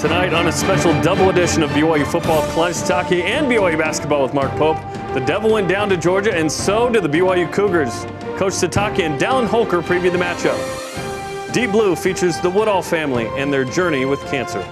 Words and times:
Tonight 0.00 0.32
on 0.32 0.46
a 0.46 0.52
special 0.52 0.98
double 1.02 1.28
edition 1.28 1.62
of 1.62 1.68
BYU 1.72 2.06
football, 2.06 2.40
with 2.40 2.50
Kalani 2.52 2.70
Sitake 2.70 3.22
and 3.22 3.46
BYU 3.46 3.76
basketball 3.76 4.22
with 4.22 4.32
Mark 4.32 4.50
Pope. 4.52 4.78
The 5.12 5.20
Devil 5.20 5.52
went 5.52 5.68
down 5.68 5.90
to 5.90 5.96
Georgia, 5.98 6.34
and 6.34 6.50
so 6.50 6.88
did 6.88 7.02
the 7.02 7.08
BYU 7.08 7.52
Cougars. 7.52 8.06
Coach 8.38 8.54
Sitake 8.54 9.00
and 9.00 9.20
Dallin 9.20 9.46
Holker 9.46 9.82
preview 9.82 10.10
the 10.10 10.16
matchup. 10.16 11.52
Deep 11.52 11.70
Blue 11.70 11.94
features 11.94 12.40
the 12.40 12.48
Woodall 12.48 12.80
family 12.80 13.26
and 13.36 13.52
their 13.52 13.66
journey 13.66 14.06
with 14.06 14.24
cancer. 14.28 14.66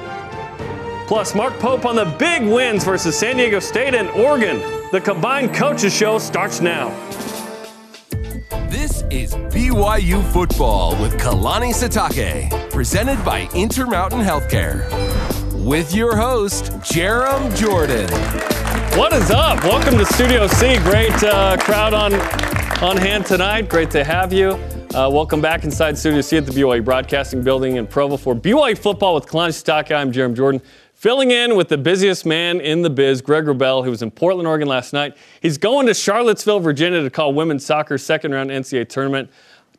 Plus, 1.07 1.35
Mark 1.35 1.53
Pope 1.59 1.85
on 1.85 1.95
the 1.95 2.07
big 2.19 2.43
wins 2.45 2.83
versus 2.83 3.15
San 3.15 3.37
Diego 3.37 3.61
State 3.61 3.95
and 3.95 4.09
Oregon. 4.11 4.63
The 4.93 5.01
combined 5.03 5.55
coaches 5.55 5.95
show 5.95 6.19
starts 6.19 6.63
now. 6.63 6.89
This 8.71 9.03
is 9.11 9.35
BYU 9.35 10.25
Football 10.33 10.97
with 11.03 11.19
Kalani 11.19 11.75
Sitake, 11.75 12.71
presented 12.71 13.23
by 13.27 13.47
Intermountain 13.55 14.21
Healthcare. 14.21 15.08
With 15.69 15.95
your 15.95 16.17
host, 16.17 16.73
Jarom 16.81 17.55
Jordan. 17.55 18.09
What 18.99 19.13
is 19.13 19.31
up? 19.31 19.63
Welcome 19.65 19.99
to 19.99 20.07
Studio 20.07 20.47
C. 20.47 20.79
Great 20.79 21.23
uh, 21.23 21.59
crowd 21.59 21.93
on, 21.93 22.15
on 22.83 22.97
hand 22.97 23.27
tonight. 23.27 23.69
Great 23.69 23.91
to 23.91 24.03
have 24.03 24.33
you. 24.33 24.53
Uh, 24.95 25.11
welcome 25.13 25.43
back 25.43 25.65
inside 25.65 25.99
Studio 25.99 26.23
C 26.23 26.39
at 26.39 26.47
the 26.47 26.53
BYU 26.53 26.83
Broadcasting 26.83 27.43
Building 27.43 27.77
in 27.77 27.87
Provo 27.87 28.17
for 28.17 28.35
BYU 28.35 28.79
Football 28.79 29.15
with 29.17 29.27
Kalani 29.27 29.51
Sitake. 29.51 29.95
I'm 29.95 30.11
Jarom 30.11 30.35
Jordan. 30.35 30.63
Filling 30.95 31.33
in 31.33 31.55
with 31.55 31.69
the 31.69 31.77
busiest 31.77 32.25
man 32.25 32.63
in 32.63 32.81
the 32.81 32.89
biz, 32.89 33.21
Greg 33.21 33.45
Wrubell, 33.45 33.85
who 33.85 33.91
was 33.91 34.01
in 34.01 34.11
Portland, 34.11 34.49
Oregon 34.49 34.69
last 34.69 34.95
night. 34.95 35.19
He's 35.43 35.59
going 35.59 35.87
to 35.89 35.93
Charlottesville, 35.93 36.61
Virginia 36.61 37.03
to 37.03 37.11
call 37.11 37.35
women's 37.35 37.67
soccer 37.67 37.99
second 37.99 38.33
round 38.33 38.49
NCAA 38.49 38.89
tournament 38.89 39.29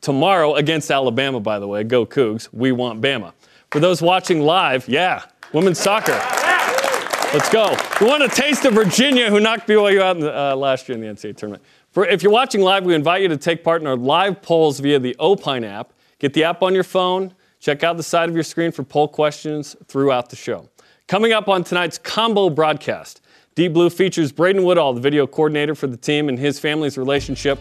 tomorrow 0.01 0.53
against 0.53 0.91
Alabama, 0.91 1.39
by 1.39 1.57
the 1.57 1.67
way. 1.67 1.83
Go 1.83 2.05
Cougs. 2.05 2.47
We 2.53 2.73
want 2.73 3.01
Bama. 3.01 3.33
For 3.71 3.79
those 3.79 4.03
watching 4.03 4.41
live, 4.41 4.87
yeah, 4.87 5.23
women's 5.53 5.79
soccer. 5.79 6.19
Let's 7.31 7.49
go. 7.49 7.75
We 8.01 8.07
want 8.07 8.23
a 8.23 8.27
taste 8.27 8.65
of 8.65 8.73
Virginia, 8.73 9.29
who 9.29 9.39
knocked 9.39 9.67
BYU 9.67 10.01
out 10.01 10.19
the, 10.19 10.35
uh, 10.35 10.55
last 10.55 10.89
year 10.89 10.97
in 10.97 11.01
the 11.01 11.07
NCAA 11.07 11.37
tournament. 11.37 11.63
For, 11.91 12.05
if 12.05 12.23
you're 12.23 12.31
watching 12.31 12.61
live, 12.61 12.85
we 12.85 12.95
invite 12.95 13.21
you 13.21 13.27
to 13.27 13.37
take 13.37 13.63
part 13.63 13.81
in 13.81 13.87
our 13.87 13.95
live 13.95 14.41
polls 14.41 14.79
via 14.79 14.97
the 14.99 15.15
Opine 15.19 15.63
app. 15.63 15.93
Get 16.17 16.33
the 16.33 16.43
app 16.43 16.63
on 16.63 16.73
your 16.73 16.83
phone. 16.83 17.33
Check 17.59 17.83
out 17.83 17.97
the 17.97 18.03
side 18.03 18.29
of 18.29 18.35
your 18.35 18.43
screen 18.43 18.71
for 18.71 18.83
poll 18.83 19.07
questions 19.07 19.75
throughout 19.87 20.29
the 20.29 20.35
show. 20.35 20.69
Coming 21.07 21.33
up 21.33 21.47
on 21.47 21.63
tonight's 21.63 21.97
combo 21.97 22.49
broadcast, 22.49 23.21
Deep 23.55 23.73
Blue 23.73 23.89
features 23.89 24.31
Braden 24.31 24.63
Woodall, 24.63 24.93
the 24.93 25.01
video 25.01 25.27
coordinator 25.27 25.75
for 25.75 25.87
the 25.87 25.97
team, 25.97 26.29
and 26.29 26.39
his 26.39 26.59
family's 26.59 26.97
relationship 26.97 27.59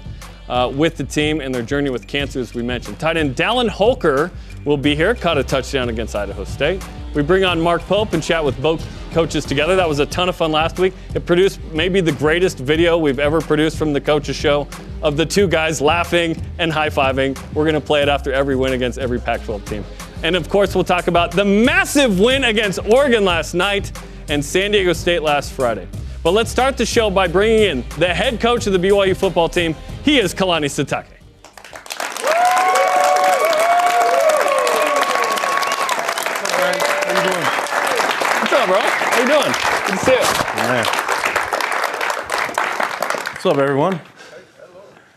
uh, 0.49 0.71
with 0.75 0.97
the 0.97 1.05
team 1.05 1.41
and 1.41 1.55
their 1.55 1.63
journey 1.63 1.91
with 1.91 2.07
cancer, 2.07 2.41
as 2.41 2.55
we 2.55 2.63
mentioned. 2.63 2.99
Tight 2.99 3.17
end 3.17 3.37
Dallin 3.37 3.69
Holker 3.69 4.31
will 4.65 4.77
be 4.77 4.95
here, 4.95 5.15
caught 5.15 5.39
a 5.39 5.45
touchdown 5.45 5.89
against 5.89 6.15
Idaho 6.15 6.45
State. 6.45 6.83
We 7.15 7.23
bring 7.23 7.45
on 7.45 7.61
Mark 7.61 7.83
Pope 7.83 8.13
and 8.13 8.23
chat 8.23 8.45
with 8.45 8.61
both 8.61 8.87
coaches 9.13 9.45
together. 9.45 9.77
That 9.77 9.89
was 9.89 9.99
a 9.99 10.07
ton 10.07 10.29
of 10.29 10.37
fun 10.37 10.53
last 10.53 10.79
week. 10.79 10.93
It 11.15 11.25
produced 11.25 11.61
maybe 11.73 12.01
the 12.01 12.13
greatest 12.13 12.59
video 12.59 12.99
we've 12.99 13.19
ever 13.19 13.41
produced 13.41 13.79
from 13.79 13.93
the 13.93 14.01
coaches 14.01 14.37
show 14.37 14.69
of 15.03 15.17
the 15.17 15.25
two 15.25 15.49
guys 15.49 15.81
laughing 15.81 16.41
and 16.59 16.73
high 16.73 16.91
fiving. 16.91 17.37
We're 17.55 17.65
going 17.65 17.75
to 17.75 17.81
play 17.81 18.03
it 18.03 18.09
after 18.09 18.33
every 18.33 18.57
win 18.57 18.75
against 18.75 18.99
every 18.99 19.19
Pac 19.19 19.43
12 19.45 19.65
team. 19.65 19.85
And 20.23 20.37
of 20.37 20.49
course, 20.49 20.75
we'll 20.75 20.85
talk 20.85 21.07
about 21.07 21.31
the 21.31 21.45
massive 21.45 22.21
win 22.21 22.45
against 22.45 22.79
Oregon 22.85 23.25
last 23.25 23.55
night 23.55 23.93
and 24.29 24.45
San 24.45 24.73
Diego 24.73 24.93
State 24.93 25.23
last 25.23 25.53
Friday. 25.53 25.89
But 26.23 26.33
let's 26.33 26.51
start 26.51 26.77
the 26.77 26.85
show 26.85 27.11
by 27.11 27.29
bringing 27.29 27.63
in 27.63 27.85
the 27.99 28.13
head 28.13 28.41
coach 28.41 28.67
of 28.67 28.73
the 28.73 28.79
BYU 28.79 29.17
football 29.17 29.49
team. 29.49 29.75
He 30.05 30.19
is 30.19 30.35
Kalani 30.35 30.67
Sitake. 30.67 31.07
What's 38.41 38.53
up, 38.53 38.67
bro? 38.67 38.81
How 38.81 39.21
you 39.21 39.27
doing? 39.29 39.53
Good 39.87 39.99
to 39.99 40.05
see 40.05 40.13
you. 40.13 40.19
Yeah. 40.57 40.85
What's 43.33 43.47
up, 43.47 43.59
everyone? 43.59 44.01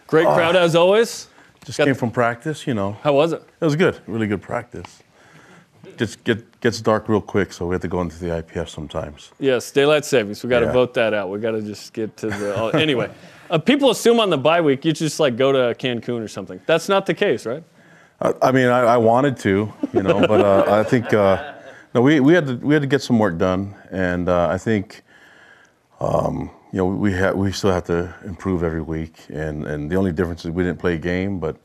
Great 0.05 0.27
crowd 0.27 0.55
oh. 0.55 0.61
as 0.61 0.75
always. 0.75 1.29
Just 1.65 1.77
Got- 1.77 1.85
came 1.85 1.95
from 1.95 2.11
practice, 2.11 2.67
you 2.67 2.75
know. 2.75 2.93
How 3.01 3.13
was 3.13 3.33
it? 3.33 3.41
It 3.59 3.65
was 3.65 3.75
good, 3.75 3.99
really 4.05 4.27
good 4.27 4.41
practice. 4.41 5.01
Just 6.01 6.23
get 6.23 6.59
gets 6.61 6.81
dark 6.81 7.07
real 7.09 7.21
quick, 7.21 7.53
so 7.53 7.67
we 7.67 7.75
have 7.75 7.81
to 7.83 7.87
go 7.87 8.01
into 8.01 8.17
the 8.17 8.25
IPF 8.41 8.69
sometimes. 8.69 9.31
Yes, 9.37 9.69
daylight 9.69 10.03
savings. 10.03 10.43
We 10.43 10.49
got 10.49 10.61
to 10.61 10.65
Yeah. 10.65 10.71
vote 10.71 10.95
that 10.95 11.13
out. 11.13 11.29
We 11.29 11.37
got 11.37 11.51
to 11.51 11.61
just 11.61 11.93
get 11.93 12.17
to 12.17 12.27
the. 12.27 12.71
anyway, 12.73 13.11
uh, 13.51 13.59
people 13.59 13.91
assume 13.91 14.19
on 14.19 14.31
the 14.31 14.37
bye 14.39 14.61
week 14.61 14.83
you 14.83 14.93
just 14.93 15.19
like 15.19 15.37
go 15.37 15.51
to 15.51 15.75
Cancun 15.75 16.19
or 16.23 16.27
something. 16.27 16.59
That's 16.65 16.89
not 16.89 17.05
the 17.05 17.13
case, 17.13 17.45
right? 17.45 17.63
I, 18.19 18.33
I 18.41 18.51
mean, 18.51 18.65
I, 18.69 18.79
I 18.79 18.97
wanted 18.97 19.37
to, 19.41 19.71
you 19.93 20.01
know, 20.01 20.25
but 20.25 20.41
uh, 20.41 20.79
I 20.79 20.81
think 20.81 21.13
uh, 21.13 21.53
no, 21.93 22.01
we, 22.01 22.19
we 22.19 22.33
had 22.33 22.47
to 22.47 22.55
we 22.55 22.73
had 22.73 22.81
to 22.81 22.87
get 22.87 23.03
some 23.03 23.19
work 23.19 23.37
done, 23.37 23.75
and 23.91 24.27
uh, 24.27 24.47
I 24.47 24.57
think. 24.57 25.03
Um, 25.99 26.49
you 26.73 26.77
know, 26.77 26.85
we 26.87 27.13
ha- 27.13 27.33
we 27.33 27.51
still 27.51 27.71
have 27.73 27.83
to 27.85 28.11
improve 28.25 28.63
every 28.63 28.81
week, 28.81 29.17
and, 29.29 29.67
and 29.67 29.91
the 29.91 29.97
only 29.97 30.11
difference 30.11 30.45
is 30.45 30.49
we 30.51 30.63
didn't 30.63 30.79
play 30.79 30.95
a 30.95 30.97
game, 30.97 31.37
but 31.37 31.57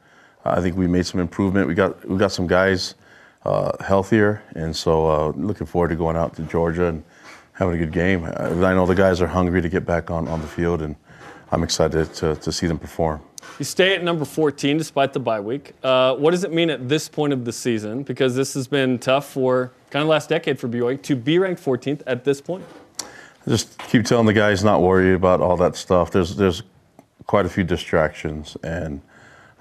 I 0.44 0.60
think 0.60 0.76
we 0.76 0.86
made 0.88 1.06
some 1.06 1.20
improvement. 1.20 1.68
We 1.68 1.74
got 1.74 2.06
we 2.06 2.18
got 2.18 2.32
some 2.32 2.46
guys 2.46 2.96
uh, 3.46 3.84
healthier, 3.84 4.42
and 4.54 4.74
so 4.74 5.06
uh, 5.06 5.32
looking 5.36 5.66
forward 5.66 5.88
to 5.88 5.96
going 5.96 6.16
out 6.16 6.34
to 6.36 6.42
Georgia 6.42 6.86
and 6.86 7.04
having 7.52 7.74
a 7.74 7.78
good 7.78 7.92
game. 7.92 8.24
I, 8.24 8.48
I 8.48 8.74
know 8.74 8.86
the 8.86 8.94
guys 8.94 9.20
are 9.20 9.26
hungry 9.28 9.62
to 9.62 9.68
get 9.68 9.86
back 9.86 10.10
on, 10.10 10.26
on 10.26 10.40
the 10.40 10.48
field, 10.48 10.82
and 10.82 10.96
I'm 11.52 11.62
excited 11.62 12.12
to, 12.14 12.34
to 12.36 12.52
see 12.52 12.66
them 12.66 12.78
perform. 12.78 13.22
You 13.58 13.64
stay 13.64 13.94
at 13.94 14.02
number 14.02 14.24
14 14.24 14.76
despite 14.76 15.12
the 15.12 15.20
bye 15.20 15.40
week. 15.40 15.72
Uh, 15.82 16.16
what 16.16 16.32
does 16.32 16.44
it 16.44 16.52
mean 16.52 16.68
at 16.70 16.88
this 16.88 17.08
point 17.08 17.32
of 17.32 17.44
the 17.44 17.52
season? 17.52 18.02
Because 18.02 18.34
this 18.34 18.54
has 18.54 18.66
been 18.66 18.98
tough 18.98 19.30
for 19.30 19.72
kind 19.90 20.02
of 20.02 20.08
last 20.08 20.28
decade 20.28 20.58
for 20.58 20.68
BYU 20.68 21.00
to 21.02 21.16
be 21.16 21.38
ranked 21.38 21.64
14th 21.64 22.02
at 22.06 22.24
this 22.24 22.40
point. 22.40 22.64
I 23.00 23.50
just 23.50 23.78
keep 23.88 24.04
telling 24.04 24.26
the 24.26 24.32
guys 24.32 24.64
not 24.64 24.82
worry 24.82 25.14
about 25.14 25.40
all 25.40 25.56
that 25.58 25.76
stuff. 25.76 26.10
There's 26.10 26.34
there's 26.34 26.64
quite 27.26 27.46
a 27.46 27.48
few 27.48 27.64
distractions 27.64 28.56
and 28.64 29.00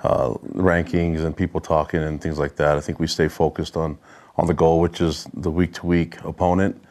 uh, 0.06 0.34
rankings 0.54 1.26
and 1.26 1.36
people 1.36 1.60
talking 1.60 2.02
and 2.04 2.22
things 2.22 2.38
like 2.38 2.56
that. 2.58 2.78
I 2.78 2.82
think 2.82 3.00
we 3.00 3.08
stay 3.08 3.28
focused 3.28 3.76
on 3.76 3.98
on 4.38 4.48
the 4.48 4.54
goal, 4.54 4.80
which 4.82 5.02
is 5.02 5.28
the 5.34 5.50
week 5.50 5.74
to 5.76 5.86
week 5.86 6.22
opponent, 6.24 6.82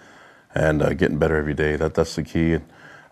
and 0.55 0.83
uh, 0.83 0.95
getting 0.95 1.19
better 1.19 1.37
every 1.37 1.55
day. 1.55 1.77
That 1.77 1.95
that's 1.95 2.17
the 2.17 2.25
key. 2.25 2.55
And 2.55 2.65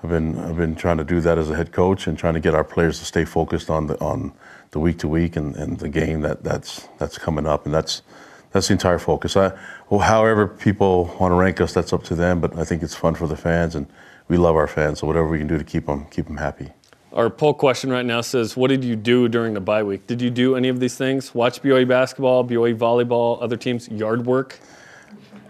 I've 0.03 0.11
been 0.11 0.39
I've 0.39 0.57
been 0.57 0.75
trying 0.75 0.97
to 0.99 1.05
do 1.05 1.21
that 1.21 1.39
as 1.39 1.51
a 1.51 1.55
head 1.55 1.73
coach 1.73 2.07
and 2.07 2.19
trying 2.19 2.35
to 2.35 2.41
get 2.41 2.55
our 2.55 2.65
players 2.65 2.99
to 2.99 3.05
stay 3.05 3.25
focused 3.25 3.71
on 3.71 3.87
the 3.87 4.01
on 4.01 4.33
the 4.73 4.81
week 4.81 4.99
to 4.99 5.09
week 5.09 5.37
and, 5.37 5.79
the 5.79 5.89
game 5.89 6.23
that 6.23 6.43
that's 6.43 6.89
that's 6.99 7.17
coming 7.19 7.47
up, 7.47 7.65
and 7.65 7.75
that's 7.75 8.03
that's 8.51 8.69
the 8.69 8.73
entire 8.73 8.99
focus. 8.99 9.37
I, 9.37 9.53
well, 9.89 10.01
however 10.01 10.49
people 10.49 11.15
want 11.21 11.31
to 11.31 11.37
rank 11.37 11.61
us, 11.61 11.73
that's 11.73 11.93
up 11.93 12.03
to 12.05 12.15
them. 12.17 12.41
But 12.41 12.59
I 12.59 12.65
think 12.65 12.83
it's 12.83 12.97
fun 12.97 13.15
for 13.15 13.29
the 13.29 13.37
fans, 13.37 13.77
and 13.77 13.87
we 14.29 14.37
love 14.37 14.57
our 14.57 14.67
fans. 14.67 14.99
So 14.99 15.07
whatever 15.07 15.29
we 15.29 15.39
can 15.39 15.47
do 15.47 15.59
to 15.59 15.65
keep 15.65 15.87
them 15.87 16.07
keep 16.07 16.27
them 16.27 16.39
happy. 16.39 16.71
Our 17.15 17.29
poll 17.29 17.53
question 17.53 17.91
right 17.91 18.07
now 18.07 18.23
says, 18.23 18.57
What 18.57 18.69
did 18.69 18.83
you 18.83 18.97
do 18.97 19.29
during 19.29 19.53
the 19.53 19.61
bye 19.61 19.83
week? 19.83 20.07
Did 20.07 20.23
you 20.23 20.31
do 20.31 20.57
any 20.57 20.69
of 20.69 20.81
these 20.81 20.97
things? 20.97 21.35
Watch 21.35 21.61
BYU 21.61 21.87
basketball, 21.87 22.43
BYU 22.43 22.75
volleyball, 22.75 23.43
other 23.43 23.57
teams' 23.57 23.87
yard 23.89 24.25
work? 24.25 24.59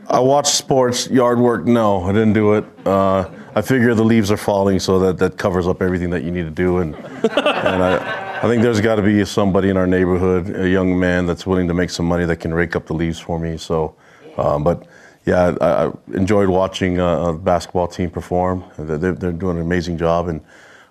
I 0.08 0.18
watched 0.18 0.54
sports 0.54 1.08
yard 1.08 1.38
work. 1.38 1.64
No, 1.64 2.02
I 2.02 2.12
didn't 2.12 2.32
do 2.32 2.54
it. 2.54 2.64
Uh, 2.84 3.30
I 3.54 3.62
figure 3.62 3.94
the 3.94 4.02
leaves 4.02 4.32
are 4.32 4.36
falling, 4.36 4.80
so 4.80 4.98
that, 4.98 5.18
that 5.18 5.38
covers 5.38 5.68
up 5.68 5.82
everything 5.82 6.10
that 6.10 6.24
you 6.24 6.32
need 6.32 6.42
to 6.42 6.50
do. 6.50 6.78
And 6.78 6.96
and 6.96 7.82
I, 7.82 8.40
I 8.42 8.48
think 8.48 8.62
there's 8.62 8.80
got 8.80 8.96
to 8.96 9.02
be 9.02 9.24
somebody 9.24 9.68
in 9.68 9.76
our 9.76 9.86
neighborhood, 9.86 10.56
a 10.56 10.68
young 10.68 10.98
man 10.98 11.26
that's 11.26 11.46
willing 11.46 11.68
to 11.68 11.74
make 11.74 11.90
some 11.90 12.06
money 12.06 12.24
that 12.24 12.38
can 12.40 12.52
rake 12.52 12.74
up 12.74 12.86
the 12.86 12.94
leaves 12.94 13.20
for 13.20 13.38
me. 13.38 13.56
So, 13.56 13.94
um, 14.36 14.64
but 14.64 14.88
yeah, 15.26 15.54
I, 15.60 15.86
I 15.86 15.92
enjoyed 16.12 16.48
watching 16.48 16.98
uh, 16.98 17.26
a 17.26 17.32
basketball 17.32 17.86
team 17.86 18.10
perform. 18.10 18.64
They're, 18.76 19.12
they're 19.12 19.30
doing 19.30 19.58
an 19.58 19.62
amazing 19.62 19.96
job, 19.96 20.26
and 20.26 20.40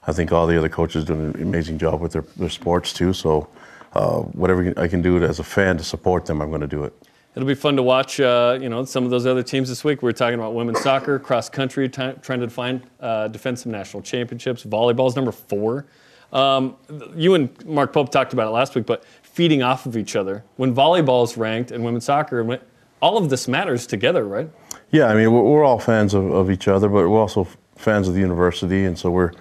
I 0.08 0.14
think 0.14 0.32
all 0.32 0.48
the 0.48 0.58
other 0.58 0.70
coaches 0.70 1.06
doing 1.06 1.34
an 1.36 1.42
amazing 1.42 1.78
job 1.78 2.02
with 2.02 2.14
their, 2.14 2.24
their 2.36 2.50
sports 2.50 2.92
too. 2.92 3.14
So, 3.14 3.48
uh, 3.94 4.20
whatever 4.20 4.74
I 4.78 4.88
can 4.88 5.02
do 5.02 5.24
as 5.24 5.40
a 5.40 5.44
fan 5.44 5.78
to 5.78 5.84
support 5.84 6.26
them, 6.26 6.42
I'm 6.42 6.50
going 6.50 6.62
to 6.62 6.68
do 6.68 6.84
it. 6.84 6.94
It'll 7.36 7.48
be 7.48 7.56
fun 7.56 7.76
to 7.78 7.84
watch, 7.84 8.20
uh, 8.20 8.58
you 8.60 8.68
know, 8.68 8.84
some 8.84 9.06
of 9.06 9.10
those 9.10 9.26
other 9.26 9.44
teams 9.44 9.70
this 9.70 9.84
week. 9.84 10.02
We 10.02 10.08
were 10.08 10.14
talking 10.14 10.36
about 10.36 10.54
women's 10.54 10.82
soccer, 10.82 11.18
cross 11.18 11.50
country, 11.50 11.88
t- 11.88 12.14
trying 12.22 12.40
to 12.40 12.48
define 12.48 12.84
uh, 13.00 13.28
defend 13.30 13.60
some 13.60 13.72
national 13.72 14.04
championships. 14.04 14.64
Volleyball's 14.64 15.16
number 15.16 15.32
four. 15.32 15.86
Um, 16.34 16.76
you 17.16 17.36
and 17.36 17.66
Mark 17.66 17.94
Pope 17.94 18.12
talked 18.12 18.34
about 18.34 18.48
it 18.48 18.52
last 18.52 18.76
week, 18.76 18.86
but 18.86 19.06
feeding 19.22 19.64
off 19.64 19.86
of 19.86 19.96
each 19.96 20.16
other. 20.16 20.44
When 20.56 20.74
volleyball 20.74 21.24
is 21.24 21.38
ranked 21.38 21.72
and 21.72 21.84
women's 21.84 22.06
soccer, 22.06 22.60
all 23.02 23.18
of 23.18 23.30
this 23.30 23.48
matters 23.48 23.88
together, 23.88 24.26
right? 24.26 24.50
Yeah, 24.92 25.06
I 25.06 25.16
mean, 25.16 25.32
we're, 25.32 25.44
we're 25.44 25.64
all 25.64 25.80
fans 25.80 26.14
of, 26.14 26.32
of 26.32 26.52
each 26.52 26.68
other, 26.68 26.90
but 26.90 27.10
we're 27.10 27.20
also 27.20 27.48
fans 27.76 28.08
of 28.08 28.14
the 28.14 28.20
university, 28.20 28.86
and 28.86 28.98
so 28.98 29.10
we're 29.10 29.32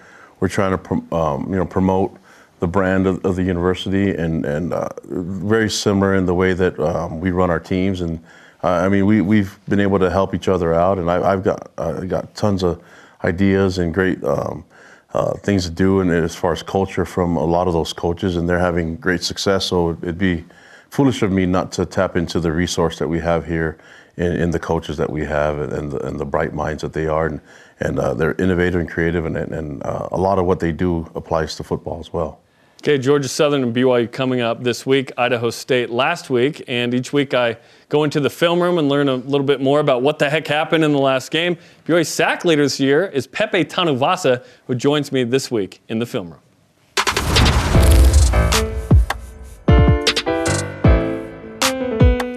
we're 0.40 0.48
trying 0.48 0.76
to 0.76 1.14
um, 1.14 1.46
you 1.50 1.56
know 1.56 1.66
promote 1.66 2.16
the 2.58 2.66
brand 2.66 3.06
of, 3.06 3.24
of 3.24 3.36
the 3.36 3.42
university, 3.42 4.10
and 4.10 4.44
and 4.44 4.72
uh, 4.72 4.88
very 5.04 5.70
similar 5.70 6.14
in 6.14 6.26
the 6.26 6.34
way 6.34 6.52
that 6.52 6.78
um, 6.80 7.20
we 7.20 7.30
run 7.30 7.50
our 7.50 7.60
teams, 7.60 8.00
and 8.00 8.18
uh, 8.64 8.68
I 8.68 8.88
mean, 8.88 9.06
we 9.06 9.20
we've 9.20 9.58
been 9.68 9.80
able 9.80 9.98
to 9.98 10.10
help 10.10 10.34
each 10.34 10.48
other 10.48 10.74
out, 10.74 10.98
and 10.98 11.10
I, 11.10 11.32
I've 11.32 11.44
got 11.44 11.70
I 11.78 12.04
got 12.06 12.34
tons 12.34 12.62
of 12.62 12.82
ideas 13.24 13.78
and 13.78 13.94
great. 13.94 14.22
Um, 14.24 14.64
uh, 15.12 15.34
things 15.38 15.64
to 15.64 15.70
do, 15.70 15.98
and 15.98 16.08
as 16.08 16.36
far 16.36 16.52
as 16.52 16.62
culture 16.62 17.04
from 17.04 17.36
a 17.36 17.44
lot 17.44 17.66
of 17.66 17.72
those 17.72 17.92
coaches, 17.92 18.36
and 18.36 18.48
they're 18.48 18.60
having 18.60 18.94
great 18.94 19.24
success. 19.24 19.66
So 19.66 19.98
it'd 20.02 20.18
be 20.18 20.44
foolish 20.90 21.22
of 21.22 21.32
me 21.32 21.46
not 21.46 21.72
to 21.72 21.84
tap 21.84 22.16
into 22.16 22.38
the 22.38 22.52
resource 22.52 23.00
that 23.00 23.08
we 23.08 23.18
have 23.18 23.44
here 23.44 23.76
in, 24.16 24.32
in 24.32 24.50
the 24.52 24.58
coaches 24.60 24.96
that 24.98 25.10
we 25.10 25.24
have 25.24 25.58
and 25.58 25.90
the, 25.90 26.06
and 26.06 26.20
the 26.20 26.24
bright 26.24 26.54
minds 26.54 26.82
that 26.82 26.92
they 26.92 27.06
are. 27.06 27.26
And, 27.26 27.40
and 27.80 27.98
uh, 27.98 28.14
they're 28.14 28.34
innovative 28.34 28.80
and 28.80 28.90
creative, 28.90 29.24
and, 29.24 29.36
and 29.36 29.82
uh, 29.82 30.08
a 30.12 30.18
lot 30.18 30.38
of 30.38 30.46
what 30.46 30.60
they 30.60 30.72
do 30.72 31.10
applies 31.14 31.56
to 31.56 31.64
football 31.64 31.98
as 31.98 32.12
well. 32.12 32.40
Okay, 32.82 32.96
Georgia 32.96 33.28
Southern 33.28 33.62
and 33.62 33.76
BYU 33.76 34.10
coming 34.10 34.40
up 34.40 34.62
this 34.62 34.86
week, 34.86 35.12
Idaho 35.18 35.50
State 35.50 35.90
last 35.90 36.30
week, 36.30 36.64
and 36.66 36.94
each 36.94 37.12
week 37.12 37.34
I 37.34 37.58
go 37.90 38.04
into 38.04 38.20
the 38.20 38.30
film 38.30 38.62
room 38.62 38.78
and 38.78 38.88
learn 38.88 39.08
a 39.10 39.16
little 39.16 39.46
bit 39.46 39.60
more 39.60 39.80
about 39.80 40.00
what 40.00 40.18
the 40.18 40.30
heck 40.30 40.46
happened 40.46 40.82
in 40.82 40.92
the 40.92 40.98
last 40.98 41.30
game. 41.30 41.58
BYU 41.86 42.06
sack 42.06 42.46
leader 42.46 42.62
this 42.62 42.80
year 42.80 43.04
is 43.04 43.26
Pepe 43.26 43.66
Tanuvasa, 43.66 44.42
who 44.66 44.74
joins 44.74 45.12
me 45.12 45.24
this 45.24 45.50
week 45.50 45.82
in 45.88 45.98
the 45.98 46.06
film 46.06 46.30
room. 46.30 46.40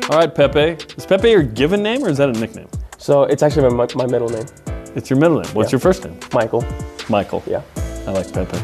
All 0.09 0.19
right, 0.19 0.35
Pepe. 0.35 0.77
Is 0.97 1.05
Pepe 1.05 1.31
your 1.31 1.43
given 1.43 1.81
name 1.81 2.03
or 2.03 2.09
is 2.09 2.17
that 2.17 2.27
a 2.27 2.33
nickname? 2.33 2.67
So 2.97 3.23
it's 3.23 3.41
actually 3.41 3.69
my, 3.73 3.87
my 3.95 4.05
middle 4.05 4.29
name, 4.29 4.45
It's 4.95 5.09
your 5.09 5.19
middle 5.19 5.39
name. 5.41 5.51
What's 5.53 5.69
Yeah. 5.71 5.75
your 5.75 5.79
first 5.79 6.03
name? 6.05 6.17
Michael. 6.33 6.63
Michael. 7.09 7.43
Yeah, 7.47 7.61
I 8.07 8.11
like 8.11 8.31
Pepe. 8.31 8.57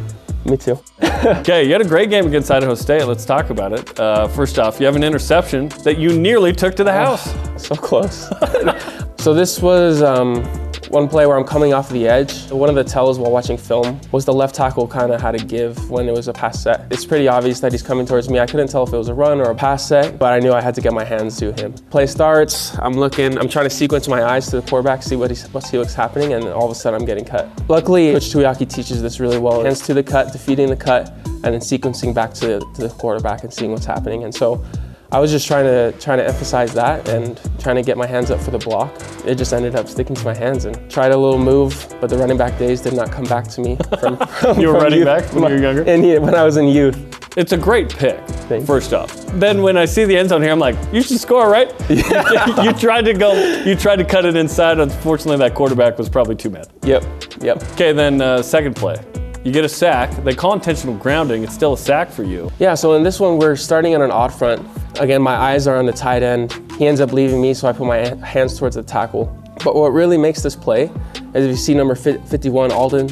me 0.46 0.58
too. 0.58 0.80
Okay, 1.20 1.66
you 1.66 1.74
had 1.74 1.82
a 1.82 1.86
great 1.88 2.10
game 2.10 2.26
against 2.28 2.50
Idaho 2.50 2.74
State. 2.76 3.04
Let's 3.04 3.26
talk 3.26 3.50
about 3.50 3.74
it. 3.74 4.00
Uh, 4.00 4.26
first 4.30 4.58
off, 4.58 4.80
you 4.80 4.86
have 4.86 4.96
an 4.96 5.04
interception 5.04 5.68
that 5.84 5.98
you 5.98 6.18
nearly 6.18 6.54
took 6.54 6.76
to 6.76 6.84
the 6.86 6.94
house. 6.94 7.34
so 7.62 7.76
close. 7.76 8.30
so 9.18 9.34
this 9.34 9.62
was 9.62 10.02
um, 10.02 10.44
one 10.90 11.08
play 11.08 11.26
where 11.26 11.38
I'm 11.38 11.44
coming 11.44 11.74
off 11.74 11.90
the 11.90 12.08
edge. 12.08 12.50
One 12.52 12.70
of 12.70 12.76
the 12.76 12.84
tells 12.84 13.20
while 13.20 13.32
watching 13.32 13.58
film 13.58 14.00
was 14.12 14.26
the 14.26 14.34
left 14.34 14.56
tackle 14.56 14.88
kind 14.88 15.12
of 15.12 15.22
had 15.22 15.38
to 15.38 15.46
give 15.46 15.90
when 15.90 16.08
it 16.08 16.16
was 16.16 16.28
a 16.28 16.34
pass 16.34 16.62
set. 16.62 16.92
It's 16.92 17.06
pretty 17.06 17.28
obvious 17.28 17.60
that 17.60 17.72
he's 17.72 17.84
coming 17.84 18.06
towards 18.06 18.30
me. 18.30 18.40
I 18.40 18.46
couldn't 18.46 18.70
tell 18.70 18.84
if 18.84 18.94
it 18.94 18.98
was 18.98 19.08
a 19.08 19.14
run 19.14 19.40
or 19.40 19.52
a 19.52 19.56
pass 19.56 19.88
set, 19.88 20.18
but 20.18 20.34
I 20.34 20.40
knew 20.40 20.52
I 20.52 20.62
had 20.62 20.76
to 20.76 20.82
get 20.82 20.94
my 20.94 21.04
hands 21.04 21.38
to 21.38 21.54
him. 21.54 21.74
Play 21.92 22.08
starts. 22.08 22.78
I'm 22.80 22.94
looking. 22.94 23.38
I'm 23.38 23.50
trying 23.50 23.66
to 23.66 23.70
sequence 23.70 24.08
my 24.08 24.24
eyes 24.24 24.50
to 24.50 24.62
the 24.62 24.68
quarterback, 24.68 25.04
see 25.04 25.16
what 25.16 25.30
he 25.30 25.36
see 25.36 25.78
what's 25.78 25.94
happening, 25.94 26.34
and 26.34 26.46
all 26.46 26.66
of 26.66 26.72
a 26.72 26.76
sudden 26.76 27.00
I'm 27.00 27.06
getting 27.06 27.26
cut. 27.26 27.48
Luckily, 27.70 28.14
Coach 28.14 28.32
Tuiaki 28.34 28.70
teaches 28.70 29.02
this 29.02 29.20
really 29.20 29.38
well. 29.38 29.64
Hands 29.64 29.80
to 29.82 29.94
the 29.94 30.04
cut, 30.04 30.32
defeating 30.32 30.70
the 30.70 30.76
cut, 30.76 31.10
and 31.26 31.54
then 31.54 31.60
sequencing 31.60 32.14
back 32.14 32.34
to, 32.36 32.60
to 32.60 32.82
the 32.82 32.90
quarterback 32.90 33.44
and 33.44 33.54
seeing 33.54 33.72
what's 33.72 33.86
happening. 33.86 34.24
And 34.24 34.34
so. 34.34 34.64
I 35.12 35.20
was 35.20 35.32
just 35.32 35.48
trying 35.48 35.66
to 35.66 35.92
trying 36.00 36.20
to 36.20 36.28
emphasize 36.28 36.72
that 36.76 37.10
and 37.10 37.40
trying 37.60 37.78
to 37.78 37.82
get 37.82 37.98
my 37.98 38.06
hands 38.06 38.30
up 38.30 38.40
for 38.40 38.52
the 38.52 38.60
block. 38.60 38.94
It 39.26 39.36
just 39.36 39.54
ended 39.54 39.76
up 39.76 39.88
sticking 39.88 40.16
to 40.16 40.24
my 40.24 40.36
hands 40.36 40.66
and 40.66 40.76
tried 40.90 41.12
a 41.12 41.18
little 41.18 41.40
move, 41.40 41.92
but 42.00 42.12
the 42.12 42.18
running 42.18 42.38
back 42.38 42.60
days 42.60 42.80
did 42.82 42.94
not 42.94 43.12
come 43.12 43.24
back 43.26 43.48
to 43.50 43.62
me. 43.62 43.76
From, 44.00 44.18
from 44.28 44.60
You 44.60 44.68
were 44.68 44.74
from 44.76 44.84
running 44.84 45.00
youth. 45.00 45.06
back 45.08 45.24
when 45.34 45.44
you 45.50 45.56
were 45.56 45.62
younger? 45.62 45.82
And 45.84 46.06
yeah, 46.06 46.20
when 46.20 46.36
I 46.36 46.44
was 46.44 46.58
in 46.58 46.68
youth. 46.68 47.06
It's 47.38 47.52
a 47.54 47.58
great 47.58 47.90
pick, 47.90 48.20
Thanks. 48.50 48.66
first 48.68 48.92
off. 48.92 49.16
Then 49.40 49.62
when 49.62 49.78
I 49.78 49.86
see 49.86 50.04
the 50.04 50.18
end 50.18 50.30
zone 50.30 50.42
here, 50.42 50.52
I'm 50.52 50.60
like, 50.60 50.76
you 50.92 51.02
should 51.02 51.20
score, 51.20 51.50
right? 51.50 51.72
You, 51.90 52.64
you 52.64 52.74
tried 52.74 53.06
to 53.06 53.14
go, 53.14 53.34
you 53.64 53.76
tried 53.76 53.98
to 53.98 54.04
cut 54.06 54.26
it 54.26 54.36
inside. 54.36 54.80
Unfortunately, 54.80 55.38
that 55.38 55.56
quarterback 55.56 55.98
was 55.98 56.10
probably 56.10 56.36
too 56.36 56.50
mad. 56.50 56.68
Yep, 56.84 57.04
yep. 57.42 57.64
Okay, 57.74 57.94
then 57.94 58.20
uh, 58.22 58.42
second 58.42 58.76
play. 58.76 58.96
You 59.44 59.52
get 59.54 59.64
a 59.64 59.70
sack. 59.70 60.12
They 60.24 60.36
call 60.36 60.54
intentional 60.54 60.96
grounding. 60.98 61.44
It's 61.44 61.54
still 61.54 61.74
a 61.74 61.78
sack 61.78 62.10
for 62.12 62.24
you. 62.24 62.52
Yeah, 62.60 62.74
so 62.74 62.94
in 62.96 63.04
this 63.04 63.20
one, 63.20 63.38
we're 63.38 63.56
starting 63.56 63.96
on 63.96 64.02
an 64.02 64.12
odd 64.12 64.34
front. 64.34 64.68
Again, 65.00 65.22
my 65.22 65.36
eyes 65.36 65.66
are 65.66 65.78
on 65.78 65.86
the 65.86 65.94
tight 65.94 66.24
end. 66.24 66.52
He 66.78 66.86
ends 66.86 67.00
up 67.00 67.14
leaving 67.14 67.42
me, 67.42 67.54
so 67.54 67.70
I 67.70 67.72
put 67.72 67.88
my 67.88 68.14
hands 68.26 68.60
towards 68.60 68.76
the 68.76 68.84
tackle. 68.84 69.26
But 69.64 69.74
what 69.74 69.94
really 69.94 70.18
makes 70.18 70.44
this 70.44 70.58
play 70.58 70.92
is 71.34 71.46
if 71.46 71.50
you 71.52 71.56
see 71.56 71.74
number 71.74 71.96
51, 71.96 72.74
Alden, 72.74 73.08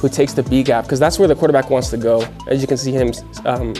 who 0.00 0.10
takes 0.10 0.34
the 0.34 0.42
B 0.42 0.62
gap, 0.62 0.84
because 0.84 1.00
that's 1.00 1.18
where 1.18 1.28
the 1.28 1.34
quarterback 1.34 1.70
wants 1.70 1.88
to 1.90 1.96
go. 1.96 2.26
As 2.46 2.60
you 2.60 2.68
can 2.68 2.76
see 2.76 2.92
him 2.92 3.12
um, 3.46 3.72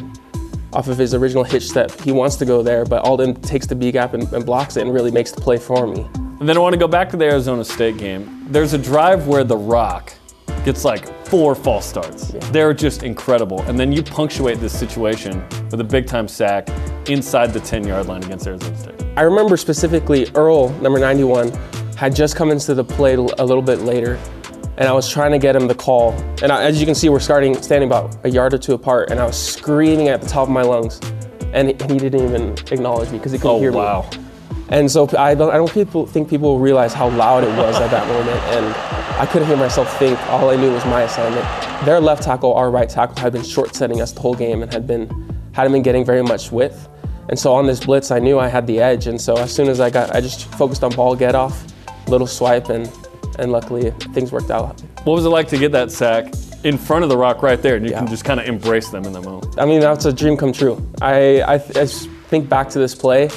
off 0.73 0.89
of 0.89 0.97
his 0.97 1.13
original 1.13 1.45
hitch 1.45 1.69
step, 1.69 1.91
he 2.01 2.13
wants 2.13 2.37
to 2.37 2.47
go 2.47 2.63
there, 2.63 2.87
but 2.87 3.05
Alden 3.05 3.35
takes 3.43 3.67
the 3.67 3.75
B 3.75 3.93
gap 3.93 4.15
and, 4.15 4.31
and 4.33 4.47
blocks 4.47 4.79
it 4.79 4.83
and 4.83 4.95
really 4.95 5.11
makes 5.11 5.31
the 5.31 5.41
play 5.43 5.59
for 5.59 5.87
me. 5.87 6.09
And 6.41 6.49
then 6.49 6.57
I 6.57 6.61
want 6.61 6.73
to 6.73 6.79
go 6.79 6.89
back 6.89 7.11
to 7.11 7.19
the 7.19 7.27
Arizona 7.27 7.63
State 7.63 7.99
game. 7.99 8.47
There's 8.49 8.73
a 8.73 8.79
drive 8.79 9.27
where 9.27 9.45
The 9.45 9.59
ROC 9.59 10.15
gets 10.65 10.85
like 10.85 11.27
four 11.27 11.55
false 11.55 11.87
starts. 11.87 12.29
They're 12.51 12.75
just 12.75 13.03
incredible. 13.03 13.63
And 13.63 13.79
then 13.79 13.93
you 13.93 14.03
punctuate 14.03 14.61
this 14.61 14.77
situation 14.79 15.43
with 15.71 15.81
a 15.81 15.85
big 15.85 16.07
time 16.07 16.29
sack 16.29 16.69
inside 17.09 17.53
the 17.53 17.61
10 17.61 17.87
yard 17.87 18.07
line 18.07 18.23
against 18.23 18.47
Arizona 18.47 18.77
State. 18.77 18.95
I 19.17 19.23
remember 19.23 19.57
specifically 19.57 20.29
Earl, 20.35 20.69
number 20.81 20.99
91, 20.99 21.51
had 21.97 22.15
just 22.15 22.37
come 22.37 22.51
into 22.51 22.75
the 22.75 22.85
play 22.85 23.15
a 23.15 23.21
little 23.21 23.63
bit 23.63 23.81
later, 23.81 24.19
and 24.79 24.89
I 24.89 24.93
was 24.93 25.11
trying 25.11 25.33
to 25.33 25.39
get 25.39 25.55
him 25.55 25.67
the 25.69 25.75
call. 25.75 26.13
And 26.43 26.51
I, 26.51 26.63
as 26.65 26.81
you 26.81 26.87
can 26.87 26.95
see, 26.95 27.09
we're 27.09 27.21
starting 27.21 27.61
standing 27.63 27.89
about 27.89 28.17
a 28.25 28.31
yard 28.31 28.55
or 28.55 28.59
two 28.59 28.75
apart, 28.75 29.11
and 29.11 29.21
I 29.21 29.27
was 29.27 29.37
screaming 29.37 30.09
at 30.09 30.23
the 30.23 30.27
top 30.29 30.45
of 30.49 30.55
my 30.55 30.63
lungs, 30.63 31.01
and 31.53 31.69
he, 31.69 31.99
didn't 31.99 32.25
even 32.25 32.53
acknowledge 32.73 33.11
me 33.11 33.19
because 33.19 33.33
he 33.33 33.39
couldn't 33.39 33.57
Oh, 33.57 33.61
hear 33.61 33.73
me. 33.73 33.79
And 34.71 34.91
so 34.91 35.09
I 35.19 35.35
don't, 35.35 35.51
I 35.51 35.57
don't 35.57 35.73
people 35.73 36.07
think 36.07 36.31
people 36.31 36.59
realize 36.61 36.95
how 36.95 37.09
loud 37.11 37.43
it 37.45 37.55
was 37.57 37.77
at 37.81 37.91
that 37.91 38.07
moment, 38.07 38.39
and 38.55 38.67
I 39.21 39.27
couldn't 39.27 39.49
hear 39.49 39.57
myself 39.57 39.99
think. 39.99 40.19
All 40.29 40.49
I 40.49 40.57
knew 40.57 40.73
was 40.73 40.85
my 40.85 41.03
assignment. 41.03 41.45
Their 41.85 42.01
left 42.01 42.23
tackle, 42.23 42.55
our 42.55 42.71
right 42.71 42.89
tackle, 42.89 43.17
had 43.21 43.33
been 43.33 43.43
short 43.43 43.75
setting 43.75 44.01
us 44.01 44.13
the 44.13 44.21
whole 44.21 44.35
game 44.35 44.63
and 44.63 44.73
had 44.73 44.87
been 44.87 45.09
hadn't 45.53 45.73
been 45.73 45.83
getting 45.83 46.05
very 46.05 46.23
much 46.23 46.53
width. 46.53 46.89
And 47.29 47.39
so 47.39 47.53
on 47.53 47.67
this 47.67 47.85
blitz, 47.85 48.11
I 48.11 48.19
knew 48.21 48.39
I 48.39 48.49
had 48.49 48.67
the 48.67 48.81
edge. 48.81 49.07
And 49.07 49.21
so 49.21 49.37
as 49.37 49.53
soon 49.55 49.69
as 49.69 49.81
I 49.81 49.91
got, 49.91 50.15
I 50.15 50.21
just 50.21 50.45
focused 50.55 50.83
on 50.85 50.91
ball 50.93 51.15
get 51.17 51.35
off, 51.35 51.65
little 52.09 52.27
swipe, 52.27 52.69
and 52.69 52.91
and 53.39 53.51
luckily 53.53 53.91
things 54.15 54.31
worked 54.31 54.51
out. 54.51 54.81
What 55.05 55.15
was 55.15 55.25
it 55.25 55.31
like 55.31 55.49
to 55.49 55.59
get 55.59 55.73
that 55.73 55.91
sack 55.91 56.33
in 56.63 56.77
front 56.79 57.03
of 57.05 57.09
The 57.11 57.17
ROC 57.17 57.43
right 57.43 57.61
there? 57.61 57.75
And 57.77 57.85
you 57.85 57.91
Yeah. 57.93 57.99
can 57.99 58.09
just 58.09 58.25
kind 58.25 58.39
of 58.39 58.47
embrace 58.47 58.91
them 58.91 59.05
in 59.05 59.13
that 59.15 59.23
moment. 59.23 59.59
I 59.59 59.65
mean, 59.67 59.81
that's 59.81 60.05
a 60.05 60.13
dream 60.13 60.37
come 60.37 60.53
true. 60.53 60.81
I, 61.03 61.41
I, 61.41 61.55
I 61.55 61.87
think 61.87 62.49
back 62.49 62.69
to 62.71 62.79
this 62.79 62.95
play, 62.95 63.31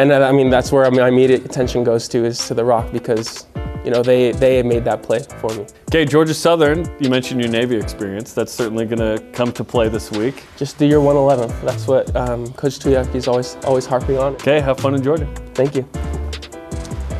and 0.00 0.12
I 0.12 0.32
mean, 0.32 0.48
that's 0.48 0.72
where 0.72 0.90
my 0.90 1.08
immediate 1.08 1.44
attention 1.44 1.84
goes 1.84 2.08
to 2.08 2.24
is 2.24 2.46
to 2.48 2.54
the 2.54 2.64
ROC 2.64 2.92
because, 2.92 3.46
you 3.84 3.90
know, 3.90 4.02
they, 4.02 4.32
they 4.32 4.62
made 4.62 4.84
that 4.84 5.02
play 5.02 5.20
for 5.38 5.52
me. 5.54 5.66
Okay, 5.88 6.04
Georgia 6.04 6.32
Southern, 6.32 6.88
you 7.00 7.10
mentioned 7.10 7.40
your 7.40 7.50
Navy 7.50 7.76
experience. 7.76 8.32
That's 8.32 8.52
certainly 8.52 8.86
going 8.86 8.98
to 8.98 9.22
come 9.32 9.52
to 9.52 9.64
play 9.64 9.88
this 9.88 10.10
week. 10.10 10.44
Just 10.56 10.78
do 10.78 10.86
your 10.86 11.00
111. 11.00 11.66
That's 11.66 11.86
what 11.86 12.14
um, 12.16 12.50
Coach 12.54 12.78
Tuiaki 12.78 13.16
is 13.16 13.28
always, 13.28 13.56
always 13.64 13.84
harping 13.84 14.16
on. 14.16 14.34
Okay, 14.34 14.60
have 14.60 14.78
fun 14.78 14.94
in 14.94 15.02
Georgia. 15.02 15.26
Thank 15.54 15.74
you. 15.74 15.88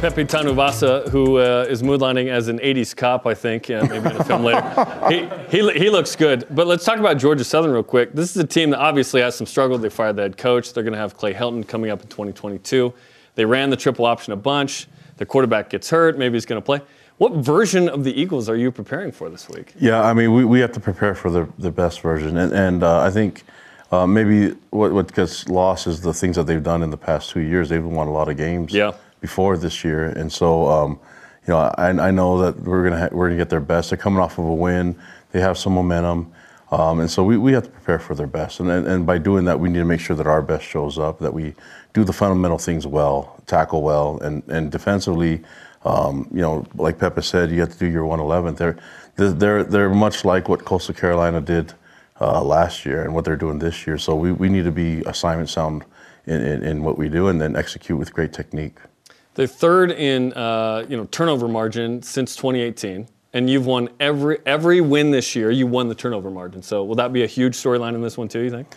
Pepe 0.01 0.25
Tanuvasa, 0.25 1.07
who 1.11 1.37
uh, 1.37 1.67
is 1.69 1.83
moonlighting 1.83 2.29
as 2.29 2.49
an 2.49 2.59
80s 2.61 2.97
cop, 2.97 3.27
I 3.27 3.35
think, 3.35 3.69
yeah, 3.69 3.83
maybe 3.83 4.09
in 4.09 4.17
a 4.17 4.25
film 4.25 4.43
later. 4.43 4.63
He, 5.11 5.59
he, 5.59 5.79
he 5.79 5.91
looks 5.91 6.17
good. 6.17 6.47
But 6.51 6.67
let's 6.67 6.87
talk 6.87 6.99
about 6.99 7.19
Georgia 7.19 7.45
Southern 7.45 7.71
real 7.71 7.83
quick. 7.83 8.15
This 8.15 8.31
is 8.31 8.43
a 8.43 8.47
team 8.47 8.71
that 8.71 8.79
obviously 8.79 9.21
has 9.21 9.35
some 9.35 9.47
struggle. 9.47 9.77
They 9.77 9.91
fired 9.91 10.17
the 10.17 10.23
head 10.23 10.39
coach. 10.39 10.73
They're 10.73 10.85
going 10.85 10.95
to 10.95 10.99
have 10.99 11.19
Clay 11.19 11.35
Helton 11.35 11.69
coming 11.69 11.91
up 11.91 12.01
in 12.01 12.09
2022. 12.09 12.95
They 13.35 13.45
ran 13.45 13.69
the 13.69 13.77
triple 13.77 14.07
option 14.07 14.33
a 14.33 14.37
bunch. 14.37 14.89
Their 15.19 15.27
quarterback 15.27 15.69
gets 15.69 15.91
hurt. 15.91 16.17
Maybe 16.17 16.33
he's 16.35 16.47
going 16.47 16.63
to 16.63 16.65
play. 16.65 16.81
What 17.19 17.35
version 17.35 17.87
of 17.91 18.03
the 18.03 18.19
Eagles 18.19 18.49
are 18.49 18.57
you 18.57 18.73
preparing 18.73 19.13
for 19.13 19.29
this 19.29 19.51
week? 19.51 19.75
Yeah, 19.79 20.01
I 20.03 20.15
mean, 20.15 20.33
we, 20.33 20.47
we 20.47 20.61
have 20.61 20.73
to 20.73 20.81
prepare 20.81 21.15
for 21.15 21.31
the, 21.31 21.47
the 21.59 21.71
best 21.71 22.01
version. 22.01 22.39
And, 22.39 22.55
and 22.55 22.83
uh, 22.83 23.01
I 23.01 23.11
think 23.11 23.43
uh, 23.93 24.07
maybe 24.07 24.57
what, 24.71 24.93
what 24.93 25.13
gets 25.13 25.47
lost 25.47 25.87
is 25.87 26.01
the 26.01 26.15
things 26.15 26.37
that 26.37 26.47
they've 26.47 26.63
done 26.63 26.83
in 26.83 26.89
the 26.89 26.97
past 26.97 27.29
two 27.29 27.41
years. 27.41 27.69
They've 27.69 27.85
won 27.85 28.09
a 28.09 28.13
lot 28.13 28.31
of 28.31 28.39
games 28.39 28.73
Yeah. 28.73 28.93
Before 29.21 29.57
this 29.57 29.85
year. 29.85 30.07
And 30.07 30.33
so, 30.33 30.69
um, 30.69 31.01
you 31.47 31.55
know, 31.55 31.59
I, 31.59 31.89
I 31.89 32.11
know 32.11 32.39
that 32.43 32.61
we're 32.61 32.89
to 32.91 32.99
ha- 32.99 33.09
we're 33.13 33.29
gonna 33.29 33.39
get 33.39 33.51
their 33.51 33.61
best. 33.61 33.91
They're 33.91 33.99
coming 33.99 34.21
off 34.21 34.39
of 34.39 34.45
a 34.45 34.55
win. 34.55 34.97
They 35.33 35.41
have 35.41 35.59
some 35.59 35.75
momentum. 35.75 36.33
Um, 36.71 37.01
and 37.01 37.11
so 37.11 37.25
we, 37.25 37.37
we 37.37 37.53
have 37.53 37.65
to 37.65 37.71
prepare 37.71 37.99
for 37.99 38.15
their 38.15 38.29
best. 38.29 38.61
And, 38.61 38.71
and, 38.71 38.87
and 38.87 39.07
by 39.07 39.19
doing 39.19 39.45
that, 39.47 39.59
we 39.59 39.69
need 39.69 39.81
to 39.81 39.85
make 39.85 40.01
sure 40.01 40.15
that 40.15 40.27
our 40.27 40.41
best 40.41 40.65
shows 40.65 40.99
up, 40.99 41.19
that 41.19 41.35
we 41.35 41.55
do 41.93 42.05
the 42.05 42.13
fundamental 42.13 42.59
things 42.59 42.87
well, 42.87 43.43
tackle 43.47 43.83
well, 43.83 44.19
and, 44.21 44.45
and 44.47 44.71
defensively, 44.71 45.43
um, 45.85 46.29
you 46.33 46.41
know, 46.41 46.65
like 46.75 46.99
Peppa 46.99 47.23
said, 47.23 47.51
you 47.51 47.61
have 47.61 47.73
to 47.73 47.79
do 47.79 47.87
your 47.87 48.07
111. 48.07 48.55
They're, 48.55 48.77
they're, 49.17 49.33
they're, 49.33 49.65
they're 49.65 49.91
much 49.91 50.25
like 50.25 50.49
what 50.49 50.65
Coastal 50.65 50.95
Carolina 50.95 51.41
did 51.41 51.73
uh, 52.21 52.43
last 52.43 52.87
year 52.87 53.03
and 53.03 53.15
what 53.15 53.25
they're 53.25 53.37
doing 53.37 53.59
this 53.59 53.87
year. 53.87 53.99
So 53.99 54.15
we, 54.15 54.31
we 54.31 54.49
need 54.49 54.65
to 54.65 54.73
be 54.73 55.03
assignment 55.07 55.49
sound 55.49 55.85
in, 56.27 56.41
in, 56.41 56.63
in 56.63 56.83
what 56.85 56.99
we 56.99 57.09
do 57.09 57.29
and 57.29 57.41
then 57.41 57.57
execute 57.57 57.99
with 57.99 58.13
great 58.13 58.33
technique. 58.33 58.77
They're 59.41 59.47
third 59.47 59.91
in 59.93 60.35
uh, 60.35 60.85
you 60.87 60.99
know 60.99 61.07
turnover 61.07 61.49
margin 61.49 62.03
since 62.03 62.37
2018, 62.37 63.09
and 63.33 63.49
you've 63.49 63.65
won 63.65 63.89
every 63.99 64.37
every 64.45 64.83
win 64.83 65.13
this 65.13 65.35
year. 65.35 65.51
You 65.51 65.67
won 65.67 65.89
the 65.89 65.95
turnover 65.95 66.31
margin. 66.31 66.63
So 66.63 66.85
will 66.85 66.97
that 66.97 67.11
be 67.11 67.23
a 67.23 67.27
huge 67.27 67.55
storyline 67.55 67.95
in 67.95 68.03
this 68.03 68.19
one 68.19 68.29
too? 68.29 68.41
You 68.41 68.51
think? 68.51 68.69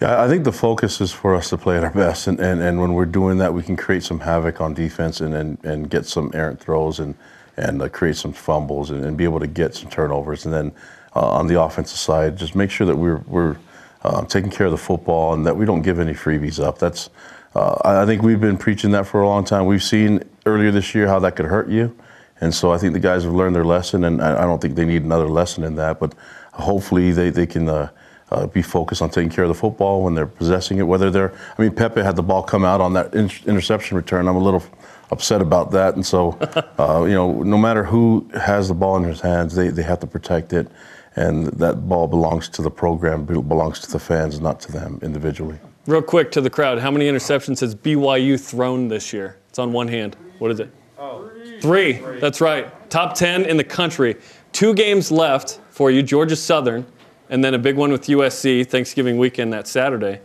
Yeah, 0.00 0.22
I 0.22 0.26
think 0.26 0.44
the 0.44 0.52
focus 0.52 1.02
is 1.02 1.12
for 1.12 1.34
us 1.34 1.50
to 1.50 1.58
play 1.58 1.76
at 1.76 1.84
our 1.84 1.90
best, 1.90 2.28
and, 2.28 2.40
and, 2.40 2.62
and 2.62 2.80
when 2.80 2.94
we're 2.94 3.04
doing 3.04 3.36
that, 3.36 3.52
we 3.52 3.62
can 3.62 3.76
create 3.76 4.04
some 4.04 4.18
havoc 4.18 4.58
on 4.58 4.72
defense 4.72 5.20
and 5.20 5.34
and, 5.34 5.62
and 5.66 5.90
get 5.90 6.06
some 6.06 6.30
errant 6.32 6.60
throws 6.60 6.98
and 6.98 7.14
and 7.58 7.82
uh, 7.82 7.88
create 7.90 8.16
some 8.16 8.32
fumbles 8.32 8.90
and, 8.90 9.04
and 9.04 9.18
be 9.18 9.24
able 9.24 9.40
to 9.40 9.46
get 9.46 9.74
some 9.74 9.90
turnovers, 9.90 10.46
and 10.46 10.54
then 10.54 10.72
uh, 11.14 11.28
on 11.28 11.46
the 11.46 11.60
offensive 11.60 11.98
side, 11.98 12.38
just 12.38 12.54
make 12.54 12.70
sure 12.70 12.86
that 12.86 12.96
we're 12.96 13.22
we're 13.26 13.58
uh, 14.02 14.24
taking 14.24 14.50
care 14.50 14.64
of 14.64 14.72
the 14.72 14.78
football 14.78 15.34
and 15.34 15.44
that 15.44 15.54
we 15.54 15.66
don't 15.66 15.82
give 15.82 15.98
any 15.98 16.14
freebies 16.14 16.58
up. 16.58 16.78
That's 16.78 17.10
uh, 17.56 18.02
I 18.02 18.06
think 18.06 18.22
we've 18.22 18.40
been 18.40 18.56
preaching 18.56 18.90
that 18.92 19.06
for 19.06 19.22
a 19.22 19.28
long 19.28 19.44
time. 19.44 19.66
We've 19.66 19.82
seen 19.82 20.22
earlier 20.44 20.70
this 20.70 20.94
year 20.94 21.06
how 21.06 21.18
that 21.20 21.36
could 21.36 21.46
hurt 21.46 21.68
you, 21.68 21.96
and 22.40 22.54
so 22.54 22.72
I 22.72 22.78
think 22.78 22.92
the 22.92 23.00
guys 23.00 23.24
have 23.24 23.32
learned 23.32 23.54
their 23.54 23.64
lesson, 23.64 24.04
and 24.04 24.22
I 24.22 24.42
I 24.42 24.44
don't 24.44 24.60
think 24.60 24.76
they 24.76 24.84
need 24.84 25.02
another 25.02 25.28
lesson 25.28 25.64
in 25.64 25.76
that, 25.76 25.98
but 25.98 26.14
hopefully 26.52 27.12
they 27.12 27.30
they 27.30 27.46
can. 27.46 27.68
Uh, 27.68 27.90
uh, 28.28 28.44
be 28.44 28.60
focused 28.60 29.02
on 29.02 29.08
taking 29.08 29.30
care 29.30 29.44
of 29.44 29.48
the 29.48 29.54
football 29.54 30.02
when 30.02 30.16
they're 30.16 30.26
possessing 30.26 30.78
it. 30.78 30.82
Whether 30.82 31.12
they're, 31.12 31.32
I 31.56 31.62
mean, 31.62 31.70
Pepe 31.70 32.02
had 32.02 32.16
the 32.16 32.24
ball 32.24 32.42
come 32.42 32.64
out 32.64 32.80
on 32.80 32.92
that 32.94 33.14
in- 33.14 33.30
interception 33.46 33.96
return. 33.96 34.26
I'm 34.26 34.34
a 34.34 34.40
little, 34.40 34.64
upset 35.10 35.40
about 35.40 35.70
that. 35.72 35.94
And 35.94 36.04
so, 36.04 36.32
uh, 36.78 37.04
you 37.04 37.14
know, 37.14 37.42
no 37.42 37.58
matter 37.58 37.84
who 37.84 38.28
has 38.34 38.68
the 38.68 38.74
ball 38.74 38.96
in 38.96 39.04
his 39.04 39.20
hands, 39.20 39.54
they, 39.54 39.68
they 39.68 39.82
have 39.82 40.00
to 40.00 40.06
protect 40.06 40.52
it. 40.52 40.68
And 41.14 41.46
that 41.46 41.88
ball 41.88 42.06
belongs 42.08 42.48
to 42.50 42.62
the 42.62 42.70
program, 42.70 43.24
belongs 43.24 43.80
to 43.80 43.90
the 43.90 43.98
fans, 43.98 44.40
not 44.40 44.60
to 44.60 44.72
them 44.72 44.98
individually. 45.02 45.58
Real 45.86 46.02
quick 46.02 46.32
to 46.32 46.40
the 46.40 46.50
crowd, 46.50 46.80
how 46.80 46.90
many 46.90 47.06
interceptions 47.08 47.60
has 47.60 47.72
BYU 47.72 48.40
thrown 48.40 48.88
this 48.88 49.12
year? 49.12 49.36
It's 49.48 49.60
on 49.60 49.72
one 49.72 49.86
hand. 49.86 50.16
What 50.40 50.50
is 50.50 50.58
it? 50.58 50.68
Oh. 50.98 51.30
Three. 51.60 51.98
Three. 51.98 52.18
That's 52.18 52.40
right. 52.40 52.90
Top 52.90 53.14
10 53.14 53.44
in 53.44 53.56
the 53.56 53.62
country. 53.62 54.16
Two 54.50 54.74
games 54.74 55.12
left 55.12 55.60
for 55.70 55.92
you 55.92 56.02
Georgia 56.02 56.34
Southern, 56.34 56.84
and 57.30 57.44
then 57.44 57.54
a 57.54 57.58
big 57.58 57.76
one 57.76 57.92
with 57.92 58.06
USC, 58.06 58.66
Thanksgiving 58.66 59.16
weekend 59.16 59.52
that 59.52 59.68
Saturday. 59.68 60.20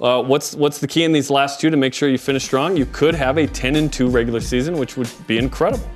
Uh, 0.00 0.22
what's 0.22 0.54
what's 0.54 0.78
the 0.78 0.86
key 0.86 1.04
in 1.04 1.12
these 1.12 1.28
last 1.28 1.60
two 1.60 1.68
to 1.68 1.76
make 1.76 1.92
sure 1.92 2.08
you 2.08 2.16
finish 2.16 2.44
strong? 2.44 2.74
You 2.74 2.86
could 2.86 3.14
have 3.14 3.36
a 3.36 3.46
10 3.46 3.76
and 3.76 3.92
2 3.92 4.08
regular 4.08 4.40
season, 4.40 4.78
which 4.78 4.96
would 4.96 5.10
be 5.26 5.36
incredible. 5.36 5.86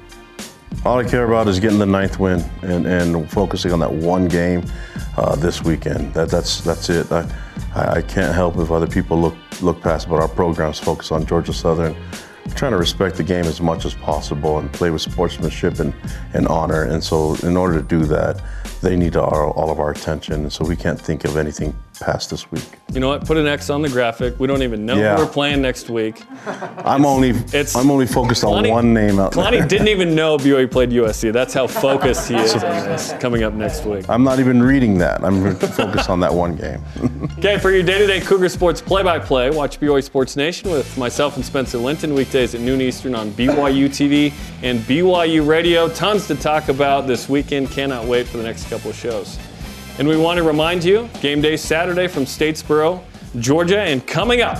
All 0.84 0.98
I 0.98 1.04
care 1.04 1.24
about 1.24 1.48
is 1.48 1.58
getting 1.58 1.78
the 1.78 1.86
ninth 1.86 2.18
win 2.18 2.40
and, 2.62 2.86
and 2.86 3.30
focusing 3.30 3.72
on 3.72 3.80
that 3.80 3.92
one 3.92 4.28
game 4.28 4.64
uh, 5.16 5.34
this 5.36 5.62
weekend. 5.62 6.14
That, 6.14 6.28
that's 6.28 6.60
that's 6.60 6.88
it. 6.90 7.10
I, 7.10 7.28
I 7.74 8.02
can't 8.02 8.34
help 8.34 8.56
if 8.58 8.70
other 8.70 8.86
people 8.86 9.18
look 9.20 9.34
look 9.62 9.80
past, 9.80 10.08
but 10.08 10.16
our 10.16 10.28
programs 10.28 10.78
focus 10.78 11.10
on 11.10 11.26
Georgia 11.26 11.52
Southern 11.52 11.96
trying 12.54 12.72
to 12.72 12.78
respect 12.78 13.16
the 13.16 13.24
game 13.24 13.44
as 13.44 13.60
much 13.60 13.84
as 13.84 13.94
possible 13.94 14.58
and 14.58 14.72
play 14.72 14.90
with 14.90 15.02
sportsmanship 15.02 15.80
and, 15.80 15.92
and 16.34 16.46
honor. 16.48 16.84
And 16.84 17.02
so, 17.02 17.34
in 17.42 17.56
order 17.56 17.80
to 17.80 17.82
do 17.82 18.04
that, 18.06 18.42
they 18.82 18.96
need 18.96 19.16
our, 19.16 19.50
all 19.50 19.70
of 19.70 19.80
our 19.80 19.90
attention. 19.90 20.34
And 20.34 20.52
so, 20.52 20.64
we 20.64 20.76
can't 20.76 21.00
think 21.00 21.24
of 21.24 21.36
anything 21.36 21.76
past 21.98 22.30
this 22.30 22.50
week. 22.50 22.64
You 22.92 23.00
know 23.00 23.08
what? 23.08 23.26
Put 23.26 23.36
an 23.36 23.46
X 23.46 23.70
on 23.70 23.82
the 23.82 23.88
graphic. 23.88 24.38
We 24.38 24.46
don't 24.46 24.62
even 24.62 24.86
know 24.86 24.96
yeah. 24.96 25.16
who 25.16 25.24
we're 25.24 25.30
playing 25.30 25.62
next 25.62 25.90
week. 25.90 26.22
I'm 26.46 27.00
it's, 27.00 27.06
only 27.06 27.30
it's, 27.52 27.76
I'm 27.76 27.90
only 27.90 28.06
focused 28.06 28.44
on 28.44 28.68
one 28.68 28.94
name 28.94 29.18
out 29.18 29.32
Kalani 29.32 29.58
there. 29.58 29.66
didn't 29.68 29.88
even 29.88 30.14
know 30.14 30.36
BYU 30.38 30.70
played 30.70 30.90
USC. 30.90 31.32
That's 31.32 31.54
how 31.54 31.66
focused 31.66 32.28
he 32.28 32.36
is 32.36 32.54
on 32.54 32.60
this 32.60 33.12
coming 33.20 33.42
up 33.42 33.52
next 33.52 33.84
week. 33.84 34.08
I'm 34.08 34.24
not 34.24 34.38
even 34.40 34.62
reading 34.62 34.98
that. 34.98 35.24
I'm 35.24 35.56
focused 35.56 36.08
on 36.08 36.20
that 36.20 36.32
one 36.32 36.56
game. 36.56 36.82
okay, 37.38 37.58
for 37.58 37.70
your 37.70 37.82
day-to-day 37.82 38.20
Cougar 38.20 38.48
sports 38.48 38.80
play-by-play, 38.80 39.50
watch 39.50 39.80
BYU 39.80 40.02
Sports 40.02 40.36
Nation 40.36 40.70
with 40.70 40.96
myself 40.96 41.36
and 41.36 41.44
Spencer 41.44 41.78
Linton 41.78 42.14
weekdays 42.14 42.54
at 42.54 42.60
noon 42.60 42.80
Eastern 42.80 43.14
on 43.14 43.30
BYU 43.32 43.86
TV 43.86 44.32
and 44.62 44.80
BYU 44.80 45.46
Radio. 45.46 45.88
Tons 45.88 46.26
to 46.28 46.34
talk 46.34 46.68
about 46.68 47.06
this 47.06 47.28
weekend. 47.28 47.70
Cannot 47.70 48.04
wait 48.04 48.26
for 48.26 48.36
the 48.36 48.42
next 48.42 48.68
couple 48.68 48.90
of 48.90 48.96
shows. 48.96 49.38
And 49.98 50.06
we 50.06 50.16
want 50.18 50.36
to 50.36 50.42
remind 50.42 50.84
you 50.84 51.08
game 51.22 51.40
day 51.40 51.56
Saturday 51.56 52.06
from 52.06 52.24
Statesboro, 52.24 53.02
Georgia, 53.40 53.80
and 53.80 54.06
coming 54.06 54.42
up, 54.42 54.58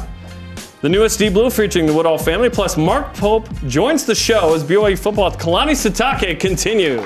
the 0.81 0.89
newest 0.89 1.19
Deep 1.19 1.35
Blue 1.35 1.51
featuring 1.51 1.85
the 1.85 1.93
Woodall 1.93 2.17
family, 2.17 2.49
plus 2.49 2.79
Mark 2.79 3.13
Pope 3.15 3.47
joins 3.67 4.07
the 4.07 4.15
show 4.15 4.55
as 4.55 4.65
BYU 4.65 4.99
football 4.99 5.31
with 5.31 5.39
Kalani 5.39 5.73
Sitake 5.73 6.41
continues. 6.41 7.03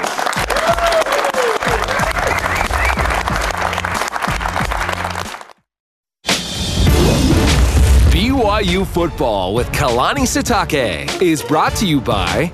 BYU 8.13 8.87
football 8.87 9.55
with 9.55 9.67
Kalani 9.73 10.23
Sitake 10.23 11.21
is 11.21 11.43
brought 11.43 11.75
to 11.77 11.87
you 11.87 12.01
by 12.01 12.53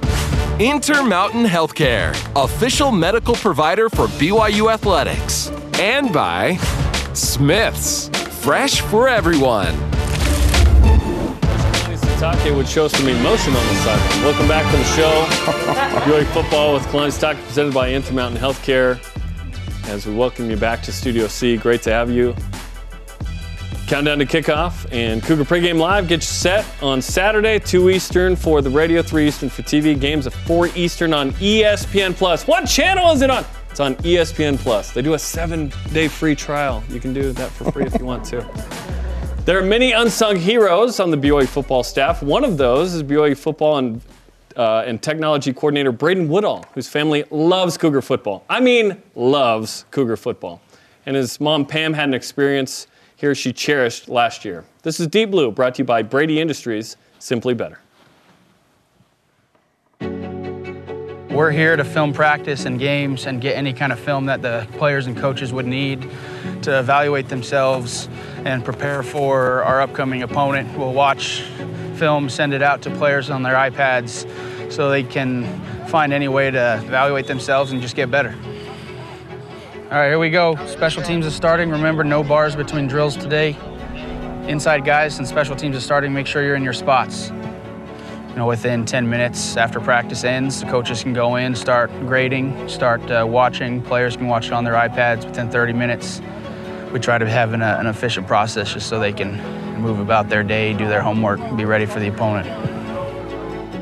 Intermountain 0.58 1.44
Healthcare, 1.44 2.16
official 2.34 2.90
medical 2.90 3.34
provider 3.34 3.90
for 3.90 4.06
BYU 4.06 4.72
Athletics 4.72 5.50
and 5.80 6.12
by 6.12 6.56
Smith's, 7.12 8.08
fresh 8.42 8.80
for 8.80 9.08
everyone. 9.08 9.74
Sitake 12.16 12.56
would 12.56 12.66
show 12.66 12.88
some 12.88 13.06
emotion 13.06 13.54
on 13.54 13.66
the 13.66 13.74
sideline. 13.74 14.22
Welcome 14.24 14.48
back 14.48 14.70
to 14.70 14.76
the 14.78 14.84
show. 14.84 15.24
BYU 16.10 16.24
football 16.32 16.72
with 16.72 16.82
Kalani 16.84 17.08
Sitake 17.08 17.42
presented 17.44 17.74
by 17.74 17.92
Intermountain 17.92 18.40
Healthcare. 18.40 18.98
As 19.88 20.06
we 20.06 20.14
welcome 20.14 20.50
you 20.50 20.56
back 20.56 20.82
to 20.84 20.92
Studio 20.92 21.26
C, 21.26 21.58
great 21.58 21.82
to 21.82 21.90
have 21.90 22.10
you. 22.10 22.34
Countdown 23.86 24.18
to 24.18 24.26
kickoff 24.26 24.90
and 24.92 25.22
Cougar 25.22 25.44
pregame 25.44 25.78
live 25.78 26.08
gets 26.08 26.26
set 26.26 26.64
on 26.82 27.02
Saturday, 27.02 27.58
2 27.58 27.90
Eastern 27.90 28.34
for 28.34 28.62
the 28.62 28.70
radio, 28.70 29.02
3 29.02 29.28
Eastern 29.28 29.50
for 29.50 29.62
TV. 29.62 29.98
Games 29.98 30.26
at 30.26 30.32
4 30.32 30.68
Eastern 30.68 31.12
on 31.12 31.32
ESPN 31.32 32.16
Plus. 32.16 32.46
What 32.46 32.64
channel 32.64 33.12
is 33.12 33.20
it 33.20 33.30
on? 33.30 33.44
It's 33.76 33.80
on 33.82 33.94
ESPN 33.96 34.56
Plus. 34.56 34.90
They 34.90 35.02
do 35.02 35.12
a 35.12 35.18
seven 35.18 35.70
day 35.92 36.08
free 36.08 36.34
trial. 36.34 36.82
You 36.88 36.98
can 36.98 37.12
do 37.12 37.30
that 37.32 37.50
for 37.50 37.70
free 37.70 37.84
if 37.84 37.92
you 37.98 38.06
want 38.06 38.24
to. 38.24 38.40
There 39.44 39.58
are 39.58 39.64
many 39.64 39.92
unsung 39.92 40.36
heroes 40.36 40.98
on 40.98 41.10
the 41.10 41.16
BYU 41.18 41.46
football 41.46 41.84
staff. 41.84 42.22
One 42.22 42.42
of 42.42 42.56
those 42.56 42.94
is 42.94 43.02
BYU 43.02 43.36
football 43.36 43.76
and, 43.76 44.00
uh, 44.56 44.84
and 44.86 45.00
technology 45.00 45.52
coordinator 45.52 45.92
Braden 45.92 46.26
Woodall, 46.26 46.64
whose 46.72 46.88
family 46.88 47.22
loves 47.30 47.76
Cougar 47.76 48.00
football. 48.00 48.46
I 48.48 48.60
mean, 48.60 49.00
loves 49.14 49.84
Cougar 49.90 50.16
football. 50.16 50.62
And 51.04 51.14
his 51.14 51.38
mom, 51.38 51.66
Pam, 51.66 51.92
had 51.92 52.08
an 52.08 52.14
experience 52.14 52.86
here 53.14 53.34
she 53.34 53.52
cherished 53.52 54.08
last 54.08 54.44
year. 54.44 54.64
This 54.82 55.00
is 55.00 55.06
Deep 55.06 55.30
Blue, 55.30 55.52
brought 55.52 55.74
to 55.74 55.82
you 55.82 55.84
by 55.84 56.02
Brady 56.02 56.40
Industries, 56.40 56.96
simply 57.18 57.52
better. 57.52 57.78
We're 61.36 61.50
here 61.50 61.76
to 61.76 61.84
film 61.84 62.14
practice 62.14 62.64
and 62.64 62.78
games 62.78 63.26
and 63.26 63.42
get 63.42 63.58
any 63.58 63.74
kind 63.74 63.92
of 63.92 64.00
film 64.00 64.24
that 64.24 64.40
the 64.40 64.66
players 64.78 65.06
and 65.06 65.14
coaches 65.14 65.52
would 65.52 65.66
need 65.66 66.08
to 66.62 66.78
evaluate 66.78 67.28
themselves 67.28 68.08
and 68.46 68.64
prepare 68.64 69.02
for 69.02 69.62
our 69.62 69.82
upcoming 69.82 70.22
opponent. 70.22 70.78
We'll 70.78 70.94
watch 70.94 71.42
film, 71.96 72.30
send 72.30 72.54
it 72.54 72.62
out 72.62 72.80
to 72.82 72.90
players 72.90 73.28
on 73.28 73.42
their 73.42 73.52
iPads 73.52 74.72
so 74.72 74.88
they 74.88 75.02
can 75.02 75.44
find 75.88 76.14
any 76.14 76.26
way 76.26 76.50
to 76.50 76.80
evaluate 76.82 77.26
themselves 77.26 77.70
and 77.70 77.82
just 77.82 77.96
get 77.96 78.10
better. 78.10 78.34
All 79.90 79.98
right, 79.98 80.08
here 80.08 80.18
we 80.18 80.30
go. 80.30 80.56
Special 80.64 81.02
teams 81.02 81.26
is 81.26 81.34
starting. 81.34 81.68
Remember, 81.68 82.02
no 82.02 82.24
bars 82.24 82.56
between 82.56 82.86
drills 82.86 83.14
today. 83.14 83.54
Inside 84.48 84.86
guys 84.86 85.18
and 85.18 85.28
special 85.28 85.54
teams 85.54 85.76
is 85.76 85.84
starting. 85.84 86.14
Make 86.14 86.26
sure 86.26 86.42
you're 86.42 86.56
in 86.56 86.64
your 86.64 86.72
spots 86.72 87.30
you 88.36 88.40
know, 88.40 88.48
within 88.48 88.84
10 88.84 89.08
minutes 89.08 89.56
after 89.56 89.80
practice 89.80 90.22
ends, 90.22 90.60
the 90.60 90.66
coaches 90.66 91.02
can 91.02 91.14
go 91.14 91.36
in, 91.36 91.54
start 91.54 91.90
grading, 92.00 92.68
start 92.68 93.00
uh, 93.10 93.24
watching. 93.26 93.80
Players 93.80 94.14
can 94.14 94.26
watch 94.26 94.48
it 94.48 94.52
on 94.52 94.62
their 94.62 94.74
iPads 94.74 95.24
within 95.24 95.48
30 95.48 95.72
minutes. 95.72 96.20
We 96.92 97.00
try 97.00 97.16
to 97.16 97.26
have 97.26 97.54
an, 97.54 97.62
uh, 97.62 97.78
an 97.80 97.86
efficient 97.86 98.26
process 98.26 98.74
just 98.74 98.90
so 98.90 99.00
they 99.00 99.14
can 99.14 99.40
move 99.80 100.00
about 100.00 100.28
their 100.28 100.42
day, 100.42 100.74
do 100.74 100.86
their 100.86 101.00
homework, 101.00 101.40
be 101.56 101.64
ready 101.64 101.86
for 101.86 101.98
the 101.98 102.08
opponent. 102.08 102.46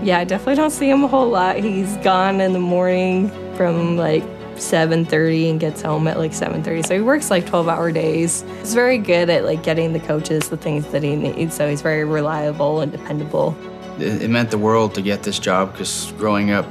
Yeah, 0.04 0.20
I 0.20 0.24
definitely 0.24 0.54
don't 0.54 0.70
see 0.70 0.88
him 0.88 1.02
a 1.02 1.08
whole 1.08 1.28
lot. 1.28 1.56
He's 1.56 1.96
gone 1.96 2.40
in 2.40 2.52
the 2.52 2.60
morning 2.60 3.30
from 3.56 3.96
like 3.96 4.22
7.30 4.54 5.50
and 5.50 5.58
gets 5.58 5.82
home 5.82 6.06
at 6.06 6.16
like 6.16 6.30
7.30 6.30 6.86
so 6.86 6.94
he 6.94 7.00
works 7.00 7.28
like 7.28 7.44
12 7.44 7.66
hour 7.66 7.90
days 7.90 8.44
he's 8.60 8.72
very 8.72 8.98
good 8.98 9.28
at 9.28 9.42
like 9.42 9.64
getting 9.64 9.92
the 9.92 9.98
coaches 9.98 10.48
the 10.48 10.56
things 10.56 10.86
that 10.92 11.02
he 11.02 11.16
needs 11.16 11.56
so 11.56 11.68
he's 11.68 11.82
very 11.82 12.04
reliable 12.04 12.80
and 12.80 12.92
dependable 12.92 13.56
it 13.98 14.30
meant 14.30 14.50
the 14.50 14.58
world 14.58 14.94
to 14.94 15.02
get 15.02 15.22
this 15.22 15.38
job 15.38 15.72
because 15.72 16.12
growing 16.18 16.50
up, 16.50 16.66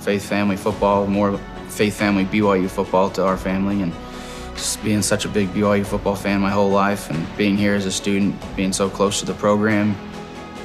faith 0.00 0.24
family 0.24 0.56
football, 0.56 1.06
more 1.06 1.38
faith 1.68 1.94
family 1.94 2.24
BYU 2.24 2.68
football 2.68 3.10
to 3.10 3.24
our 3.24 3.36
family, 3.36 3.82
and 3.82 3.92
just 4.54 4.82
being 4.84 5.02
such 5.02 5.24
a 5.24 5.28
big 5.28 5.48
BYU 5.48 5.84
football 5.84 6.14
fan 6.14 6.40
my 6.40 6.50
whole 6.50 6.70
life, 6.70 7.10
and 7.10 7.36
being 7.36 7.56
here 7.56 7.74
as 7.74 7.86
a 7.86 7.92
student, 7.92 8.34
being 8.56 8.72
so 8.72 8.88
close 8.88 9.20
to 9.20 9.26
the 9.26 9.34
program, 9.34 9.96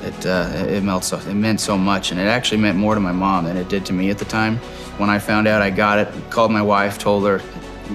it 0.03 0.25
uh, 0.25 0.51
it, 0.67 0.83
meant 0.83 1.03
so, 1.03 1.17
it 1.17 1.33
meant 1.33 1.59
so 1.59 1.77
much, 1.77 2.11
and 2.11 2.19
it 2.19 2.27
actually 2.27 2.61
meant 2.61 2.77
more 2.77 2.95
to 2.95 3.01
my 3.01 3.11
mom 3.11 3.45
than 3.45 3.57
it 3.57 3.69
did 3.69 3.85
to 3.87 3.93
me 3.93 4.09
at 4.09 4.17
the 4.17 4.25
time. 4.25 4.57
When 4.97 5.09
I 5.09 5.19
found 5.19 5.47
out 5.47 5.61
I 5.61 5.69
got 5.69 5.99
it, 5.99 6.07
called 6.29 6.51
my 6.51 6.61
wife, 6.61 6.97
told 6.97 7.25
her, 7.25 7.41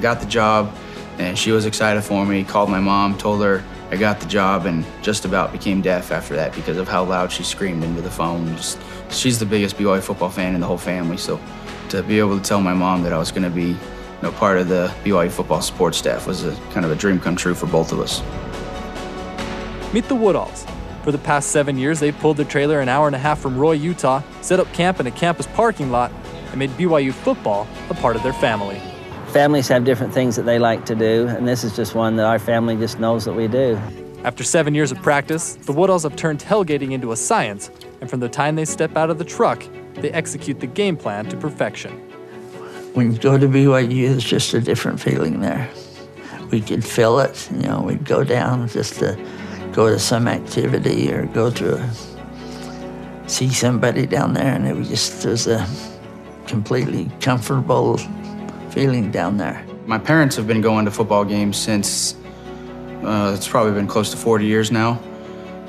got 0.00 0.20
the 0.20 0.26
job, 0.26 0.74
and 1.18 1.38
she 1.38 1.52
was 1.52 1.66
excited 1.66 2.02
for 2.02 2.24
me. 2.24 2.44
Called 2.44 2.70
my 2.70 2.80
mom, 2.80 3.16
told 3.18 3.42
her 3.42 3.62
I 3.94 3.96
got 3.96 4.18
the 4.18 4.26
job 4.26 4.66
and 4.66 4.84
just 5.02 5.24
about 5.24 5.52
became 5.52 5.80
deaf 5.80 6.10
after 6.10 6.34
that 6.34 6.52
because 6.52 6.78
of 6.78 6.88
how 6.88 7.04
loud 7.04 7.30
she 7.30 7.44
screamed 7.44 7.84
into 7.84 8.02
the 8.02 8.10
phone. 8.10 8.56
Just, 8.56 8.80
she's 9.08 9.38
the 9.38 9.46
biggest 9.46 9.76
BYU 9.76 10.02
football 10.02 10.30
fan 10.30 10.56
in 10.56 10.60
the 10.60 10.66
whole 10.66 10.76
family, 10.76 11.16
so 11.16 11.40
to 11.90 12.02
be 12.02 12.18
able 12.18 12.36
to 12.36 12.42
tell 12.42 12.60
my 12.60 12.74
mom 12.74 13.04
that 13.04 13.12
I 13.12 13.18
was 13.18 13.30
going 13.30 13.44
to 13.44 13.50
be 13.50 13.68
you 13.68 13.78
know, 14.20 14.32
part 14.32 14.58
of 14.58 14.66
the 14.66 14.92
BYU 15.04 15.30
football 15.30 15.60
support 15.60 15.94
staff 15.94 16.26
was 16.26 16.42
a 16.42 16.56
kind 16.72 16.84
of 16.84 16.90
a 16.90 16.96
dream 16.96 17.20
come 17.20 17.36
true 17.36 17.54
for 17.54 17.66
both 17.66 17.92
of 17.92 18.00
us. 18.00 18.20
Meet 19.94 20.08
the 20.08 20.16
Woodalls. 20.16 20.68
For 21.04 21.12
the 21.12 21.18
past 21.18 21.52
seven 21.52 21.78
years, 21.78 22.00
they've 22.00 22.18
pulled 22.18 22.38
their 22.38 22.46
trailer 22.46 22.80
an 22.80 22.88
hour 22.88 23.06
and 23.06 23.14
a 23.14 23.20
half 23.20 23.38
from 23.38 23.56
Roy, 23.56 23.74
Utah, 23.74 24.22
set 24.40 24.58
up 24.58 24.72
camp 24.72 24.98
in 24.98 25.06
a 25.06 25.12
campus 25.12 25.46
parking 25.46 25.92
lot, 25.92 26.10
and 26.50 26.56
made 26.56 26.70
BYU 26.70 27.12
football 27.12 27.68
a 27.90 27.94
part 27.94 28.16
of 28.16 28.24
their 28.24 28.32
family 28.32 28.82
families 29.34 29.66
have 29.66 29.84
different 29.84 30.14
things 30.14 30.36
that 30.36 30.44
they 30.44 30.60
like 30.60 30.86
to 30.86 30.94
do, 30.94 31.26
and 31.26 31.48
this 31.48 31.64
is 31.64 31.74
just 31.74 31.96
one 31.96 32.14
that 32.14 32.24
our 32.24 32.38
family 32.38 32.76
just 32.76 33.00
knows 33.00 33.24
that 33.24 33.32
we 33.32 33.48
do. 33.48 33.76
After 34.22 34.44
seven 34.44 34.76
years 34.76 34.92
of 34.92 35.02
practice, 35.02 35.56
the 35.56 35.72
Woodalls 35.72 36.04
have 36.04 36.14
turned 36.14 36.38
tailgating 36.38 36.92
into 36.92 37.10
a 37.10 37.16
science, 37.16 37.68
and 38.00 38.08
from 38.08 38.20
the 38.20 38.28
time 38.28 38.54
they 38.54 38.64
step 38.64 38.96
out 38.96 39.10
of 39.10 39.18
the 39.18 39.24
truck, 39.24 39.66
they 39.94 40.12
execute 40.12 40.60
the 40.60 40.68
game 40.68 40.96
plan 40.96 41.28
to 41.30 41.36
perfection. 41.36 41.90
When 42.94 43.10
you 43.10 43.18
go 43.18 43.36
to 43.36 43.48
BYU, 43.48 44.14
it's 44.14 44.22
just 44.22 44.54
a 44.54 44.60
different 44.60 45.00
feeling 45.00 45.40
there. 45.40 45.68
We 46.52 46.60
could 46.60 46.84
feel 46.84 47.18
it, 47.18 47.50
you 47.50 47.62
know, 47.62 47.80
we'd 47.80 48.04
go 48.04 48.22
down 48.22 48.68
just 48.68 49.00
to 49.00 49.18
go 49.72 49.88
to 49.88 49.98
some 49.98 50.28
activity 50.28 51.12
or 51.12 51.26
go 51.26 51.50
to 51.50 51.78
a 51.78 51.90
see 53.26 53.48
somebody 53.48 54.06
down 54.06 54.34
there, 54.34 54.54
and 54.54 54.64
it 54.64 54.76
was 54.76 54.88
just 54.88 55.24
it 55.24 55.30
was 55.30 55.48
a 55.48 55.66
completely 56.46 57.10
comfortable 57.20 57.98
feeling 58.74 59.12
down 59.12 59.36
there. 59.36 59.64
My 59.86 59.98
parents 59.98 60.34
have 60.34 60.48
been 60.48 60.60
going 60.60 60.84
to 60.84 60.90
football 60.90 61.24
games 61.24 61.56
since 61.56 62.16
uh, 63.04 63.32
it's 63.36 63.46
probably 63.46 63.72
been 63.72 63.86
close 63.86 64.10
to 64.10 64.16
40 64.16 64.46
years 64.46 64.72
now. 64.72 65.00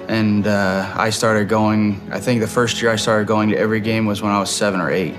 And 0.07 0.47
uh, 0.47 0.91
I 0.95 1.11
started 1.11 1.47
going, 1.47 2.01
I 2.11 2.19
think 2.19 2.41
the 2.41 2.47
first 2.47 2.81
year 2.81 2.91
I 2.91 2.95
started 2.95 3.27
going 3.27 3.49
to 3.49 3.57
every 3.57 3.79
game 3.79 4.07
was 4.07 4.23
when 4.23 4.31
I 4.31 4.39
was 4.39 4.49
seven 4.49 4.81
or 4.81 4.89
eight. 4.89 5.13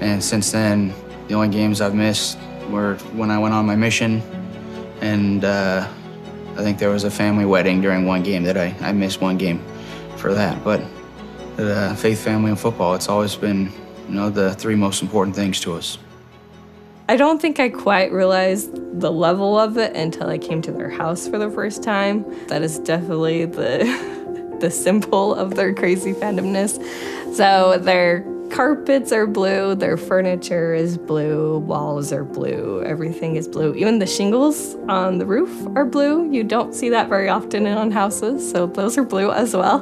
And 0.00 0.22
since 0.22 0.52
then, 0.52 0.94
the 1.26 1.34
only 1.34 1.48
games 1.48 1.80
I've 1.80 1.96
missed 1.96 2.38
were 2.70 2.94
when 3.12 3.32
I 3.32 3.40
went 3.40 3.54
on 3.54 3.66
my 3.66 3.74
mission. 3.74 4.22
And 5.00 5.44
uh, 5.44 5.88
I 6.52 6.62
think 6.62 6.78
there 6.78 6.90
was 6.90 7.02
a 7.02 7.10
family 7.10 7.44
wedding 7.44 7.80
during 7.80 8.06
one 8.06 8.22
game 8.22 8.44
that 8.44 8.56
I, 8.56 8.72
I 8.80 8.92
missed 8.92 9.20
one 9.20 9.36
game 9.36 9.60
for 10.16 10.32
that. 10.32 10.62
But 10.62 10.80
uh, 11.58 11.92
faith, 11.96 12.20
family, 12.22 12.50
and 12.50 12.58
football, 12.58 12.94
it's 12.94 13.08
always 13.08 13.34
been, 13.34 13.72
you 14.08 14.14
know, 14.14 14.30
the 14.30 14.54
three 14.54 14.76
most 14.76 15.02
important 15.02 15.34
things 15.34 15.58
to 15.62 15.74
us. 15.74 15.98
I 17.10 17.16
don't 17.16 17.42
think 17.42 17.58
I 17.58 17.70
quite 17.70 18.12
realized 18.12 19.00
the 19.00 19.10
level 19.10 19.58
of 19.58 19.76
it 19.76 19.96
until 19.96 20.28
I 20.28 20.38
came 20.38 20.62
to 20.62 20.70
their 20.70 20.88
house 20.88 21.26
for 21.26 21.38
the 21.38 21.50
first 21.50 21.82
time. 21.82 22.24
That 22.46 22.62
is 22.62 22.78
definitely 22.78 23.46
the 23.46 24.58
the 24.60 24.70
symbol 24.70 25.34
of 25.34 25.56
their 25.56 25.74
crazy 25.74 26.12
fandomness. 26.12 26.78
So 27.34 27.78
their 27.78 28.24
carpets 28.52 29.10
are 29.10 29.26
blue, 29.26 29.74
their 29.74 29.96
furniture 29.96 30.72
is 30.72 30.98
blue, 30.98 31.58
walls 31.58 32.12
are 32.12 32.22
blue, 32.22 32.80
everything 32.84 33.34
is 33.34 33.48
blue. 33.48 33.74
Even 33.74 33.98
the 33.98 34.06
shingles 34.06 34.76
on 34.88 35.18
the 35.18 35.26
roof 35.26 35.50
are 35.74 35.84
blue. 35.84 36.30
You 36.30 36.44
don't 36.44 36.76
see 36.76 36.90
that 36.90 37.08
very 37.08 37.28
often 37.28 37.66
in 37.66 37.76
on 37.76 37.90
houses, 37.90 38.48
so 38.48 38.68
those 38.68 38.96
are 38.96 39.04
blue 39.04 39.32
as 39.32 39.56
well. 39.56 39.80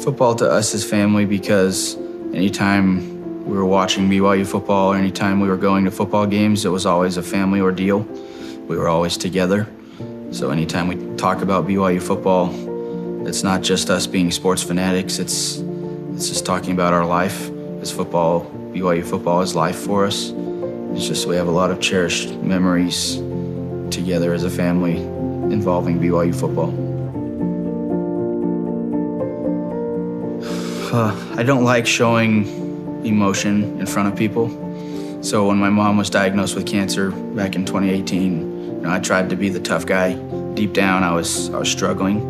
Football 0.00 0.34
to 0.34 0.50
us 0.50 0.74
is 0.74 0.84
family 0.84 1.24
because 1.24 1.94
anytime 2.34 3.11
we 3.44 3.56
were 3.56 3.66
watching 3.66 4.08
BYU 4.08 4.46
football, 4.46 4.94
anytime 4.94 5.40
we 5.40 5.48
were 5.48 5.56
going 5.56 5.84
to 5.84 5.90
football 5.90 6.26
games, 6.26 6.64
it 6.64 6.68
was 6.68 6.86
always 6.86 7.16
a 7.16 7.22
family 7.22 7.60
ordeal. 7.60 8.00
We 8.68 8.76
were 8.76 8.88
always 8.88 9.16
together. 9.16 9.68
So 10.30 10.50
anytime 10.50 10.86
we 10.86 11.16
talk 11.16 11.42
about 11.42 11.66
BYU 11.66 12.00
football, 12.00 12.50
it's 13.26 13.42
not 13.42 13.62
just 13.62 13.90
us 13.90 14.06
being 14.06 14.30
sports 14.30 14.62
fanatics, 14.62 15.18
it's 15.18 15.58
it's 16.14 16.28
just 16.28 16.46
talking 16.46 16.72
about 16.72 16.92
our 16.92 17.04
life. 17.04 17.50
It's 17.80 17.90
football, 17.90 18.46
BYU 18.72 19.04
football 19.04 19.42
is 19.42 19.56
life 19.56 19.76
for 19.76 20.06
us. 20.06 20.30
It's 20.94 21.06
just 21.06 21.26
we 21.26 21.34
have 21.34 21.48
a 21.48 21.50
lot 21.50 21.70
of 21.72 21.80
cherished 21.80 22.34
memories 22.36 23.16
together 23.90 24.32
as 24.32 24.44
a 24.44 24.50
family 24.50 24.98
involving 25.52 25.98
BYU 25.98 26.34
football. 26.34 26.70
Uh, 30.94 31.34
I 31.36 31.42
don't 31.42 31.64
like 31.64 31.86
showing 31.86 32.61
emotion 33.04 33.78
in 33.80 33.86
front 33.86 34.08
of 34.08 34.16
people. 34.16 34.48
So 35.22 35.46
when 35.46 35.58
my 35.58 35.70
mom 35.70 35.96
was 35.96 36.10
diagnosed 36.10 36.56
with 36.56 36.66
cancer 36.66 37.10
back 37.10 37.54
in 37.54 37.64
2018, 37.64 38.32
you 38.32 38.72
know, 38.80 38.90
I 38.90 38.98
tried 38.98 39.30
to 39.30 39.36
be 39.36 39.48
the 39.48 39.60
tough 39.60 39.86
guy. 39.86 40.14
Deep 40.54 40.72
down, 40.72 41.04
I 41.04 41.14
was 41.14 41.48
I 41.50 41.58
was 41.58 41.70
struggling. 41.70 42.20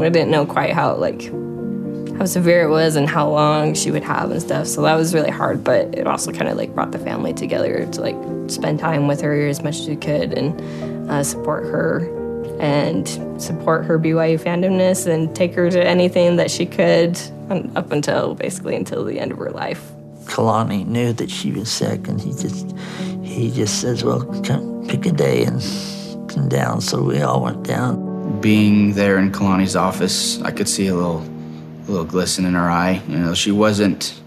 I 0.00 0.10
didn't 0.10 0.30
know 0.30 0.44
quite 0.44 0.72
how 0.72 0.94
like 0.96 1.22
how 2.18 2.24
severe 2.24 2.62
it 2.64 2.70
was 2.70 2.96
and 2.96 3.08
how 3.08 3.28
long 3.28 3.74
she 3.74 3.90
would 3.90 4.02
have 4.02 4.30
and 4.30 4.40
stuff. 4.40 4.66
So 4.66 4.82
that 4.82 4.94
was 4.94 5.14
really 5.14 5.30
hard, 5.30 5.64
but 5.64 5.94
it 5.94 6.06
also 6.06 6.32
kind 6.32 6.48
of 6.48 6.56
like 6.56 6.74
brought 6.74 6.92
the 6.92 6.98
family 6.98 7.32
together 7.34 7.86
to 7.86 8.00
like 8.00 8.16
spend 8.50 8.78
time 8.78 9.06
with 9.06 9.20
her 9.20 9.46
as 9.46 9.62
much 9.62 9.80
as 9.80 9.88
we 9.88 9.96
could 9.96 10.32
and 10.32 11.10
uh, 11.10 11.22
support 11.22 11.64
her 11.64 11.98
and 12.58 13.06
support 13.40 13.84
her 13.84 13.98
BYU 13.98 14.40
fandomness 14.40 15.06
and 15.06 15.34
take 15.36 15.54
her 15.54 15.70
to 15.70 15.84
anything 15.84 16.36
that 16.36 16.50
she 16.50 16.64
could 16.64 17.18
up 17.50 17.92
until 17.92 18.34
basically 18.34 18.74
until 18.74 19.04
the 19.04 19.18
end 19.18 19.32
of 19.32 19.38
her 19.38 19.50
life. 19.50 19.92
Kalani 20.24 20.84
knew 20.86 21.12
that 21.14 21.30
she 21.30 21.52
was 21.52 21.70
sick, 21.70 22.08
and 22.08 22.20
he 22.20 22.32
just 22.32 22.76
he 23.22 23.50
just 23.50 23.80
says, 23.80 24.04
"Well, 24.04 24.24
come 24.42 24.86
pick 24.88 25.06
a 25.06 25.12
day 25.12 25.44
and 25.44 25.60
come 26.28 26.48
down." 26.48 26.80
So 26.80 27.02
we 27.02 27.22
all 27.22 27.42
went 27.42 27.62
down. 27.62 28.40
Being 28.40 28.92
there 28.94 29.18
in 29.18 29.30
Kalani's 29.30 29.76
office, 29.76 30.42
I 30.42 30.50
could 30.50 30.68
see 30.68 30.88
a 30.88 30.94
little, 30.94 31.20
a 31.20 31.90
little 31.90 32.04
glisten 32.04 32.44
in 32.44 32.54
her 32.54 32.68
eye. 32.68 33.00
You 33.08 33.18
know, 33.18 33.34
she 33.34 33.52
wasn't, 33.52 34.20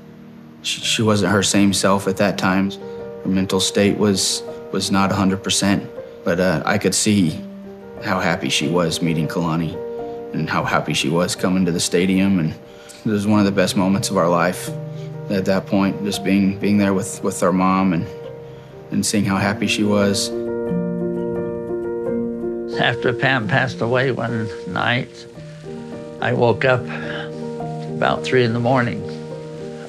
she, 0.62 0.80
she 0.82 1.02
wasn't 1.02 1.34
her 1.34 1.44
same 1.44 1.74
self 1.74 2.08
at 2.08 2.18
that 2.18 2.38
time. 2.38 2.72
Her 2.72 3.30
mental 3.30 3.60
state 3.60 3.98
was 3.98 4.42
was 4.72 4.92
not 4.92 5.10
100%, 5.10 5.88
but 6.24 6.40
uh, 6.40 6.62
I 6.66 6.78
could 6.78 6.94
see 6.94 7.42
how 8.04 8.20
happy 8.20 8.50
she 8.50 8.68
was 8.68 9.02
meeting 9.02 9.28
Kalani, 9.28 9.76
and 10.34 10.50
how 10.50 10.64
happy 10.64 10.94
she 10.94 11.10
was 11.10 11.36
coming 11.36 11.66
to 11.66 11.72
the 11.72 11.80
stadium 11.80 12.40
and 12.40 12.54
it 13.06 13.10
was 13.10 13.26
one 13.26 13.40
of 13.40 13.46
the 13.46 13.52
best 13.52 13.78
moments 13.78 14.10
of 14.10 14.18
our 14.18 14.30
life 14.30 14.70
at 15.30 15.46
that 15.46 15.68
point, 15.68 16.04
just 16.04 16.24
being 16.24 16.60
being 16.60 16.78
there 16.78 16.94
with, 16.94 17.24
with 17.24 17.42
our 17.44 17.54
mom 17.54 17.94
and 17.94 18.08
and 18.92 19.06
seeing 19.06 19.26
how 19.26 19.38
happy 19.38 19.68
she 19.68 19.84
was. 19.84 20.30
After 22.80 23.14
Pam 23.14 23.48
passed 23.48 23.82
away 23.82 24.12
one 24.12 24.50
night, 24.72 25.28
I 26.22 26.34
woke 26.34 26.66
up 26.66 26.82
about 28.00 28.24
three 28.24 28.44
in 28.44 28.54
the 28.54 28.60
morning. 28.60 29.04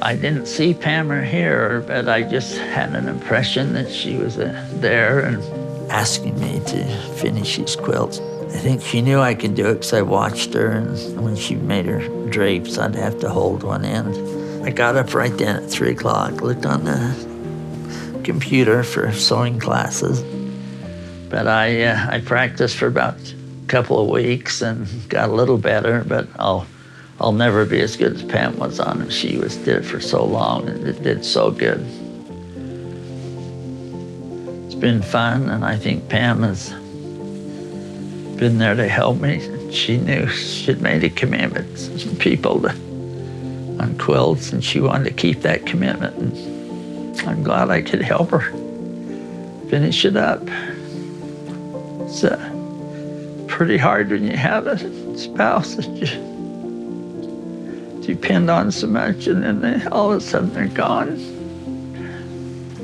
I 0.02 0.16
didn't 0.16 0.46
see 0.46 0.74
Pam 0.74 1.12
or 1.12 1.22
hear 1.22 1.68
her, 1.68 1.80
but 1.80 2.08
I 2.08 2.22
just 2.22 2.56
had 2.56 2.94
an 2.94 3.06
impression 3.08 3.74
that 3.74 3.90
she 3.90 4.16
was 4.16 4.38
uh, 4.38 4.66
there 4.74 5.20
and 5.20 5.42
asking 5.90 6.38
me 6.40 6.60
to 6.66 6.84
finish 7.16 7.56
these 7.58 7.76
quilts. 7.76 8.18
I 8.52 8.58
think 8.62 8.82
she 8.82 9.00
knew 9.00 9.20
I 9.20 9.34
could 9.34 9.54
do 9.54 9.66
it 9.66 9.74
because 9.74 9.92
I 9.92 10.02
watched 10.02 10.52
her, 10.54 10.72
and 10.72 11.22
when 11.22 11.36
she 11.36 11.54
made 11.54 11.86
her 11.86 12.00
drapes, 12.28 12.78
I'd 12.78 12.96
have 12.96 13.18
to 13.20 13.28
hold 13.30 13.62
one 13.62 13.84
end. 13.84 14.66
I 14.66 14.70
got 14.70 14.96
up 14.96 15.14
right 15.14 15.34
then 15.38 15.62
at 15.62 15.70
3 15.70 15.92
o'clock, 15.92 16.42
looked 16.42 16.66
on 16.66 16.84
the 16.84 18.22
computer 18.24 18.82
for 18.82 19.12
sewing 19.12 19.60
classes. 19.60 20.22
But 21.30 21.46
I, 21.46 21.84
uh, 21.84 22.08
I 22.10 22.20
practiced 22.20 22.76
for 22.76 22.88
about 22.88 23.14
a 23.16 23.66
couple 23.68 24.02
of 24.02 24.08
weeks 24.08 24.62
and 24.62 24.86
got 25.08 25.30
a 25.30 25.32
little 25.32 25.56
better, 25.56 26.04
but 26.04 26.28
I'll, 26.36 26.66
I'll 27.20 27.32
never 27.32 27.64
be 27.64 27.80
as 27.80 27.96
good 27.96 28.16
as 28.16 28.22
Pam 28.24 28.58
was 28.58 28.80
on 28.80 29.00
it. 29.02 29.12
She 29.12 29.38
was, 29.38 29.56
did 29.58 29.76
it 29.76 29.84
for 29.84 30.00
so 30.00 30.24
long 30.24 30.68
and 30.68 30.86
it 30.86 31.02
did 31.02 31.24
so 31.24 31.52
good. 31.52 31.80
It's 34.66 34.74
been 34.74 35.02
fun, 35.02 35.48
and 35.48 35.64
I 35.64 35.76
think 35.76 36.08
Pam 36.08 36.42
has 36.42 36.74
been 38.40 38.56
there 38.56 38.74
to 38.74 38.88
help 38.88 39.20
me. 39.20 39.38
She 39.70 39.98
knew 39.98 40.26
she'd 40.28 40.80
made 40.80 41.04
a 41.04 41.10
commitment 41.10 41.76
to 42.00 42.08
people 42.16 42.62
to, 42.62 42.70
on 43.78 43.98
quilts, 43.98 44.50
and 44.50 44.64
she 44.64 44.80
wanted 44.80 45.04
to 45.04 45.14
keep 45.14 45.42
that 45.42 45.66
commitment. 45.66 46.16
And 46.16 47.20
I'm 47.28 47.42
glad 47.42 47.68
I 47.68 47.82
could 47.82 48.00
help 48.00 48.30
her 48.30 48.50
finish 49.68 50.06
it 50.06 50.16
up. 50.16 50.40
It's 52.00 52.24
uh, 52.24 53.44
pretty 53.46 53.76
hard 53.76 54.08
when 54.08 54.24
you 54.24 54.38
have 54.38 54.66
a 54.66 54.78
spouse 55.18 55.74
that 55.74 55.86
you 55.86 56.06
depend 58.02 58.48
on 58.48 58.72
so 58.72 58.86
much, 58.86 59.26
and 59.26 59.42
then 59.42 59.60
they, 59.60 59.84
all 59.88 60.12
of 60.12 60.16
a 60.16 60.20
sudden 60.22 60.54
they're 60.54 60.66
gone. 60.68 61.18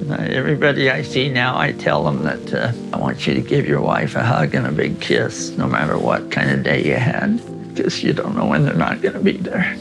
Everybody 0.08 0.90
I 0.90 1.02
see 1.02 1.28
now, 1.28 1.58
I 1.58 1.72
tell 1.72 2.04
them 2.04 2.22
that 2.22 2.54
uh, 2.54 2.72
I 2.92 2.98
want 2.98 3.26
you 3.26 3.34
to 3.34 3.40
give 3.40 3.66
your 3.66 3.80
wife 3.80 4.14
a 4.14 4.22
hug 4.22 4.54
and 4.54 4.66
a 4.66 4.72
big 4.72 5.00
kiss, 5.00 5.50
no 5.56 5.66
matter 5.66 5.98
what 5.98 6.30
kind 6.30 6.50
of 6.50 6.62
day 6.62 6.84
you 6.84 6.94
had, 6.96 7.38
because 7.74 8.02
you 8.02 8.12
don't 8.12 8.36
know 8.36 8.46
when 8.46 8.64
they're 8.64 8.74
not 8.74 9.00
going 9.00 9.14
to 9.14 9.20
be 9.20 9.36
there. 9.38 9.74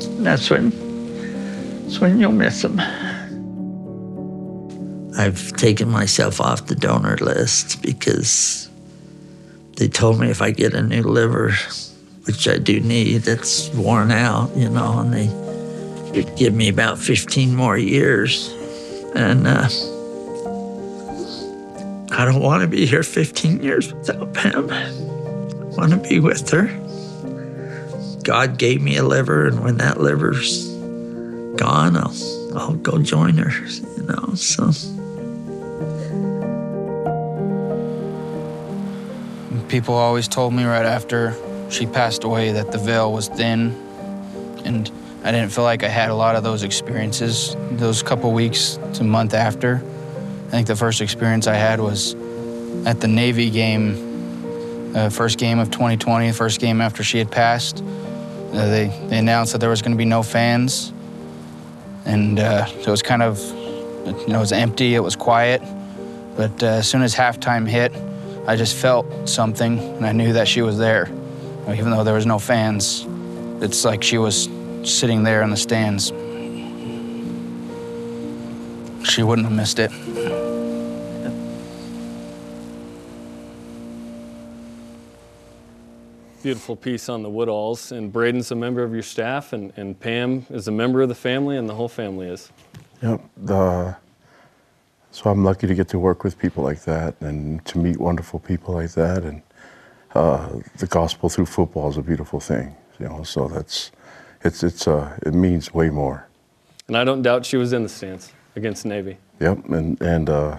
And 0.00 0.26
that's 0.26 0.50
when, 0.50 0.70
that's 1.82 1.98
when 2.00 2.18
you'll 2.20 2.32
miss 2.32 2.62
them. 2.62 2.80
I've 5.18 5.52
taken 5.56 5.88
myself 5.88 6.40
off 6.40 6.66
the 6.66 6.76
donor 6.76 7.16
list 7.16 7.82
because 7.82 8.68
they 9.76 9.88
told 9.88 10.20
me 10.20 10.30
if 10.30 10.42
I 10.42 10.50
get 10.50 10.74
a 10.74 10.82
new 10.82 11.02
liver, 11.02 11.52
which 12.24 12.46
I 12.46 12.58
do 12.58 12.80
need, 12.80 13.22
that's 13.22 13.68
worn 13.70 14.10
out, 14.10 14.54
you 14.56 14.68
know, 14.68 14.98
and 14.98 15.12
they 15.12 15.28
would 16.12 16.36
give 16.36 16.54
me 16.54 16.68
about 16.68 16.98
15 16.98 17.54
more 17.54 17.78
years. 17.78 18.54
And 19.14 19.46
uh, 19.46 19.68
I 22.10 22.24
don't 22.24 22.42
want 22.42 22.62
to 22.62 22.68
be 22.68 22.86
here 22.86 23.02
15 23.02 23.62
years 23.62 23.92
without 23.92 24.34
Pam. 24.34 24.70
I 24.70 24.90
want 25.76 25.92
to 25.92 26.08
be 26.08 26.20
with 26.20 26.48
her. 26.50 26.66
God 28.24 28.58
gave 28.58 28.82
me 28.82 28.96
a 28.96 29.04
liver, 29.04 29.46
and 29.46 29.62
when 29.62 29.78
that 29.78 30.00
liver's 30.00 30.66
gone, 31.56 31.96
I'll, 31.96 32.14
I'll 32.54 32.74
go 32.74 32.98
join 32.98 33.36
her, 33.38 33.50
you 33.96 34.02
know, 34.02 34.34
so. 34.34 34.70
People 39.68 39.94
always 39.94 40.28
told 40.28 40.54
me 40.54 40.64
right 40.64 40.84
after 40.84 41.36
she 41.70 41.86
passed 41.86 42.24
away 42.24 42.52
that 42.52 42.72
the 42.72 42.78
veil 42.78 43.12
was 43.12 43.28
thin, 43.28 43.70
and 44.64 44.90
I 45.24 45.32
didn't 45.32 45.50
feel 45.50 45.64
like 45.64 45.82
I 45.82 45.88
had 45.88 46.10
a 46.10 46.14
lot 46.14 46.36
of 46.36 46.44
those 46.44 46.62
experiences 46.62 47.56
those 47.72 48.02
couple 48.02 48.32
weeks 48.32 48.78
to 48.94 49.04
month 49.04 49.34
after. 49.34 49.82
I 50.46 50.50
think 50.50 50.66
the 50.66 50.76
first 50.76 51.00
experience 51.00 51.46
I 51.46 51.54
had 51.54 51.80
was 51.80 52.14
at 52.86 53.00
the 53.00 53.08
Navy 53.08 53.50
game, 53.50 54.94
uh, 54.96 55.10
first 55.10 55.38
game 55.38 55.58
of 55.58 55.70
2020, 55.70 56.32
first 56.32 56.60
game 56.60 56.80
after 56.80 57.02
she 57.02 57.18
had 57.18 57.30
passed. 57.30 57.82
Uh, 57.82 58.66
they, 58.68 58.88
they 59.08 59.18
announced 59.18 59.52
that 59.52 59.58
there 59.58 59.68
was 59.68 59.82
going 59.82 59.92
to 59.92 59.98
be 59.98 60.04
no 60.04 60.22
fans, 60.22 60.92
and 62.06 62.38
uh, 62.38 62.66
it 62.68 62.86
was 62.86 63.02
kind 63.02 63.22
of, 63.22 63.38
you 64.06 64.28
know, 64.28 64.36
it 64.36 64.40
was 64.40 64.52
empty. 64.52 64.94
It 64.94 65.00
was 65.00 65.16
quiet. 65.16 65.60
But 66.36 66.62
uh, 66.62 66.66
as 66.66 66.88
soon 66.88 67.02
as 67.02 67.14
halftime 67.14 67.68
hit, 67.68 67.92
I 68.46 68.56
just 68.56 68.76
felt 68.76 69.28
something, 69.28 69.78
and 69.78 70.06
I 70.06 70.12
knew 70.12 70.32
that 70.32 70.48
she 70.48 70.62
was 70.62 70.78
there, 70.78 71.10
even 71.68 71.90
though 71.90 72.04
there 72.04 72.14
was 72.14 72.24
no 72.24 72.38
fans. 72.38 73.04
It's 73.60 73.84
like 73.84 74.02
she 74.02 74.16
was 74.16 74.48
sitting 74.88 75.22
there 75.22 75.42
in 75.42 75.50
the 75.50 75.56
stands. 75.56 76.12
She 79.08 79.22
wouldn't 79.22 79.46
have 79.46 79.56
missed 79.56 79.78
it. 79.78 79.90
Beautiful 86.42 86.76
piece 86.76 87.08
on 87.08 87.22
the 87.22 87.28
Woodalls. 87.28 87.92
And 87.92 88.12
Braden's 88.12 88.50
a 88.50 88.54
member 88.54 88.82
of 88.82 88.92
your 88.92 89.02
staff, 89.02 89.52
and, 89.52 89.72
and 89.76 89.98
Pam 89.98 90.46
is 90.50 90.68
a 90.68 90.72
member 90.72 91.02
of 91.02 91.08
the 91.08 91.14
family, 91.14 91.56
and 91.56 91.68
the 91.68 91.74
whole 91.74 91.88
family 91.88 92.28
is. 92.28 92.50
Yep. 93.02 93.20
The, 93.38 93.96
so 95.10 95.30
I'm 95.30 95.44
lucky 95.44 95.66
to 95.66 95.74
get 95.74 95.88
to 95.88 95.98
work 95.98 96.24
with 96.24 96.38
people 96.38 96.62
like 96.64 96.82
that 96.82 97.20
and 97.20 97.64
to 97.66 97.78
meet 97.78 97.98
wonderful 97.98 98.38
people 98.38 98.74
like 98.74 98.92
that. 98.92 99.24
And 99.24 99.42
uh, 100.14 100.60
the 100.76 100.86
gospel 100.86 101.28
through 101.28 101.46
football 101.46 101.90
is 101.90 101.96
a 101.96 102.02
beautiful 102.02 102.40
thing, 102.40 102.74
you 102.98 103.08
know. 103.08 103.22
So 103.24 103.48
that's 103.48 103.90
it's 104.42 104.62
it's 104.62 104.86
uh, 104.86 105.18
it 105.22 105.34
means 105.34 105.74
way 105.74 105.90
more. 105.90 106.26
And 106.86 106.96
I 106.96 107.04
don't 107.04 107.22
doubt 107.22 107.44
she 107.44 107.56
was 107.56 107.72
in 107.72 107.82
the 107.82 107.88
stands 107.88 108.32
against 108.56 108.84
Navy. 108.86 109.18
Yep. 109.40 109.68
And 109.68 110.00
and 110.00 110.30
uh, 110.30 110.58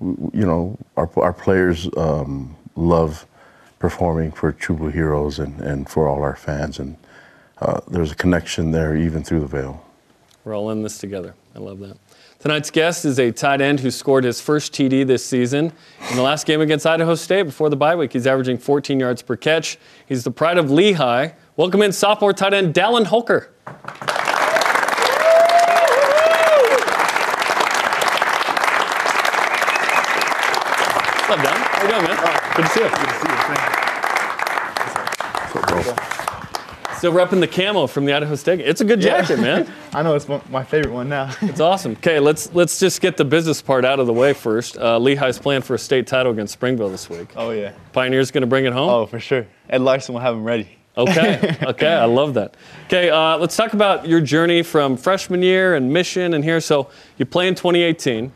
you 0.00 0.46
know 0.46 0.78
our 0.96 1.10
our 1.16 1.32
players 1.32 1.88
um, 1.96 2.56
love 2.76 3.26
performing 3.78 4.30
for 4.32 4.52
True 4.52 4.88
Heroes 4.88 5.38
and 5.38 5.60
and 5.60 5.88
for 5.88 6.08
all 6.08 6.22
our 6.22 6.36
fans. 6.36 6.78
And 6.78 6.96
uh, 7.60 7.80
there's 7.88 8.12
a 8.12 8.16
connection 8.16 8.70
there 8.70 8.96
even 8.96 9.22
through 9.22 9.40
the 9.40 9.46
veil. 9.46 9.84
We're 10.44 10.56
all 10.56 10.70
in 10.70 10.82
this 10.82 10.98
together. 10.98 11.34
I 11.54 11.60
love 11.60 11.78
that. 11.80 11.96
Tonight's 12.40 12.72
guest 12.72 13.04
is 13.04 13.20
a 13.20 13.30
tight 13.30 13.60
end 13.60 13.78
who 13.78 13.92
scored 13.92 14.24
his 14.24 14.40
first 14.40 14.72
TD 14.72 15.06
this 15.06 15.24
season. 15.24 15.72
In 16.10 16.16
the 16.16 16.22
last 16.22 16.44
game 16.44 16.60
against 16.60 16.84
Idaho 16.84 17.14
State 17.14 17.44
before 17.44 17.70
the 17.70 17.76
bye 17.76 17.94
week, 17.94 18.12
he's 18.12 18.26
averaging 18.26 18.58
14 18.58 18.98
yards 18.98 19.22
per 19.22 19.36
catch. 19.36 19.78
He's 20.06 20.24
the 20.24 20.32
pride 20.32 20.58
of 20.58 20.66
Lehi. 20.66 21.34
Welcome 21.56 21.82
in 21.82 21.92
sophomore 21.92 22.32
tight 22.32 22.54
end 22.54 22.74
Dallin 22.74 23.04
Holker. 23.06 23.50
What's 30.02 31.30
up, 31.30 31.38
Dallin? 31.38 31.62
How 31.62 31.82
you 31.82 31.88
doing, 31.88 32.04
man? 32.04 32.16
Good 32.56 32.62
to 32.64 32.68
see 32.70 32.80
you. 32.82 32.88
Good 32.88 33.08
to 33.08 33.14
see 33.20 33.28
you. 35.88 35.96
Still 36.98 37.12
repping 37.12 37.40
the 37.40 37.48
camo 37.48 37.86
from 37.88 38.04
the 38.06 38.12
Idaho 38.12 38.34
State. 38.36 38.60
It's 38.60 38.80
a 38.80 38.84
good 38.84 39.02
Yeah. 39.02 39.20
jacket, 39.22 39.40
man. 39.40 39.72
I 39.92 40.02
know 40.02 40.14
it's 40.14 40.28
my 40.50 40.62
favorite 40.64 40.92
one 40.92 41.08
now. 41.08 41.30
It's 41.42 41.60
awesome. 41.60 41.92
Okay, 41.92 42.18
let's 42.20 42.52
let's 42.54 42.78
just 42.78 43.00
get 43.00 43.16
the 43.16 43.24
business 43.24 43.60
part 43.60 43.84
out 43.84 43.98
of 44.00 44.06
the 44.06 44.12
way 44.12 44.32
first. 44.32 44.76
Uh, 44.78 44.98
Lehi's 45.00 45.38
playing 45.38 45.62
for 45.62 45.74
a 45.74 45.78
state 45.78 46.06
title 46.06 46.30
against 46.32 46.52
Springville 46.52 46.90
this 46.90 47.10
week. 47.10 47.32
Oh 47.36 47.50
yeah. 47.50 47.72
Pioneers 47.92 48.30
going 48.30 48.42
to 48.42 48.46
bring 48.46 48.64
it 48.66 48.72
home. 48.72 48.88
Oh 48.90 49.06
for 49.06 49.18
sure. 49.20 49.46
Ed 49.68 49.80
Larson 49.82 50.14
will 50.14 50.20
have 50.22 50.34
him 50.34 50.44
ready. 50.44 50.78
Okay, 50.96 51.56
okay, 51.62 51.92
I 51.94 52.04
love 52.04 52.34
that. 52.34 52.54
Okay, 52.86 53.08
uh, 53.10 53.38
let's 53.38 53.56
talk 53.56 53.72
about 53.72 54.06
your 54.06 54.20
journey 54.20 54.62
from 54.62 54.96
freshman 54.96 55.42
year 55.42 55.74
and 55.74 55.92
mission 55.92 56.34
and 56.34 56.44
here. 56.44 56.60
So 56.60 56.90
you 57.16 57.24
play 57.24 57.48
in 57.48 57.54
2018. 57.54 58.32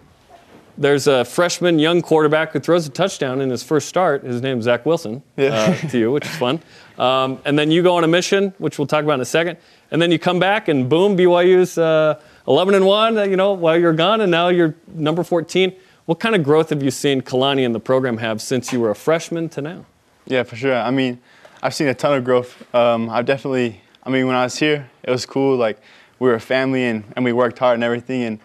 There's 0.79 1.07
a 1.07 1.25
freshman 1.25 1.79
young 1.79 2.03
quarterback 2.03 2.53
who 2.53 2.61
throws 2.61 2.87
a 2.87 2.91
touchdown 2.91 3.41
in 3.41 3.49
his 3.49 3.63
first 3.63 3.89
start. 3.89 4.25
His 4.25 4.43
name's 4.43 4.65
Zach 4.65 4.85
Wilson 4.85 5.23
Yeah. 5.37 5.55
uh, 5.83 5.89
to 5.89 5.99
you, 5.99 6.13
which 6.13 6.27
is 6.27 6.37
fun. 6.37 6.61
Um, 6.99 7.41
and 7.47 7.59
then 7.59 7.71
you 7.71 7.83
go 7.83 7.97
on 7.97 8.05
a 8.05 8.09
mission, 8.09 8.53
which 8.59 8.79
we'll 8.79 8.87
talk 8.87 9.03
about 9.03 9.15
in 9.15 9.21
a 9.23 9.25
second. 9.27 9.57
And 9.91 10.03
then 10.03 10.11
you 10.11 10.19
come 10.19 10.39
back 10.39 10.69
and 10.69 10.87
boom, 10.89 11.17
BYU's 11.17 11.79
uh, 11.79 12.21
11 12.47 12.75
and 12.75 12.85
one. 12.85 13.17
uh, 13.17 13.23
You 13.23 13.37
know, 13.37 13.53
while 13.55 13.79
you're 13.79 13.95
gone, 13.95 14.21
and 14.21 14.31
now 14.31 14.49
you're 14.49 14.75
number 14.89 15.25
14. 15.25 15.73
What 16.05 16.21
kind 16.21 16.35
of 16.35 16.43
growth 16.43 16.69
have 16.71 16.83
you 16.83 16.91
seen 16.91 17.23
Kalani 17.23 17.65
and 17.65 17.75
the 17.75 17.81
program 17.81 18.19
have 18.19 18.43
since 18.43 18.71
you 18.73 18.81
were 18.81 18.91
a 18.91 18.95
freshman 18.95 19.49
to 19.51 19.63
now? 19.63 19.87
Yeah, 20.27 20.43
for 20.43 20.57
sure. 20.57 20.77
I 20.77 20.91
mean, 20.91 21.21
I've 21.67 21.75
seen 21.75 21.89
a 21.89 21.95
ton 21.95 22.17
of 22.17 22.23
growth. 22.23 22.63
Um, 22.73 23.11
I've 23.11 23.27
definitely. 23.27 23.81
I 24.05 24.11
mean, 24.11 24.29
when 24.29 24.37
I 24.37 24.45
was 24.45 24.57
here, 24.57 24.89
it 25.03 25.11
was 25.11 25.27
cool. 25.27 25.57
Like 25.57 25.81
we 26.21 26.29
were 26.29 26.37
a 26.37 26.41
family 26.41 26.85
and, 26.85 27.03
and 27.17 27.25
we 27.25 27.33
worked 27.33 27.59
hard 27.59 27.75
and 27.75 27.83
everything. 27.83 28.23
And 28.23 28.39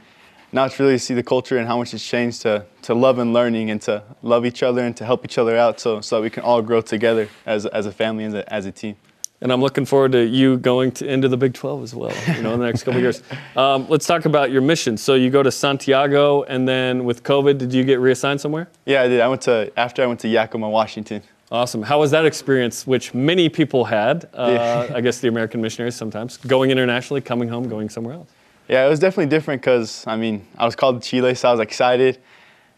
now 0.51 0.65
it's 0.65 0.79
really 0.79 0.93
to 0.93 0.99
see 0.99 1.13
the 1.13 1.21
culture 1.21 1.59
and 1.59 1.67
how 1.67 1.77
much 1.77 1.93
it's 1.93 2.03
changed 2.03 2.41
to 2.41 2.65
to 2.81 2.95
love 2.95 3.19
and 3.19 3.31
learning 3.31 3.69
and 3.69 3.79
to 3.83 4.01
love 4.23 4.43
each 4.43 4.63
other 4.63 4.81
and 4.81 4.97
to 4.97 5.05
help 5.05 5.23
each 5.23 5.37
other 5.37 5.55
out 5.55 5.79
so 5.79 6.01
so 6.01 6.15
that 6.15 6.23
we 6.23 6.31
can 6.31 6.41
all 6.41 6.63
grow 6.63 6.81
together 6.81 7.29
as 7.45 7.67
as 7.67 7.85
a 7.85 7.91
family 7.91 8.23
and 8.23 8.35
as 8.35 8.65
a, 8.65 8.71
team. 8.71 8.95
And 9.39 9.53
I'm 9.53 9.61
looking 9.61 9.85
forward 9.85 10.13
to 10.13 10.25
you 10.25 10.57
going 10.57 10.91
to, 10.93 11.05
into 11.05 11.27
the 11.27 11.37
Big 11.37 11.53
12 11.53 11.83
as 11.83 11.93
well, 11.93 12.13
you 12.35 12.41
know, 12.41 12.53
in 12.55 12.59
the 12.59 12.65
next 12.65 12.83
couple 12.83 12.97
of 12.97 13.03
years. 13.03 13.21
Um, 13.55 13.85
let's 13.89 14.07
talk 14.07 14.25
about 14.25 14.49
your 14.49 14.61
mission. 14.61 14.97
So 14.97 15.13
you 15.13 15.29
go 15.29 15.43
to 15.43 15.51
Santiago, 15.51 16.43
and 16.43 16.67
then 16.67 17.03
with 17.03 17.21
COVID, 17.21 17.57
did 17.57 17.73
you 17.73 17.83
get 17.83 17.99
reassigned 17.99 18.39
somewhere? 18.39 18.69
Yeah, 18.85 19.01
I 19.03 19.07
did. 19.07 19.19
I 19.19 19.27
went 19.27 19.41
to 19.43 19.71
after 19.77 20.01
I 20.01 20.07
went 20.07 20.21
to 20.21 20.27
Yakima, 20.27 20.69
Washington. 20.69 21.21
Awesome. 21.51 21.81
How 21.83 21.99
was 21.99 22.11
that 22.11 22.25
experience, 22.25 22.87
which 22.87 23.13
many 23.13 23.49
people 23.49 23.83
had? 23.85 24.29
Uh, 24.41 24.87
I 24.95 25.01
guess 25.01 25.19
the 25.19 25.27
American 25.27 25.61
missionaries 25.61 25.95
sometimes 25.95 26.37
going 26.37 26.71
internationally, 26.71 27.21
coming 27.21 27.47
home, 27.47 27.67
going 27.67 27.89
somewhere 27.89 28.15
else. 28.15 28.29
Yeah, 28.67 28.85
it 28.85 28.89
was 28.89 28.99
definitely 28.99 29.27
different 29.27 29.61
because 29.61 30.05
I 30.07 30.15
mean 30.15 30.47
I 30.57 30.65
was 30.65 30.75
called 30.75 31.01
to 31.01 31.07
Chile, 31.07 31.35
so 31.35 31.49
I 31.49 31.51
was 31.51 31.59
excited, 31.59 32.19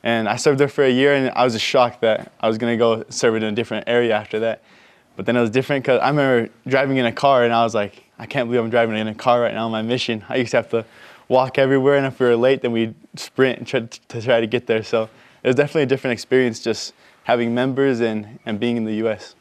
and 0.04 0.28
I 0.28 0.36
served 0.36 0.60
there 0.60 0.68
for 0.68 0.84
a 0.84 0.90
year, 0.90 1.14
and 1.14 1.30
I 1.36 1.44
was 1.44 1.54
just 1.54 1.64
shocked 1.66 2.02
that 2.02 2.34
I 2.42 2.48
was 2.48 2.58
gonna 2.58 2.76
go 2.76 3.06
serve 3.10 3.36
in 3.36 3.44
a 3.44 3.52
different 3.52 3.88
area 3.88 4.14
after 4.14 4.40
that. 4.40 4.62
But 5.16 5.26
then 5.26 5.38
it 5.38 5.42
was 5.42 5.52
different 5.52 5.84
because 5.84 6.02
I 6.02 6.10
remember 6.10 6.52
driving 6.68 6.98
in 6.98 7.06
a 7.06 7.12
car, 7.12 7.46
and 7.46 7.54
I 7.54 7.64
was 7.64 7.76
like, 7.76 8.04
I 8.20 8.26
can't 8.26 8.50
believe 8.50 8.64
I'm 8.64 8.70
driving 8.70 8.98
in 8.98 9.08
a 9.08 9.16
car 9.16 9.42
right 9.42 9.54
now 9.54 9.66
on 9.66 9.72
my 9.72 9.84
mission. 9.84 10.26
I 10.28 10.38
used 10.38 10.52
to 10.52 10.58
have 10.58 10.70
to 10.70 10.86
walk 11.30 11.58
everywhere, 11.58 11.96
and 11.96 12.06
if 12.06 12.20
we 12.20 12.26
were 12.26 12.36
late, 12.36 12.62
then 12.62 12.72
we'd 12.72 12.96
sprint 13.16 13.60
and 13.60 13.68
try 13.68 13.82
to 13.82 14.22
try 14.22 14.42
to 14.42 14.48
get 14.48 14.68
there. 14.68 14.84
So 14.84 15.04
it 15.44 15.48
was 15.48 15.56
definitely 15.56 15.84
a 15.84 15.88
different 15.88 16.14
experience 16.14 16.60
just 16.60 16.94
having 17.24 17.56
members 17.56 18.02
and, 18.02 18.40
and 18.46 18.60
being 18.60 18.78
in 18.78 18.86
the 18.86 18.96
U.S. 18.96 19.36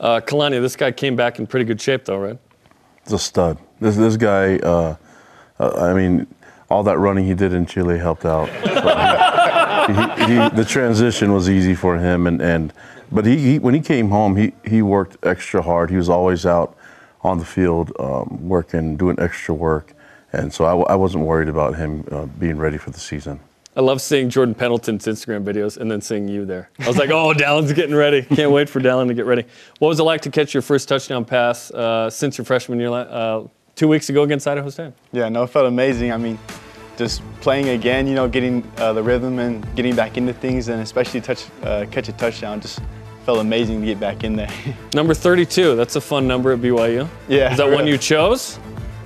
Uh, 0.00 0.20
Kalani, 0.20 0.60
this 0.60 0.76
guy 0.76 0.92
came 0.92 1.16
back 1.16 1.38
in 1.38 1.46
pretty 1.46 1.64
good 1.64 1.80
shape, 1.80 2.04
though, 2.04 2.18
right? 2.18 2.38
He's 3.04 3.12
a 3.12 3.18
stud. 3.18 3.58
This 3.80 3.96
this 3.96 4.16
guy, 4.16 4.56
uh, 4.56 4.96
uh, 5.58 5.70
I 5.76 5.94
mean, 5.94 6.26
all 6.68 6.82
that 6.84 6.98
running 6.98 7.24
he 7.24 7.34
did 7.34 7.52
in 7.52 7.66
Chile 7.66 7.98
helped 7.98 8.24
out. 8.24 8.48
He, 9.88 9.94
he, 9.94 10.26
he, 10.34 10.48
the 10.50 10.66
transition 10.68 11.32
was 11.32 11.48
easy 11.48 11.74
for 11.74 11.96
him, 11.96 12.26
and, 12.26 12.42
and 12.42 12.74
but 13.10 13.24
he, 13.24 13.38
he 13.38 13.58
when 13.58 13.72
he 13.72 13.80
came 13.80 14.10
home, 14.10 14.36
he 14.36 14.52
he 14.62 14.82
worked 14.82 15.16
extra 15.22 15.62
hard. 15.62 15.88
He 15.88 15.96
was 15.96 16.10
always 16.10 16.44
out 16.44 16.76
on 17.22 17.38
the 17.38 17.46
field 17.46 17.92
um, 17.98 18.38
working, 18.46 18.98
doing 18.98 19.18
extra 19.18 19.54
work, 19.54 19.94
and 20.30 20.52
so 20.52 20.66
I 20.66 20.94
wasn't 20.94 21.24
worried 21.24 21.48
about 21.48 21.76
him 21.76 22.06
uh, 22.12 22.26
being 22.26 22.58
ready 22.58 22.76
for 22.76 22.90
the 22.90 23.00
season. 23.00 23.40
I 23.78 23.80
love 23.80 24.02
seeing 24.02 24.28
Jordan 24.28 24.56
Pendleton's 24.56 25.06
Instagram 25.06 25.44
videos 25.44 25.76
and 25.76 25.88
then 25.88 26.00
seeing 26.00 26.26
you 26.26 26.44
there. 26.44 26.68
I 26.80 26.88
was 26.88 26.96
like, 26.96 27.10
oh, 27.10 27.32
Dallin's 27.36 27.72
getting 27.72 27.94
ready. 27.94 28.22
Can't 28.22 28.50
wait 28.50 28.68
for 28.68 28.80
Dallin 28.80 29.06
to 29.06 29.14
get 29.14 29.24
ready. 29.24 29.44
What 29.78 29.86
was 29.86 30.00
it 30.00 30.02
like 30.02 30.20
to 30.22 30.30
catch 30.30 30.52
your 30.52 30.64
first 30.64 30.88
touchdown 30.88 31.24
pass 31.24 31.70
uh, 31.70 32.10
since 32.10 32.36
your 32.36 32.44
freshman 32.44 32.80
year, 32.80 32.90
uh, 32.90 33.44
two 33.76 33.86
weeks 33.86 34.08
ago 34.08 34.24
against 34.24 34.48
Idaho 34.48 34.68
State? 34.68 34.94
Yeah, 35.12 35.28
no, 35.28 35.44
it 35.44 35.50
felt 35.50 35.66
amazing. 35.66 36.10
I 36.10 36.16
mean, 36.16 36.40
just 36.96 37.22
playing 37.40 37.68
again, 37.68 38.08
you 38.08 38.16
know, 38.16 38.26
getting 38.26 38.68
uh, 38.78 38.94
the 38.94 39.02
rhythm 39.02 39.38
and 39.38 39.64
getting 39.76 39.94
back 39.94 40.16
into 40.16 40.32
things, 40.32 40.66
and 40.66 40.82
especially 40.82 41.20
touch, 41.20 41.44
uh, 41.62 41.86
catch 41.88 42.08
a 42.08 42.12
touchdown, 42.14 42.60
just 42.60 42.80
felt 43.24 43.38
amazing 43.38 43.78
to 43.82 43.86
get 43.86 44.00
back 44.00 44.24
in 44.24 44.34
there. 44.34 44.50
Number 44.92 45.14
32, 45.14 45.76
that's 45.76 45.94
a 45.94 46.00
fun 46.00 46.26
number 46.26 46.50
at 46.50 46.58
BYU. 46.58 47.08
Yeah, 47.28 47.52
Is 47.52 47.58
that 47.58 47.70
one 47.70 47.86
you 47.86 47.96
chose? 47.96 48.58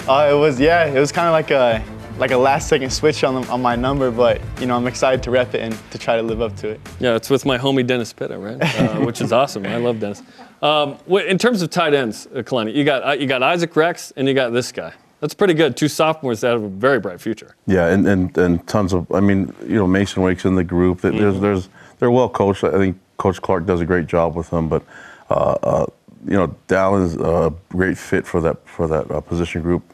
Uh, 0.09 0.31
it 0.33 0.35
was, 0.35 0.59
yeah, 0.59 0.87
it 0.87 0.99
was 0.99 1.13
kind 1.13 1.27
of 1.29 1.33
like 1.33 1.51
a 1.51 1.85
like 2.19 2.31
a 2.31 2.37
last 2.37 2.69
second 2.69 2.91
switch 2.91 3.25
on, 3.25 3.41
the, 3.43 3.49
on 3.49 3.63
my 3.63 3.77
number, 3.77 4.11
but 4.11 4.41
you 4.61 4.67
know, 4.67 4.77
I'm 4.77 4.87
excited 4.87 5.23
to 5.25 5.31
rep 5.31 5.55
it 5.55 5.61
and 5.61 5.77
to 5.91 5.99
try 5.99 6.17
to 6.17 6.23
live 6.23 6.41
up 6.41 6.57
to 6.57 6.69
it. 6.69 6.81
Yeah, 7.01 7.17
it's 7.17 7.31
with 7.31 7.45
my 7.45 7.59
homie 7.59 7.87
Dennis 7.87 8.13
Pitta, 8.13 8.39
right? 8.39 8.61
Uh, 8.61 9.01
which 9.05 9.21
is 9.21 9.33
awesome. 9.33 9.67
I 9.67 9.77
love 9.77 10.01
Dennis. 10.01 10.23
Um, 10.61 10.99
wh- 11.11 11.27
in 11.27 11.39
terms 11.39 11.63
of 11.63 11.71
tight 11.71 11.95
ends, 11.95 12.27
uh, 12.29 12.43
Kalani, 12.43 12.75
you 12.75 12.85
got 12.85 13.07
uh, 13.07 13.13
you 13.13 13.27
got 13.27 13.43
Isaac 13.43 13.75
Rex 13.75 14.13
and 14.17 14.29
you 14.29 14.35
got 14.35 14.51
this 14.51 14.73
guy. 14.73 14.93
That's 15.21 15.35
pretty 15.35 15.55
good. 15.55 15.77
Two 15.77 15.89
sophomores 15.89 16.41
that 16.41 16.51
have 16.51 16.63
a 16.65 16.69
very 16.69 16.99
bright 16.99 17.21
future. 17.21 17.55
Yeah, 17.67 17.87
and, 17.87 18.09
and, 18.09 18.37
and 18.37 18.67
tons 18.67 18.93
of. 18.93 19.11
I 19.13 19.21
mean, 19.21 19.55
you 19.63 19.77
know, 19.77 19.87
Mason 19.87 20.21
Wake's 20.21 20.45
in 20.45 20.57
the 20.57 20.65
group. 20.65 21.01
That 21.03 21.15
There's 21.15 21.39
there's 21.41 21.69
they're 21.99 22.11
well 22.11 22.29
coached. 22.29 22.65
I 22.65 22.73
think 22.73 22.99
Coach 23.19 23.41
Clark 23.41 23.65
does 23.65 23.81
a 23.81 23.85
great 23.87 24.07
job 24.07 24.35
with 24.35 24.51
them. 24.51 24.69
But 24.69 24.83
uh, 25.31 25.57
uh, 25.63 25.87
you 26.27 26.35
know, 26.37 26.55
Dallin's 26.67 27.17
a 27.17 27.55
great 27.69 27.97
fit 27.97 28.27
for 28.27 28.41
that 28.41 28.69
for 28.69 28.89
that 28.89 29.11
uh, 29.11 29.21
position 29.21 29.63
group. 29.63 29.92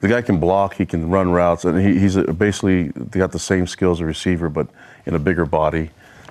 The 0.00 0.08
guy 0.08 0.22
can 0.22 0.38
block. 0.38 0.74
He 0.74 0.86
can 0.86 1.10
run 1.10 1.30
routes, 1.30 1.64
and 1.64 1.80
he, 1.80 1.98
he's 1.98 2.16
basically 2.16 2.88
got 3.10 3.32
the 3.32 3.38
same 3.38 3.66
skills 3.66 3.98
as 3.98 4.02
a 4.02 4.06
receiver, 4.06 4.48
but 4.48 4.68
in 5.06 5.14
a 5.14 5.18
bigger 5.18 5.44
body. 5.44 5.90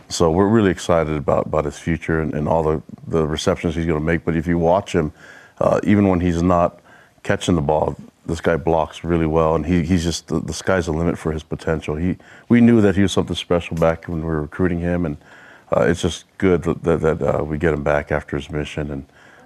So 0.10 0.32
we're 0.32 0.48
really 0.48 0.72
excited 0.72 1.16
about, 1.16 1.48
about 1.48 1.66
his 1.66 1.78
future 1.78 2.22
and, 2.22 2.34
and 2.34 2.48
all 2.48 2.64
the, 2.64 2.82
the 3.08 3.28
receptions 3.28 3.76
he's 3.76 3.86
going 3.86 4.00
to 4.00 4.06
make. 4.06 4.24
But 4.24 4.38
if 4.38 4.48
you 4.48 4.58
watch 4.58 4.94
him, 4.94 5.12
uh, 5.60 5.82
even 5.84 6.08
when 6.08 6.22
he's 6.22 6.42
not 6.42 6.80
catching 7.24 7.56
the 7.56 7.62
ball, 7.62 7.98
this 8.26 8.40
guy 8.40 8.56
blocks 8.56 9.04
really 9.04 9.26
well, 9.26 9.56
and 9.56 9.66
he, 9.66 9.84
he's 9.84 10.04
just 10.04 10.28
the, 10.28 10.40
the 10.40 10.54
sky's 10.54 10.86
the 10.86 10.94
limit 10.94 11.18
for 11.18 11.32
his 11.32 11.44
potential. 11.44 11.96
He 11.96 12.18
we 12.50 12.62
knew 12.62 12.82
that 12.82 12.96
he 12.96 13.02
was 13.02 13.12
something 13.12 13.36
special 13.36 13.76
back 13.78 14.08
when 14.08 14.20
we 14.20 14.26
were 14.26 14.42
recruiting 14.42 14.80
him, 14.80 15.06
and 15.06 15.18
uh, 15.76 15.82
it's 15.82 16.02
just 16.02 16.26
good 16.38 16.64
that, 16.64 16.84
that, 16.84 17.00
that 17.02 17.22
uh, 17.22 17.44
we 17.44 17.58
get 17.58 17.74
him 17.74 17.84
back 17.84 18.12
after 18.12 18.38
his 18.38 18.50
mission. 18.50 18.92
And 18.92 19.06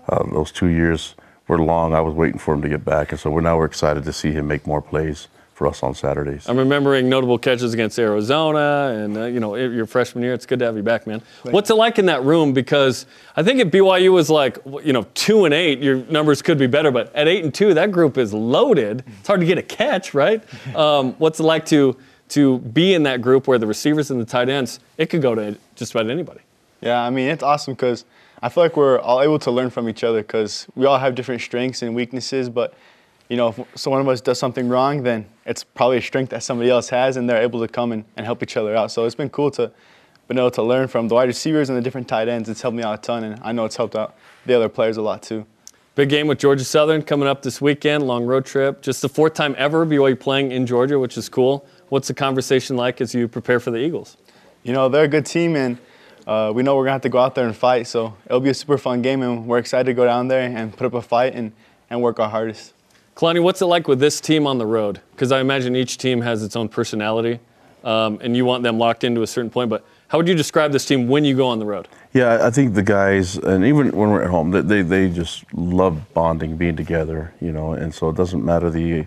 uh, 0.09 0.23
those 0.31 0.51
two 0.51 0.67
years 0.67 1.15
were 1.47 1.59
long. 1.59 1.93
I 1.93 2.01
was 2.01 2.13
waiting 2.13 2.39
for 2.39 2.53
him 2.53 2.61
to 2.61 2.69
get 2.69 2.85
back, 2.85 3.11
and 3.11 3.19
so 3.19 3.29
we're 3.29 3.41
now 3.41 3.57
we're 3.57 3.65
excited 3.65 4.03
to 4.05 4.13
see 4.13 4.31
him 4.31 4.47
make 4.47 4.65
more 4.65 4.81
plays 4.81 5.27
for 5.61 5.67
us 5.67 5.83
on 5.83 5.93
Saturdays. 5.93 6.49
I'm 6.49 6.57
remembering 6.57 7.07
notable 7.07 7.37
catches 7.37 7.71
against 7.73 7.99
Arizona, 7.99 8.95
and 8.97 9.15
uh, 9.15 9.25
you 9.25 9.39
know 9.39 9.55
your 9.55 9.85
freshman 9.85 10.23
year. 10.23 10.33
It's 10.33 10.47
good 10.47 10.57
to 10.59 10.65
have 10.65 10.75
you 10.75 10.81
back, 10.81 11.05
man. 11.05 11.21
What's 11.43 11.69
it 11.69 11.75
like 11.75 11.99
in 11.99 12.07
that 12.07 12.23
room? 12.23 12.53
Because 12.53 13.05
I 13.35 13.43
think 13.43 13.59
at 13.59 13.69
BYU 13.69 14.11
was 14.11 14.29
like 14.29 14.57
you 14.83 14.91
know 14.93 15.05
two 15.13 15.45
and 15.45 15.53
eight, 15.53 15.79
your 15.79 15.97
numbers 15.97 16.41
could 16.41 16.57
be 16.57 16.67
better, 16.67 16.89
but 16.89 17.13
at 17.15 17.27
eight 17.27 17.43
and 17.43 17.53
two, 17.53 17.75
that 17.75 17.91
group 17.91 18.17
is 18.17 18.33
loaded. 18.33 19.03
It's 19.19 19.27
hard 19.27 19.41
to 19.41 19.45
get 19.45 19.59
a 19.59 19.63
catch, 19.63 20.13
right? 20.13 20.43
Um, 20.75 21.13
what's 21.13 21.39
it 21.39 21.43
like 21.43 21.65
to 21.67 21.97
to 22.29 22.59
be 22.59 22.93
in 22.93 23.03
that 23.03 23.21
group 23.21 23.45
where 23.47 23.57
the 23.57 23.67
receivers 23.67 24.09
and 24.09 24.19
the 24.19 24.25
tight 24.25 24.47
ends, 24.47 24.79
it 24.97 25.07
could 25.09 25.21
go 25.21 25.35
to 25.35 25.57
just 25.75 25.93
about 25.93 26.09
anybody. 26.09 26.39
Yeah, 26.79 27.01
I 27.03 27.09
mean 27.09 27.27
it's 27.27 27.43
awesome 27.43 27.73
because 27.73 28.05
I 28.43 28.49
feel 28.49 28.63
like 28.63 28.75
we're 28.75 28.99
all 28.99 29.21
able 29.21 29.37
to 29.39 29.51
learn 29.51 29.69
from 29.69 29.87
each 29.87 30.03
other 30.03 30.21
because 30.21 30.67
we 30.75 30.85
all 30.85 30.97
have 30.97 31.13
different 31.13 31.41
strengths 31.41 31.83
and 31.83 31.93
weaknesses, 31.93 32.49
but 32.49 32.73
you 33.29 33.37
know, 33.37 33.49
if 33.49 33.59
so 33.75 33.91
one 33.91 34.01
of 34.01 34.07
us 34.07 34.19
does 34.19 34.39
something 34.39 34.67
wrong, 34.67 35.03
then 35.03 35.25
it's 35.45 35.63
probably 35.63 35.97
a 35.97 36.01
strength 36.01 36.31
that 36.31 36.43
somebody 36.43 36.69
else 36.69 36.89
has, 36.89 37.17
and 37.17 37.29
they're 37.29 37.41
able 37.41 37.61
to 37.61 37.67
come 37.67 37.91
and, 37.91 38.03
and 38.17 38.25
help 38.25 38.43
each 38.43 38.57
other 38.57 38.75
out. 38.75 38.91
So 38.91 39.05
it's 39.05 39.15
been 39.15 39.29
cool 39.29 39.51
to 39.51 39.71
been 40.27 40.37
able 40.37 40.51
to 40.51 40.63
learn 40.63 40.87
from 40.87 41.07
the 41.07 41.15
wide 41.15 41.27
receivers 41.27 41.69
and 41.69 41.77
the 41.77 41.81
different 41.81 42.07
tight 42.07 42.27
ends. 42.29 42.49
It's 42.49 42.61
helped 42.61 42.75
me 42.75 42.83
out 42.83 42.97
a 42.97 43.01
ton, 43.01 43.23
and 43.23 43.39
I 43.43 43.51
know 43.51 43.65
it's 43.65 43.75
helped 43.75 43.95
out 43.95 44.15
the 44.45 44.53
other 44.53 44.69
players 44.69 44.97
a 44.97 45.01
lot 45.01 45.21
too. 45.21 45.45
Big 45.93 46.09
game 46.09 46.25
with 46.25 46.39
Georgia 46.39 46.63
Southern 46.63 47.01
coming 47.01 47.27
up 47.27 47.41
this 47.41 47.61
weekend, 47.61 48.07
long 48.07 48.25
road 48.25 48.45
trip. 48.45 48.81
Just 48.81 49.01
the 49.01 49.09
fourth 49.09 49.33
time 49.33 49.55
ever 49.57 49.85
BYU 49.85 50.19
playing 50.19 50.51
in 50.51 50.65
Georgia, 50.65 50.97
which 50.97 51.17
is 51.17 51.29
cool. 51.29 51.65
What's 51.89 52.07
the 52.07 52.13
conversation 52.13 52.75
like 52.77 53.01
as 53.01 53.13
you 53.13 53.27
prepare 53.27 53.59
for 53.59 53.71
the 53.71 53.79
Eagles? 53.79 54.17
You 54.63 54.73
know, 54.73 54.89
they're 54.89 55.03
a 55.03 55.07
good 55.07 55.25
team, 55.25 55.55
and 55.55 55.77
uh, 56.31 56.51
we 56.53 56.63
know 56.63 56.75
we're 56.77 56.83
going 56.83 56.91
to 56.91 56.93
have 56.93 57.01
to 57.01 57.09
go 57.09 57.19
out 57.19 57.35
there 57.35 57.45
and 57.45 57.55
fight. 57.55 57.87
So 57.87 58.15
it'll 58.25 58.39
be 58.39 58.49
a 58.49 58.53
super 58.53 58.77
fun 58.77 59.01
game, 59.01 59.21
and 59.21 59.47
we're 59.47 59.57
excited 59.57 59.85
to 59.85 59.93
go 59.93 60.05
down 60.05 60.29
there 60.29 60.41
and 60.41 60.75
put 60.75 60.85
up 60.85 60.93
a 60.93 61.01
fight 61.01 61.35
and, 61.35 61.51
and 61.89 62.01
work 62.01 62.19
our 62.19 62.29
hardest. 62.29 62.73
Kalani, 63.15 63.43
what's 63.43 63.61
it 63.61 63.65
like 63.65 63.87
with 63.89 63.99
this 63.99 64.21
team 64.21 64.47
on 64.47 64.57
the 64.57 64.65
road? 64.65 65.01
Because 65.11 65.33
I 65.33 65.41
imagine 65.41 65.75
each 65.75 65.97
team 65.97 66.21
has 66.21 66.41
its 66.41 66.55
own 66.55 66.69
personality, 66.69 67.39
um, 67.83 68.17
and 68.21 68.37
you 68.37 68.45
want 68.45 68.63
them 68.63 68.77
locked 68.77 69.03
into 69.03 69.23
a 69.23 69.27
certain 69.27 69.49
point. 69.49 69.69
But 69.69 69.85
how 70.07 70.17
would 70.17 70.27
you 70.27 70.35
describe 70.35 70.71
this 70.71 70.85
team 70.85 71.09
when 71.09 71.25
you 71.25 71.35
go 71.35 71.47
on 71.47 71.59
the 71.59 71.65
road? 71.65 71.89
Yeah, 72.13 72.45
I 72.45 72.49
think 72.49 72.75
the 72.75 72.83
guys, 72.83 73.35
and 73.37 73.65
even 73.65 73.91
when 73.91 74.11
we're 74.11 74.23
at 74.23 74.29
home, 74.29 74.51
they, 74.51 74.81
they 74.81 75.09
just 75.09 75.43
love 75.53 76.13
bonding, 76.13 76.55
being 76.55 76.77
together, 76.77 77.33
you 77.41 77.51
know, 77.51 77.73
and 77.73 77.93
so 77.93 78.09
it 78.09 78.15
doesn't 78.15 78.43
matter 78.43 78.69
the 78.69 79.05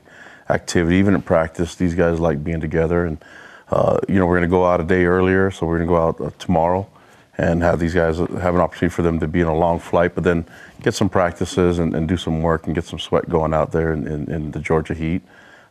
activity. 0.51 0.97
Even 0.97 1.15
at 1.15 1.25
practice, 1.25 1.75
these 1.75 1.95
guys 1.95 2.21
like 2.21 2.45
being 2.45 2.61
together. 2.61 3.07
And, 3.07 3.25
uh, 3.71 3.99
you 4.09 4.17
know, 4.17 4.27
we're 4.27 4.37
going 4.37 4.51
to 4.51 4.55
go 4.55 4.67
out 4.67 4.81
a 4.81 4.85
day 4.85 5.05
earlier, 5.07 5.51
so 5.51 5.67
we're 5.67 5.79
going 5.79 5.89
to 5.89 5.95
go 5.95 6.03
out 6.03 6.21
uh, 6.21 6.31
tomorrow 6.39 6.87
and 7.37 7.63
have 7.63 7.81
these 7.81 7.95
guys 7.95 8.19
have 8.19 8.55
an 8.55 8.61
opportunity 8.61 8.95
for 8.95 9.03
them 9.03 9.19
to 9.21 9.27
be 9.27 9.41
in 9.41 9.47
a 9.47 9.55
long 9.55 9.79
flight, 9.79 10.15
but 10.15 10.25
then 10.25 10.45
get 10.83 10.95
some 10.95 11.09
practices 11.09 11.79
and, 11.79 11.95
and 11.95 12.07
do 12.07 12.17
some 12.17 12.43
work 12.43 12.67
and 12.67 12.75
get 12.75 12.85
some 12.85 12.99
sweat 12.99 13.29
going 13.29 13.53
out 13.53 13.73
there 13.73 13.93
in, 13.93 14.07
in, 14.07 14.31
in 14.31 14.51
the 14.53 14.61
Georgia 14.61 14.95
heat. 14.95 15.23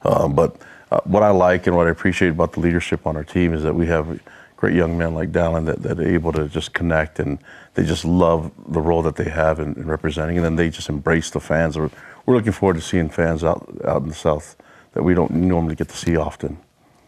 Uh, 0.01 0.27
but 0.27 0.57
uh, 0.91 0.99
what 1.05 1.23
I 1.23 1.29
like 1.29 1.65
and 1.67 1.75
what 1.75 1.87
I 1.87 1.91
appreciate 1.91 2.29
about 2.29 2.53
the 2.53 2.59
leadership 2.59 3.07
on 3.07 3.15
our 3.15 3.23
team 3.23 3.53
is 3.53 3.63
that 3.63 3.73
we 3.73 3.87
have 3.87 4.19
great 4.57 4.75
young 4.75 4.97
men 4.97 5.13
like 5.13 5.31
Dallin 5.31 5.65
that, 5.65 5.81
that 5.83 5.99
are 5.99 6.07
able 6.07 6.31
to 6.33 6.49
just 6.49 6.73
connect 6.73 7.19
and 7.19 7.39
they 7.75 7.83
just 7.83 8.05
love 8.05 8.51
the 8.67 8.81
role 8.81 9.01
that 9.01 9.15
they 9.15 9.29
have 9.29 9.59
in, 9.59 9.73
in 9.75 9.87
representing, 9.87 10.37
and 10.37 10.45
then 10.45 10.55
they 10.57 10.69
just 10.69 10.89
embrace 10.89 11.29
the 11.31 11.39
fans. 11.39 11.77
We're, 11.77 11.89
we're 12.25 12.35
looking 12.35 12.51
forward 12.51 12.75
to 12.75 12.81
seeing 12.81 13.09
fans 13.09 13.43
out 13.43 13.67
out 13.85 14.03
in 14.03 14.09
the 14.09 14.15
South 14.15 14.55
that 14.93 15.03
we 15.03 15.13
don't 15.13 15.31
normally 15.31 15.75
get 15.75 15.89
to 15.89 15.97
see 15.97 16.15
often 16.15 16.59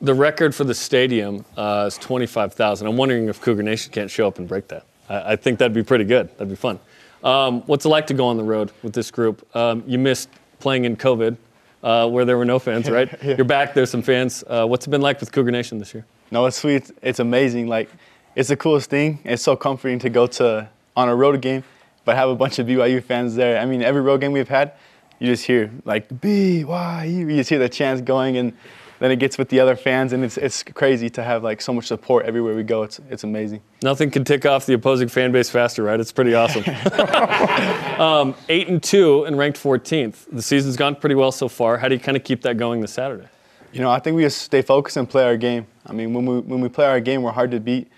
the 0.01 0.13
record 0.13 0.53
for 0.53 0.63
the 0.63 0.73
stadium 0.73 1.45
uh, 1.57 1.85
is 1.87 1.97
25,000. 1.97 2.87
I'm 2.87 2.97
wondering 2.97 3.27
if 3.27 3.41
Cougar 3.41 3.63
Nation 3.63 3.91
can't 3.91 4.11
show 4.11 4.27
up 4.27 4.39
and 4.39 4.47
break 4.47 4.67
that. 4.69 4.85
I, 5.09 5.33
I 5.33 5.35
think 5.35 5.59
that'd 5.59 5.73
be 5.73 5.83
pretty 5.83 6.05
good. 6.05 6.29
That'd 6.33 6.49
be 6.49 6.55
fun. 6.55 6.79
Um, 7.23 7.61
what's 7.61 7.85
it 7.85 7.89
like 7.89 8.07
to 8.07 8.13
go 8.13 8.27
on 8.27 8.37
the 8.37 8.43
road 8.43 8.71
with 8.83 8.93
this 8.93 9.09
group? 9.09 9.45
Um, 9.55 9.83
you 9.87 9.97
missed 9.97 10.29
playing 10.59 10.85
in 10.85 10.95
COVID, 10.95 11.37
uh, 11.83 12.07
where 12.09 12.25
there 12.25 12.37
were 12.37 12.45
no 12.45 12.59
fans, 12.59 12.89
right? 12.89 13.09
yeah. 13.23 13.35
You're 13.35 13.45
back. 13.45 13.73
There's 13.73 13.89
some 13.89 14.01
fans. 14.01 14.43
Uh, 14.45 14.65
what's 14.65 14.85
it 14.85 14.89
been 14.89 15.01
like 15.01 15.19
with 15.19 15.31
Cougar 15.31 15.51
Nation 15.51 15.79
this 15.79 15.93
year? 15.93 16.05
No, 16.31 16.45
it's 16.45 16.57
sweet. 16.57 16.91
It's 17.01 17.19
amazing. 17.19 17.67
Like, 17.67 17.89
it's 18.35 18.49
the 18.49 18.57
coolest 18.57 18.89
thing. 18.89 19.19
It's 19.23 19.41
so 19.41 19.55
comforting 19.55 19.99
to 19.99 20.09
go 20.09 20.27
to 20.27 20.69
on 20.95 21.09
a 21.09 21.15
road 21.15 21.41
game, 21.41 21.63
but 22.03 22.15
have 22.15 22.29
a 22.29 22.35
bunch 22.35 22.59
of 22.59 22.67
BYU 22.67 23.03
fans 23.03 23.35
there. 23.35 23.59
I 23.59 23.65
mean, 23.65 23.81
every 23.81 24.01
road 24.01 24.21
game 24.21 24.31
we've 24.31 24.47
had, 24.47 24.73
you 25.19 25.27
just 25.27 25.45
hear 25.45 25.71
like 25.85 26.09
BYU. 26.09 27.19
You 27.19 27.37
just 27.37 27.49
hear 27.49 27.59
the 27.59 27.69
chants 27.69 28.01
going 28.01 28.37
and 28.37 28.53
then 28.99 29.11
it 29.11 29.17
gets 29.17 29.37
with 29.37 29.49
the 29.49 29.59
other 29.59 29.75
fans, 29.75 30.13
and 30.13 30.23
it's 30.23 30.37
it's 30.37 30.63
crazy 30.63 31.09
to 31.11 31.23
have 31.23 31.43
like 31.43 31.61
so 31.61 31.73
much 31.73 31.87
support 31.87 32.25
everywhere 32.25 32.55
we 32.55 32.63
go. 32.63 32.83
It's 32.83 32.99
it's 33.09 33.23
amazing. 33.23 33.61
Nothing 33.81 34.11
can 34.11 34.23
tick 34.23 34.45
off 34.45 34.65
the 34.65 34.73
opposing 34.73 35.07
fan 35.07 35.31
base 35.31 35.49
faster, 35.49 35.83
right? 35.83 35.99
It's 35.99 36.11
pretty 36.11 36.33
awesome. 36.33 36.63
um, 38.01 38.35
eight 38.49 38.67
and 38.67 38.81
two 38.81 39.23
and 39.25 39.37
ranked 39.37 39.61
14th. 39.61 40.25
The 40.31 40.41
season's 40.41 40.77
gone 40.77 40.95
pretty 40.95 41.15
well 41.15 41.31
so 41.31 41.47
far. 41.47 41.77
How 41.77 41.87
do 41.87 41.95
you 41.95 42.01
kind 42.01 42.17
of 42.17 42.23
keep 42.23 42.41
that 42.43 42.57
going 42.57 42.81
this 42.81 42.93
Saturday? 42.93 43.27
You 43.73 43.81
know, 43.81 43.91
I 43.91 43.99
think 43.99 44.15
we 44.15 44.23
just 44.23 44.41
stay 44.41 44.61
focused 44.61 44.97
and 44.97 45.09
play 45.09 45.25
our 45.25 45.37
game. 45.37 45.67
I 45.85 45.93
mean, 45.93 46.13
when 46.13 46.25
we 46.25 46.39
when 46.39 46.61
we 46.61 46.69
play 46.69 46.85
our 46.85 46.99
game, 46.99 47.21
we're 47.21 47.31
hard 47.31 47.51
to 47.51 47.59
beat. 47.59 47.91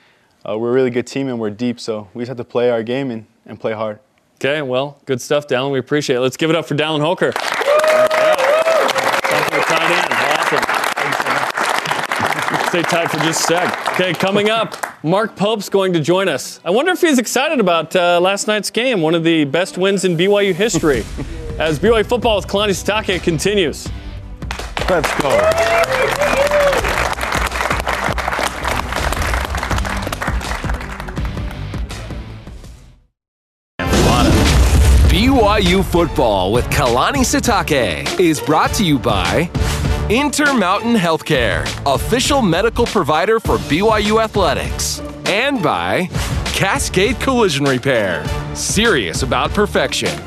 Uh, 0.48 0.58
we're 0.58 0.70
a 0.70 0.74
really 0.74 0.90
good 0.90 1.06
team 1.06 1.28
and 1.28 1.40
we're 1.40 1.50
deep, 1.50 1.80
so 1.80 2.08
we 2.14 2.22
just 2.22 2.30
have 2.30 2.38
to 2.38 2.44
play 2.44 2.70
our 2.70 2.82
game 2.82 3.12
and, 3.12 3.26
and 3.46 3.60
play 3.60 3.74
hard. 3.74 4.00
Okay, 4.36 4.62
well, 4.62 5.02
good 5.06 5.20
stuff, 5.20 5.48
Dallin. 5.48 5.72
We 5.72 5.80
appreciate 5.80 6.18
it. 6.18 6.20
Let's 6.22 6.38
give 6.38 6.50
it 6.50 6.56
up 6.56 6.68
for 6.68 6.76
Dallin 6.76 7.02
Holker. 7.02 7.34
Stay 12.68 12.82
tight 12.82 13.10
for 13.10 13.18
just 13.20 13.46
a 13.46 13.48
sec. 13.48 13.88
Okay, 13.94 14.14
coming 14.14 14.50
up, 14.50 14.76
Mark 15.02 15.38
Pope's 15.38 15.70
going 15.70 15.94
to 15.94 16.02
join 16.02 16.28
us. 16.28 16.60
I 16.66 16.70
wonder 16.70 16.92
if 16.92 17.00
he's 17.00 17.18
excited 17.18 17.62
about 17.62 17.96
uh, 17.96 18.20
last 18.20 18.46
night's 18.46 18.70
game, 18.70 19.02
one 19.02 19.16
of 19.16 19.24
the 19.24 19.46
best 19.46 19.78
wins 19.78 20.04
in 20.04 20.18
BYU 20.18 20.54
history, 20.54 21.06
as 21.60 21.80
BYU 21.80 22.06
football 22.06 22.36
with 22.36 22.48
Kalani 22.48 22.72
Sitake 22.72 23.24
continues. 23.24 23.88
Let's 24.90 25.22
go. 25.22 25.30
BYU 35.10 35.86
football 35.86 36.52
with 36.52 36.66
Kalani 36.66 37.24
Sitake 37.24 38.20
is 38.20 38.42
brought 38.42 38.74
to 38.74 38.84
you 38.84 39.00
by 39.00 39.50
Intermountain 40.10 40.96
Healthcare, 40.96 41.68
official 41.86 42.42
medical 42.42 42.86
provider 42.86 43.42
for 43.42 43.58
BYU 43.58 44.24
Athletics, 44.24 45.02
and 45.26 45.62
by 45.62 46.08
Cascade 46.46 47.20
Collision 47.20 47.66
Repair, 47.66 48.26
serious 48.56 49.24
about 49.24 49.54
perfection. 49.54 50.18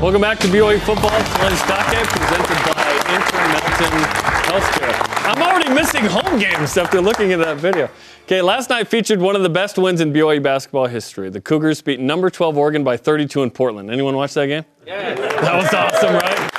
Welcome 0.00 0.20
back 0.20 0.40
to 0.40 0.48
BYU 0.48 0.80
Football. 0.80 1.10
Kalani 1.10 1.54
Sitake, 1.54 2.04
presented 2.08 2.74
by 2.74 2.90
Intermountain 3.14 4.02
Healthcare. 4.50 5.12
I'm 5.24 5.40
already 5.40 5.72
missing 5.72 6.04
home 6.04 6.40
games 6.40 6.76
after 6.76 7.00
looking 7.00 7.32
at 7.32 7.38
that 7.38 7.58
video. 7.58 7.88
Okay, 8.24 8.42
last 8.42 8.68
night 8.68 8.88
featured 8.88 9.20
one 9.20 9.36
of 9.36 9.44
the 9.44 9.48
best 9.48 9.78
wins 9.78 10.00
in 10.00 10.12
BYU 10.12 10.42
basketball 10.42 10.86
history. 10.86 11.30
The 11.30 11.40
Cougars 11.40 11.80
beat 11.80 12.00
number 12.00 12.30
12 12.30 12.58
Oregon 12.58 12.82
by 12.82 12.96
32 12.96 13.44
in 13.44 13.52
Portland. 13.52 13.92
Anyone 13.92 14.16
watch 14.16 14.34
that 14.34 14.46
game? 14.48 14.64
Yeah. 14.84 15.14
That 15.14 15.54
was 15.54 15.72
awesome, 15.72 16.14
right? 16.14 16.51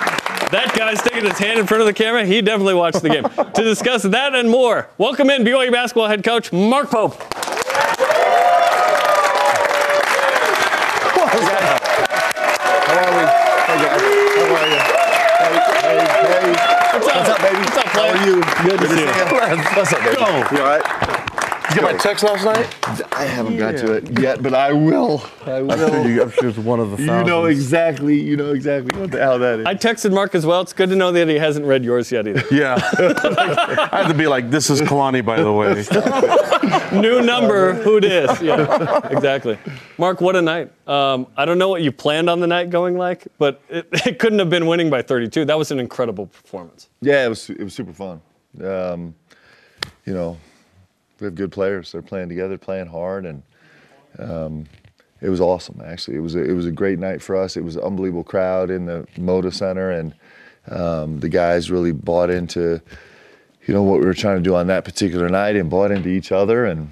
That 0.53 0.75
guy's 0.77 0.99
sticking 0.99 1.25
his 1.25 1.39
hand 1.39 1.59
in 1.59 1.65
front 1.65 1.81
of 1.81 1.87
the 1.87 1.93
camera. 1.93 2.23
He 2.27 2.39
definitely 2.39 2.75
watched 2.75 3.01
the 3.01 3.09
game. 3.09 3.23
to 3.23 3.63
discuss 3.63 4.03
that 4.03 4.35
and 4.35 4.47
more, 4.51 4.87
welcome 4.99 5.31
in 5.31 5.43
BYU 5.43 5.71
basketball 5.71 6.07
head 6.07 6.23
coach 6.23 6.53
Mark 6.53 6.91
Pope. 6.91 7.15
How 7.15 7.39
are 13.01 13.13
we? 13.17 13.25
Hey 13.65 13.77
guys, 13.81 13.97
how 13.97 14.45
are 14.53 14.69
you? 14.69 14.77
Hey, 15.41 15.57
hey, 15.81 16.05
hey. 16.29 16.53
What's 16.99 17.29
up? 17.29 17.41
Baby? 17.41 17.57
What's 17.57 17.77
up, 17.77 17.85
How 17.87 18.09
are 18.09 18.27
you? 18.27 18.35
Good 18.69 18.79
to 18.79 18.87
see 18.89 19.01
you. 19.01 19.07
What's 19.75 19.91
up, 19.91 20.03
baby? 20.03 20.17
Go. 20.17 20.55
You 20.55 20.61
all 20.61 20.77
right? 20.77 21.22
Did 21.73 21.81
you 21.81 21.87
get 21.87 21.95
my 21.95 21.99
text 21.99 22.23
last 22.23 22.45
night? 22.45 23.13
I 23.13 23.25
haven't 23.25 23.53
yeah. 23.53 23.71
got 23.71 23.77
to 23.79 23.93
it 23.93 24.19
yet, 24.19 24.43
but 24.43 24.53
I 24.53 24.71
will. 24.73 25.23
I 25.43 25.63
will. 25.63 25.71
I'm 25.71 25.79
sure, 25.79 26.07
you, 26.07 26.21
I'm 26.21 26.29
sure 26.29 26.49
it's 26.49 26.57
one 26.59 26.79
of 26.79 26.91
the 26.91 26.97
thousands. 26.97 27.17
You 27.17 27.23
know 27.25 27.45
exactly. 27.45 28.21
You 28.21 28.37
know 28.37 28.53
exactly 28.53 28.99
what 28.99 29.09
the 29.09 29.19
hell 29.19 29.39
that 29.39 29.61
is. 29.61 29.65
I 29.65 29.73
texted 29.73 30.13
Mark 30.13 30.35
as 30.35 30.45
well. 30.45 30.61
It's 30.61 30.71
good 30.71 30.89
to 30.89 30.95
know 30.95 31.11
that 31.11 31.27
he 31.27 31.33
hasn't 31.39 31.65
read 31.65 31.83
yours 31.83 32.11
yet 32.11 32.27
either. 32.27 32.43
Yeah. 32.51 32.75
I 32.99 34.03
had 34.03 34.07
to 34.07 34.13
be 34.13 34.27
like, 34.27 34.51
"This 34.51 34.69
is 34.69 34.81
Kalani, 34.81 35.25
by 35.25 35.41
the 35.41 35.51
way." 35.51 35.73
New 37.01 37.23
number. 37.23 37.73
Who 37.73 37.99
dis? 37.99 38.39
Yeah. 38.39 39.07
Exactly. 39.07 39.57
Mark, 39.97 40.21
what 40.21 40.35
a 40.35 40.43
night. 40.43 40.71
Um, 40.87 41.25
I 41.35 41.45
don't 41.45 41.57
know 41.57 41.69
what 41.69 41.81
you 41.81 41.91
planned 41.91 42.29
on 42.29 42.39
the 42.39 42.47
night 42.47 42.69
going 42.69 42.99
like, 42.99 43.27
but 43.39 43.63
it, 43.69 43.87
it, 44.05 44.19
couldn't 44.19 44.37
have 44.37 44.51
been 44.51 44.67
winning 44.67 44.91
by 44.91 45.01
32. 45.01 45.45
That 45.45 45.57
was 45.57 45.71
an 45.71 45.79
incredible 45.79 46.27
performance. 46.27 46.89
Yeah, 47.01 47.25
it 47.25 47.29
was. 47.29 47.49
It 47.49 47.63
was 47.63 47.73
super 47.73 47.93
fun. 47.93 48.21
Um, 48.61 49.15
you 50.05 50.13
know 50.13 50.37
we 51.19 51.25
have 51.25 51.35
good 51.35 51.51
players. 51.51 51.91
They're 51.91 52.01
playing 52.01 52.29
together, 52.29 52.57
playing 52.57 52.87
hard, 52.87 53.25
and 53.25 53.43
um, 54.19 54.65
it 55.21 55.29
was 55.29 55.39
awesome. 55.39 55.81
Actually, 55.85 56.17
it 56.17 56.21
was 56.21 56.35
a, 56.35 56.43
it 56.43 56.53
was 56.53 56.65
a 56.65 56.71
great 56.71 56.99
night 56.99 57.21
for 57.21 57.35
us. 57.35 57.55
It 57.55 57.63
was 57.63 57.75
an 57.75 57.83
unbelievable 57.83 58.23
crowd 58.23 58.69
in 58.69 58.85
the 58.85 59.07
Moda 59.17 59.53
Center, 59.53 59.91
and 59.91 60.13
um, 60.69 61.19
the 61.19 61.29
guys 61.29 61.71
really 61.71 61.91
bought 61.91 62.29
into 62.29 62.81
you 63.65 63.73
know 63.73 63.83
what 63.83 63.99
we 64.01 64.05
were 64.05 64.13
trying 64.13 64.37
to 64.37 64.43
do 64.43 64.55
on 64.55 64.67
that 64.67 64.83
particular 64.83 65.29
night, 65.29 65.55
and 65.55 65.69
bought 65.69 65.91
into 65.91 66.09
each 66.09 66.31
other, 66.31 66.65
and 66.65 66.91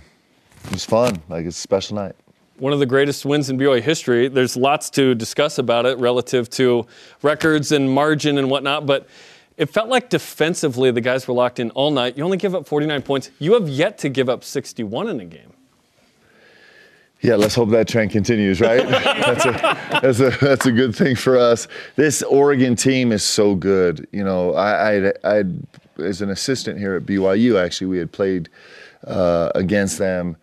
it 0.66 0.72
was 0.72 0.86
fun. 0.86 1.22
Like 1.28 1.46
it's 1.46 1.58
a 1.58 1.62
special 1.62 1.96
night. 1.96 2.16
one 2.58 2.72
of 2.74 2.80
the 2.80 2.86
greatest 2.86 3.26
wins 3.26 3.50
in 3.50 3.58
BYU 3.58 3.82
history. 3.82 4.28
There's 4.28 4.56
lots 4.56 4.90
to 4.92 5.16
discuss 5.16 5.58
about 5.58 5.86
it 5.86 5.98
relative 5.98 6.50
to 6.52 6.86
records 7.24 7.72
and 7.72 7.90
margin 7.90 8.38
and 8.38 8.50
whatnot, 8.50 8.86
but 8.86 9.10
it 9.62 9.70
felt 9.70 9.90
like 9.90 10.10
defensively 10.10 10.90
the 10.90 11.02
guys 11.02 11.28
were 11.28 11.36
locked 11.36 11.60
in 11.60 11.70
all 11.72 11.92
night. 11.92 12.18
You 12.18 12.24
only 12.24 12.38
give 12.38 12.56
up 12.56 12.66
49 12.66 13.04
points. 13.04 13.30
You 13.38 13.54
have 13.54 13.70
yet 13.70 14.00
to 14.00 14.10
give 14.10 14.28
up 14.28 14.44
61 14.44 15.08
in 15.08 15.20
a 15.20 15.26
game. 15.26 15.54
Yeah, 17.22 17.36
let's 17.36 17.54
hope 17.54 17.70
that 17.70 17.88
trend 17.88 18.10
continues, 18.10 18.60
right? 18.60 18.84
that's, 18.90 19.46
a, 19.46 19.52
that's, 20.02 20.20
a, 20.20 20.30
that's 20.44 20.66
a 20.66 20.72
good 20.72 20.96
thing 20.96 21.16
for 21.16 21.38
us. 21.38 21.68
This 21.96 22.24
Oregon 22.24 22.76
team 22.76 23.12
is 23.12 23.22
so 23.22 23.54
good. 23.54 24.08
You 24.12 24.24
know, 24.24 24.56
I, 24.56 25.10
I, 25.10 25.14
I 25.24 25.44
as 26.00 26.24
an 26.24 26.32
assistant 26.32 26.80
here 26.80 26.96
at 26.96 27.04
BYU, 27.04 27.64
actually, 27.64 27.86
we 27.86 28.00
had 28.00 28.12
played 28.12 28.50
uh, 29.06 29.52
against 29.54 30.00
them 30.00 30.38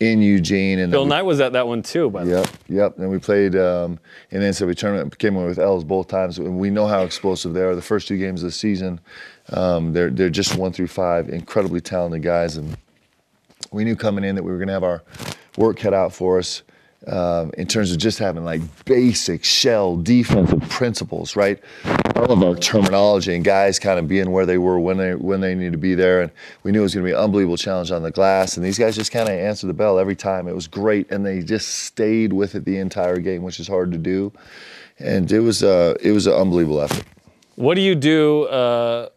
in 0.00 0.22
Eugene. 0.22 0.78
And 0.78 0.92
Bill 0.92 1.06
Knight 1.06 1.22
was 1.22 1.40
at 1.40 1.52
that 1.54 1.66
one 1.66 1.82
too, 1.82 2.10
by 2.10 2.24
the 2.24 2.30
Yep, 2.30 2.46
way. 2.46 2.52
yep. 2.68 2.98
And 2.98 3.10
we 3.10 3.18
played 3.18 3.56
um, 3.56 3.98
in 4.30 4.40
the 4.40 4.46
NCAA 4.46 4.76
tournament, 4.76 5.18
came 5.18 5.36
away 5.36 5.46
with 5.46 5.58
L's 5.58 5.84
both 5.84 6.08
times. 6.08 6.38
And 6.38 6.58
we 6.58 6.70
know 6.70 6.86
how 6.86 7.02
explosive 7.02 7.52
they 7.52 7.62
are. 7.62 7.74
The 7.74 7.82
first 7.82 8.06
two 8.08 8.16
games 8.18 8.42
of 8.42 8.48
the 8.48 8.52
season, 8.52 9.00
um, 9.52 9.92
they're, 9.92 10.10
they're 10.10 10.30
just 10.30 10.56
one 10.56 10.72
through 10.72 10.86
five, 10.88 11.28
incredibly 11.28 11.80
talented 11.80 12.22
guys. 12.22 12.56
And 12.56 12.76
we 13.72 13.84
knew 13.84 13.96
coming 13.96 14.24
in 14.24 14.36
that 14.36 14.42
we 14.42 14.52
were 14.52 14.58
going 14.58 14.68
to 14.68 14.74
have 14.74 14.84
our 14.84 15.02
work 15.56 15.78
cut 15.78 15.94
out 15.94 16.12
for 16.12 16.38
us 16.38 16.62
um, 17.08 17.50
in 17.56 17.66
terms 17.66 17.90
of 17.92 17.98
just 17.98 18.18
having 18.18 18.44
like 18.44 18.60
basic 18.84 19.44
shell 19.44 19.96
defensive 19.96 20.60
principles, 20.68 21.36
right? 21.36 21.60
All 22.16 22.32
of 22.32 22.42
our 22.42 22.54
terminology 22.54 23.34
and 23.34 23.44
guys 23.44 23.78
kind 23.78 23.98
of 23.98 24.08
being 24.08 24.30
where 24.30 24.46
they 24.46 24.58
were 24.58 24.78
when 24.78 24.96
they 24.98 25.14
when 25.14 25.40
they 25.40 25.54
needed 25.54 25.72
to 25.72 25.78
be 25.78 25.94
there, 25.94 26.22
and 26.22 26.30
we 26.62 26.72
knew 26.72 26.80
it 26.80 26.82
was 26.82 26.94
going 26.94 27.06
to 27.06 27.10
be 27.10 27.16
an 27.16 27.22
unbelievable 27.22 27.56
challenge 27.56 27.90
on 27.90 28.02
the 28.02 28.10
glass. 28.10 28.56
And 28.56 28.64
these 28.64 28.78
guys 28.78 28.96
just 28.96 29.12
kind 29.12 29.28
of 29.28 29.34
answered 29.34 29.68
the 29.68 29.74
bell 29.74 29.98
every 29.98 30.16
time. 30.16 30.48
It 30.48 30.54
was 30.54 30.66
great, 30.66 31.10
and 31.10 31.24
they 31.24 31.40
just 31.40 31.68
stayed 31.68 32.32
with 32.32 32.54
it 32.54 32.64
the 32.64 32.78
entire 32.78 33.18
game, 33.18 33.42
which 33.42 33.60
is 33.60 33.68
hard 33.68 33.92
to 33.92 33.98
do. 33.98 34.32
And 34.98 35.30
it 35.30 35.40
was 35.40 35.62
uh, 35.62 35.96
it 36.02 36.12
was 36.12 36.26
an 36.26 36.34
unbelievable 36.34 36.80
effort. 36.80 37.04
What 37.54 37.74
do 37.74 37.80
you 37.80 37.94
do? 37.94 38.44
Uh, 38.44 39.08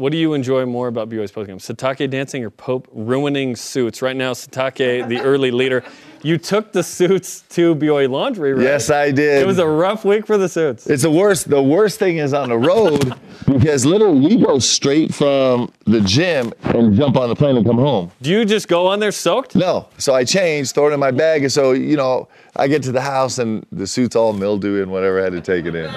what 0.00 0.12
do 0.12 0.18
you 0.18 0.32
enjoy 0.32 0.64
more 0.64 0.88
about 0.88 1.10
BYU's 1.10 1.30
postgame? 1.30 1.60
Sitake 1.60 2.08
dancing 2.08 2.42
or 2.42 2.48
Pope 2.48 2.88
ruining 2.90 3.54
suits? 3.54 4.00
Right 4.00 4.16
now, 4.16 4.32
Sitake, 4.32 5.06
the 5.06 5.20
early 5.22 5.50
leader. 5.50 5.84
You 6.22 6.36
took 6.38 6.72
the 6.72 6.82
suits 6.82 7.42
to 7.50 7.74
BYU 7.74 8.10
Laundry, 8.10 8.54
right? 8.54 8.62
Yes, 8.62 8.90
I 8.90 9.10
did. 9.10 9.42
It 9.42 9.46
was 9.46 9.58
a 9.58 9.66
rough 9.66 10.04
week 10.04 10.26
for 10.26 10.36
the 10.38 10.48
suits. 10.48 10.86
It's 10.86 11.02
the 11.02 11.10
worst. 11.10 11.48
The 11.48 11.62
worst 11.62 11.98
thing 11.98 12.16
is 12.16 12.32
on 12.34 12.48
the 12.48 12.58
road 12.58 13.14
because 13.46 13.86
literally 13.86 14.36
we 14.36 14.42
go 14.42 14.58
straight 14.58 15.14
from 15.14 15.70
the 15.84 16.00
gym 16.00 16.52
and 16.62 16.94
jump 16.96 17.16
on 17.16 17.28
the 17.28 17.36
plane 17.36 17.56
and 17.56 17.64
come 17.64 17.78
home. 17.78 18.10
Do 18.22 18.30
you 18.30 18.44
just 18.44 18.68
go 18.68 18.86
on 18.86 19.00
there 19.00 19.12
soaked? 19.12 19.54
No. 19.54 19.88
So 19.98 20.14
I 20.14 20.24
change, 20.24 20.72
throw 20.72 20.88
it 20.88 20.92
in 20.92 21.00
my 21.00 21.10
bag, 21.10 21.42
and 21.42 21.52
so 21.52 21.72
you 21.72 21.96
know 21.96 22.28
I 22.56 22.68
get 22.68 22.82
to 22.84 22.92
the 22.92 23.02
house 23.02 23.38
and 23.38 23.66
the 23.72 23.86
suit's 23.86 24.16
all 24.16 24.32
mildew 24.32 24.82
and 24.82 24.90
whatever. 24.90 25.20
I 25.20 25.24
had 25.24 25.32
to 25.32 25.40
take 25.40 25.66
it 25.66 25.74
in. 25.74 25.90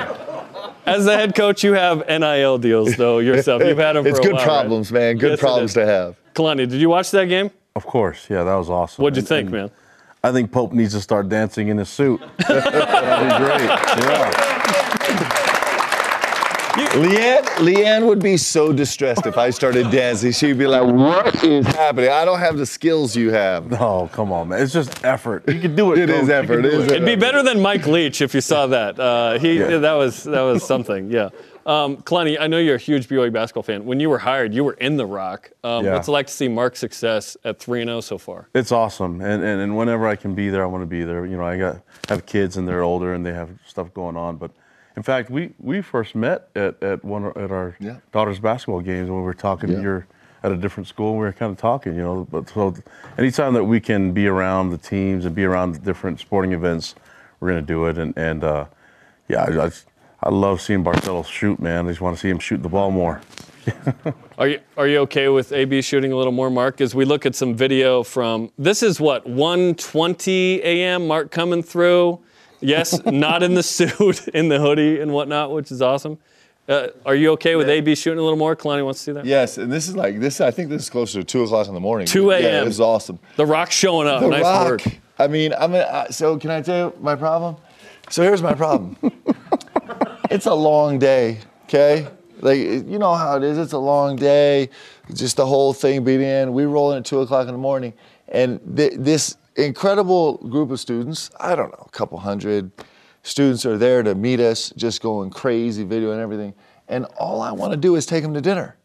As 0.86 1.06
the 1.06 1.16
head 1.16 1.34
coach, 1.36 1.64
you 1.64 1.74
have 1.74 2.06
NIL 2.08 2.58
deals 2.58 2.96
though 2.98 3.20
yourself. 3.20 3.64
You've 3.64 3.78
had 3.78 3.96
them 3.96 4.04
for 4.04 4.10
It's 4.10 4.20
good 4.20 4.34
while, 4.34 4.44
problems, 4.44 4.92
right? 4.92 5.00
man. 5.00 5.18
Good 5.18 5.32
Yes, 5.32 5.40
problems 5.40 5.74
to 5.76 5.86
have. 5.86 6.16
Kalani, 6.34 6.68
did 6.70 6.74
you 6.74 6.90
watch 6.90 7.12
that 7.12 7.26
game? 7.26 7.52
Of 7.76 7.86
course, 7.86 8.28
yeah, 8.30 8.44
that 8.44 8.56
was 8.56 8.70
awesome. 8.70 9.02
What'd 9.02 9.18
you 9.18 9.22
And- 9.22 9.28
think, 9.28 9.46
and 9.48 9.52
man? 9.58 9.72
I 10.26 10.32
think 10.32 10.52
Pope 10.52 10.72
needs 10.72 10.94
to 10.94 11.02
start 11.02 11.28
dancing 11.28 11.68
in 11.68 11.78
his 11.78 11.90
suit. 11.90 12.22
That'd 12.48 12.64
be 12.64 13.46
great. 13.46 13.70
Yeah. 13.70 14.53
Leanne, 16.94 17.44
Leanne 17.58 18.06
would 18.06 18.20
be 18.22 18.38
so 18.38 18.72
distressed 18.72 19.26
if 19.26 19.36
I 19.36 19.50
started 19.50 19.90
dancing. 19.90 20.32
She'd 20.32 20.60
be 20.60 20.68
like, 20.68 20.84
"What 20.86 21.44
is 21.44 21.66
happening? 21.66 22.12
I 22.12 22.24
don't 22.24 22.38
have 22.40 22.58
the 22.58 22.68
skills 22.68 23.16
you 23.16 23.32
have." 23.32 23.72
No, 23.72 24.10
come 24.14 24.32
on, 24.32 24.50
man. 24.50 24.62
It's 24.62 24.72
just 24.74 25.04
effort. 25.04 25.44
You 25.50 25.60
can 25.60 25.76
do 25.76 25.94
it. 25.94 25.98
It 25.98 26.10
is 26.12 26.20
coach. 26.22 26.28
You 26.28 26.34
effort. 26.36 26.56
can 26.58 26.66
It 26.66 26.70
do 26.72 26.82
is 26.82 26.92
It'd 26.92 27.06
be 27.06 27.16
better 27.16 27.42
than 27.42 27.60
Mike 27.62 27.88
Leach 27.88 28.22
if 28.22 28.36
you 28.36 28.42
saw 28.42 28.68
that. 28.68 29.00
Uh, 29.00 29.40
he 29.40 29.58
Yeah. 29.60 29.78
that 29.80 29.94
was 29.94 30.24
that 30.26 30.42
was 30.42 30.64
something. 30.64 31.10
Yeah. 31.10 31.30
Um, 31.66 31.98
Kalani, 31.98 32.38
I 32.40 32.46
know 32.48 32.58
you're 32.60 32.76
a 32.76 32.78
huge 32.78 33.08
BYU 33.08 33.32
basketball 33.32 33.64
fan. 33.64 33.86
When 33.86 34.00
you 34.00 34.10
were 34.10 34.18
hired, 34.20 34.54
you 34.54 34.64
were 34.66 34.74
in 34.74 34.98
the 34.98 35.06
ROC. 35.08 35.50
Um, 35.64 35.86
Yeah. 35.86 35.94
What's 35.94 36.10
it 36.10 36.12
like 36.12 36.28
to 36.28 36.34
see 36.34 36.48
Mark's 36.50 36.78
success 36.80 37.38
at 37.46 37.58
three 37.58 37.82
and 37.82 37.88
zero 37.90 38.02
so 38.02 38.18
far? 38.20 38.50
It's 38.54 38.72
awesome, 38.72 39.20
and, 39.22 39.44
and 39.44 39.62
and 39.62 39.76
whenever 39.76 40.06
I 40.08 40.16
can 40.16 40.36
be 40.36 40.50
there, 40.50 40.62
I 40.62 40.68
want 40.68 40.84
to 40.84 40.88
be 40.88 41.04
there. 41.04 41.26
You 41.26 41.38
know, 41.38 41.46
I 41.46 41.58
got 41.58 41.78
have 42.10 42.26
kids 42.28 42.58
and 42.58 42.68
they're 42.68 42.84
older 42.84 43.14
and 43.16 43.26
they 43.26 43.34
have 43.34 43.50
stuff 43.66 43.92
going 43.96 44.16
on. 44.18 44.36
But 44.36 44.52
in 44.96 45.04
fact, 45.04 45.30
we 45.30 45.52
we 45.60 45.82
first 45.82 46.16
met 46.16 46.50
at 46.56 46.82
at 46.84 47.04
one 47.04 47.26
at 47.36 47.52
our 47.52 47.76
Yeah. 47.80 47.98
daughter's 48.12 48.40
basketball 48.40 48.82
games 48.82 49.10
when 49.10 49.18
we 49.20 49.24
were 49.26 49.34
talking. 49.34 49.72
Yeah. 49.72 49.82
You're 49.82 50.08
at 50.44 50.52
a 50.52 50.58
different 50.58 50.88
school. 50.88 51.12
and 51.12 51.20
We 51.20 51.26
were 51.26 51.34
kind 51.34 51.52
of 51.52 51.58
talking, 51.58 51.96
you 51.96 52.02
know. 52.02 52.28
But 52.30 52.50
so 52.50 52.74
anytime 53.18 53.54
that 53.54 53.64
we 53.64 53.80
can 53.80 54.12
be 54.12 54.28
around 54.28 54.70
the 54.72 54.78
teams 54.78 55.26
and 55.26 55.34
be 55.34 55.46
around 55.46 55.74
the 55.74 55.80
different 55.80 56.20
sporting 56.20 56.52
events, 56.54 56.96
we're 57.40 57.50
gonna 57.50 57.62
do 57.62 57.86
it. 57.86 57.98
And 57.98 58.16
and 58.18 58.44
uh, 58.44 58.66
yeah, 59.30 59.44
I, 59.44 59.66
I 59.68 59.72
I 60.24 60.30
love 60.30 60.62
seeing 60.62 60.84
Barcelos 60.84 61.26
shoot, 61.28 61.60
man. 61.60 61.86
I 61.86 61.90
just 61.90 62.02
want 62.02 62.16
to 62.16 62.22
see 62.22 62.30
him 62.30 62.40
shoot 62.40 62.62
the 62.64 62.70
ball 62.70 62.92
more. 62.92 63.22
Are 64.38 64.48
you 64.50 64.60
are 64.76 64.88
you 64.88 64.98
okay 65.00 65.30
with 65.30 65.54
AB 65.54 65.82
shooting 65.82 66.12
a 66.12 66.18
little 66.18 66.34
more, 66.34 66.50
Mark? 66.50 66.82
As 66.82 66.94
we 66.94 67.06
look 67.06 67.26
at 67.26 67.34
some 67.36 67.56
video 67.56 68.04
from 68.04 68.52
this 68.58 68.84
is 68.84 69.00
what 69.00 69.26
1:20 69.26 70.60
a.m. 70.64 71.08
Mark 71.08 71.32
coming 71.32 71.64
through. 71.64 72.20
Yes, 72.64 73.04
not 73.06 73.44
in 73.44 73.54
the 73.54 73.64
suit, 73.78 74.28
in 74.30 74.48
the 74.50 74.60
hoodie 74.60 75.00
and 75.00 75.12
whatnot, 75.14 75.52
which 75.52 75.72
is 75.72 75.82
awesome. 75.82 76.18
Uh, 76.68 76.88
are 77.06 77.16
you 77.16 77.32
okay 77.32 77.56
with 77.58 77.68
AB 77.68 77.94
shooting 77.96 78.20
a 78.20 78.22
little 78.22 78.38
more? 78.38 78.56
Kalani 78.56 78.86
wants 78.86 79.00
to 79.02 79.04
see 79.04 79.12
that. 79.12 79.26
Yes, 79.26 79.58
and 79.58 79.72
this 79.72 79.90
is 79.90 79.98
like 79.98 80.20
this. 80.22 80.40
I 80.40 80.50
think 80.50 80.70
this 80.70 80.84
is 80.84 80.90
closer 80.90 81.20
to 81.20 81.26
two 81.26 81.44
o'clock 81.44 81.68
in 81.68 81.74
the 81.74 81.80
morning. 81.82 82.08
2 82.08 82.28
Yeah, 82.30 82.38
a.m.. 82.38 82.64
it 82.64 82.68
was 82.68 82.80
awesome. 82.80 83.20
The 83.36 83.46
ROC 83.46 83.70
showing 83.72 84.08
up. 84.08 84.22
The 84.22 84.30
nice 84.30 84.44
ROC. 84.44 84.70
work. 84.70 84.82
I 85.20 85.28
mean, 85.28 85.54
I'm 85.54 85.72
gonna. 85.72 85.80
Uh, 85.84 86.10
so 86.10 86.38
can 86.40 86.52
I 86.52 86.62
tell 86.62 86.88
you 86.88 86.94
my 87.02 87.16
problem? 87.16 87.58
So 88.10 88.24
here's 88.24 88.42
my 88.42 88.54
problem. 88.54 88.96
it's 90.30 90.46
a 90.46 90.54
long 90.54 91.00
day. 91.00 91.40
Okay, 91.66 92.08
like 92.40 92.58
you 92.60 92.98
know 93.00 93.14
how 93.14 93.36
it 93.38 93.44
is. 93.44 93.58
It's 93.58 93.74
a 93.74 93.78
long 93.78 94.16
day. 94.16 94.70
Just 95.14 95.36
the 95.38 95.46
whole 95.46 95.74
thing 95.74 96.04
being 96.06 96.22
in. 96.22 96.54
We 96.54 96.64
roll 96.64 96.92
in 96.94 97.00
at 97.00 97.06
two 97.06 97.20
o'clock 97.20 97.48
in 97.48 97.54
the 97.54 97.58
morning, 97.60 97.94
and 98.30 98.60
th- 98.78 98.94
this 98.98 99.36
incredible 99.56 100.38
group 100.38 100.72
of 100.72 100.80
students. 100.80 101.30
I 101.40 101.56
don't 101.56 101.72
know, 101.72 101.86
a 101.86 101.92
couple 101.92 102.18
hundred 102.20 102.72
students 103.24 103.66
are 103.66 103.78
there 103.78 104.04
to 104.04 104.16
meet 104.16 104.40
us, 104.40 104.72
just 104.76 105.02
going 105.02 105.30
crazy, 105.30 105.84
video 105.84 106.12
and 106.12 106.22
everything. 106.22 106.54
And 106.88 107.06
all 107.18 107.42
I 107.42 107.52
want 107.52 107.72
to 107.72 107.78
do 107.78 107.96
is 107.96 108.06
take 108.06 108.24
them 108.24 108.34
to 108.34 108.42
dinner. 108.42 108.76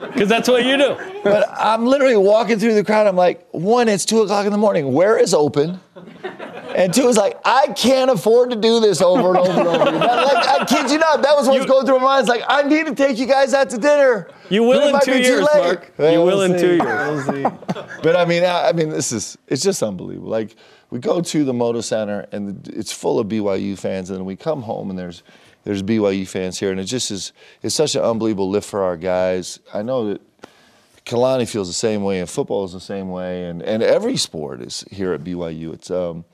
Because 0.00 0.28
that's 0.28 0.48
what 0.48 0.64
you 0.64 0.76
do. 0.76 0.96
But 1.24 1.48
I'm 1.50 1.86
literally 1.86 2.16
walking 2.16 2.58
through 2.58 2.74
the 2.74 2.84
crowd. 2.84 3.06
I'm 3.06 3.16
like, 3.16 3.48
one, 3.50 3.88
it's 3.88 4.04
two 4.04 4.20
o'clock 4.20 4.46
in 4.46 4.52
the 4.52 4.58
morning. 4.58 4.92
Where 4.92 5.18
is 5.18 5.34
open? 5.34 5.80
And 6.74 6.92
two 6.92 7.08
is 7.08 7.16
like, 7.16 7.38
I 7.44 7.68
can't 7.68 8.10
afford 8.10 8.50
to 8.50 8.56
do 8.56 8.80
this 8.80 9.00
over 9.02 9.28
and 9.30 9.38
over 9.38 9.50
and 9.60 9.68
over. 9.68 9.82
again. 9.88 10.00
Like, 10.00 10.46
I 10.48 10.64
kid 10.64 10.90
you 10.90 10.98
not. 10.98 11.22
That 11.22 11.36
was 11.36 11.48
what 11.48 11.56
was 11.58 11.66
going 11.66 11.86
through 11.86 11.98
my 11.98 12.04
mind. 12.04 12.20
It's 12.20 12.28
like, 12.28 12.42
I 12.48 12.62
need 12.62 12.86
to 12.86 12.94
take 12.94 13.18
you 13.18 13.26
guys 13.26 13.54
out 13.54 13.70
to 13.70 13.78
dinner. 13.78 14.28
You 14.50 14.62
will 14.64 14.94
in 14.94 15.00
two 15.00 15.18
years. 15.18 15.46
Mark. 15.54 15.92
Well, 15.98 16.12
You 16.12 16.18
will 16.18 16.26
we'll 16.26 16.42
in 16.42 16.52
two 16.52 16.78
see. 16.78 16.84
years. 16.84 17.26
We'll. 17.26 17.58
But 18.02 18.16
I 18.16 18.24
mean, 18.24 18.44
I, 18.44 18.68
I 18.68 18.72
mean, 18.72 18.88
this 18.90 19.12
is 19.12 19.38
it's 19.48 19.62
just 19.62 19.82
unbelievable. 19.82 20.28
Like 20.30 20.56
we 20.90 20.98
go 20.98 21.20
to 21.20 21.44
the 21.44 21.52
Moda 21.52 21.82
Center 21.82 22.26
and 22.32 22.66
it's 22.68 22.92
full 22.92 23.18
of 23.18 23.28
BYU 23.28 23.78
fans, 23.78 24.10
and 24.10 24.18
then 24.18 24.24
we 24.26 24.36
come 24.36 24.62
home 24.62 24.90
and 24.90 24.98
there's 24.98 25.22
there's 25.64 25.82
BYU 25.82 26.26
fans 26.26 26.58
here, 26.58 26.70
and 26.70 26.80
it 26.80 26.84
just 26.84 27.10
is 27.10 27.32
it's 27.62 27.74
such 27.74 27.94
an 27.94 28.02
unbelievable 28.02 28.50
lift 28.50 28.68
for 28.68 28.82
our 28.82 28.96
guys. 28.96 29.60
I 29.72 29.82
know 29.82 30.08
that 30.08 30.20
Kalani 31.06 31.48
feels 31.48 31.68
the 31.68 31.74
same 31.74 32.02
way, 32.02 32.20
and 32.20 32.28
football 32.28 32.64
is 32.64 32.72
the 32.72 32.80
same 32.80 33.10
way, 33.10 33.44
and, 33.46 33.62
and 33.62 33.82
every 33.82 34.16
sport 34.16 34.60
is 34.60 34.84
here 34.90 35.12
at 35.12 35.22
BYU. 35.24 35.72
It's 35.74 35.90
um, 35.90 36.24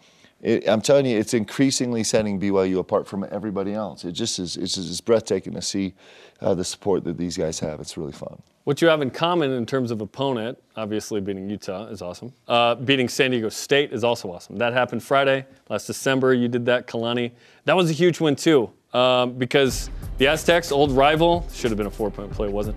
it, 0.40 0.68
I'm 0.68 0.80
telling 0.80 1.06
you, 1.06 1.18
it's 1.18 1.34
increasingly 1.34 2.04
setting 2.04 2.38
BYU 2.38 2.78
apart 2.78 3.06
from 3.06 3.26
everybody 3.30 3.74
else. 3.74 4.04
It 4.04 4.12
just 4.12 4.38
is 4.38 4.56
it's 4.56 4.74
just 4.74 4.88
it's 4.88 5.00
breathtaking 5.00 5.54
to 5.54 5.62
see 5.62 5.94
uh, 6.40 6.54
the 6.54 6.64
support 6.64 7.04
that 7.04 7.18
these 7.18 7.36
guys 7.36 7.58
have. 7.60 7.80
It's 7.80 7.96
really 7.96 8.12
fun. 8.12 8.40
What 8.64 8.82
you 8.82 8.88
have 8.88 9.00
in 9.00 9.10
common 9.10 9.50
in 9.52 9.64
terms 9.64 9.90
of 9.90 10.00
opponent, 10.00 10.58
obviously 10.76 11.20
beating 11.20 11.48
Utah 11.48 11.86
is 11.86 12.02
awesome. 12.02 12.32
Uh, 12.46 12.74
beating 12.74 13.08
San 13.08 13.30
Diego 13.30 13.48
State 13.48 13.92
is 13.92 14.04
also 14.04 14.30
awesome. 14.30 14.56
That 14.58 14.74
happened 14.74 15.02
Friday, 15.02 15.46
last 15.70 15.86
December. 15.86 16.34
You 16.34 16.48
did 16.48 16.66
that, 16.66 16.86
Kalani. 16.86 17.32
That 17.64 17.74
was 17.74 17.88
a 17.88 17.94
huge 17.94 18.20
win 18.20 18.36
too, 18.36 18.70
um, 18.92 19.32
because 19.32 19.90
the 20.18 20.28
Aztecs, 20.28 20.70
old 20.70 20.92
rival, 20.92 21.48
should 21.52 21.70
have 21.70 21.78
been 21.78 21.86
a 21.86 21.90
four-point 21.90 22.30
play, 22.30 22.48
wasn't? 22.48 22.76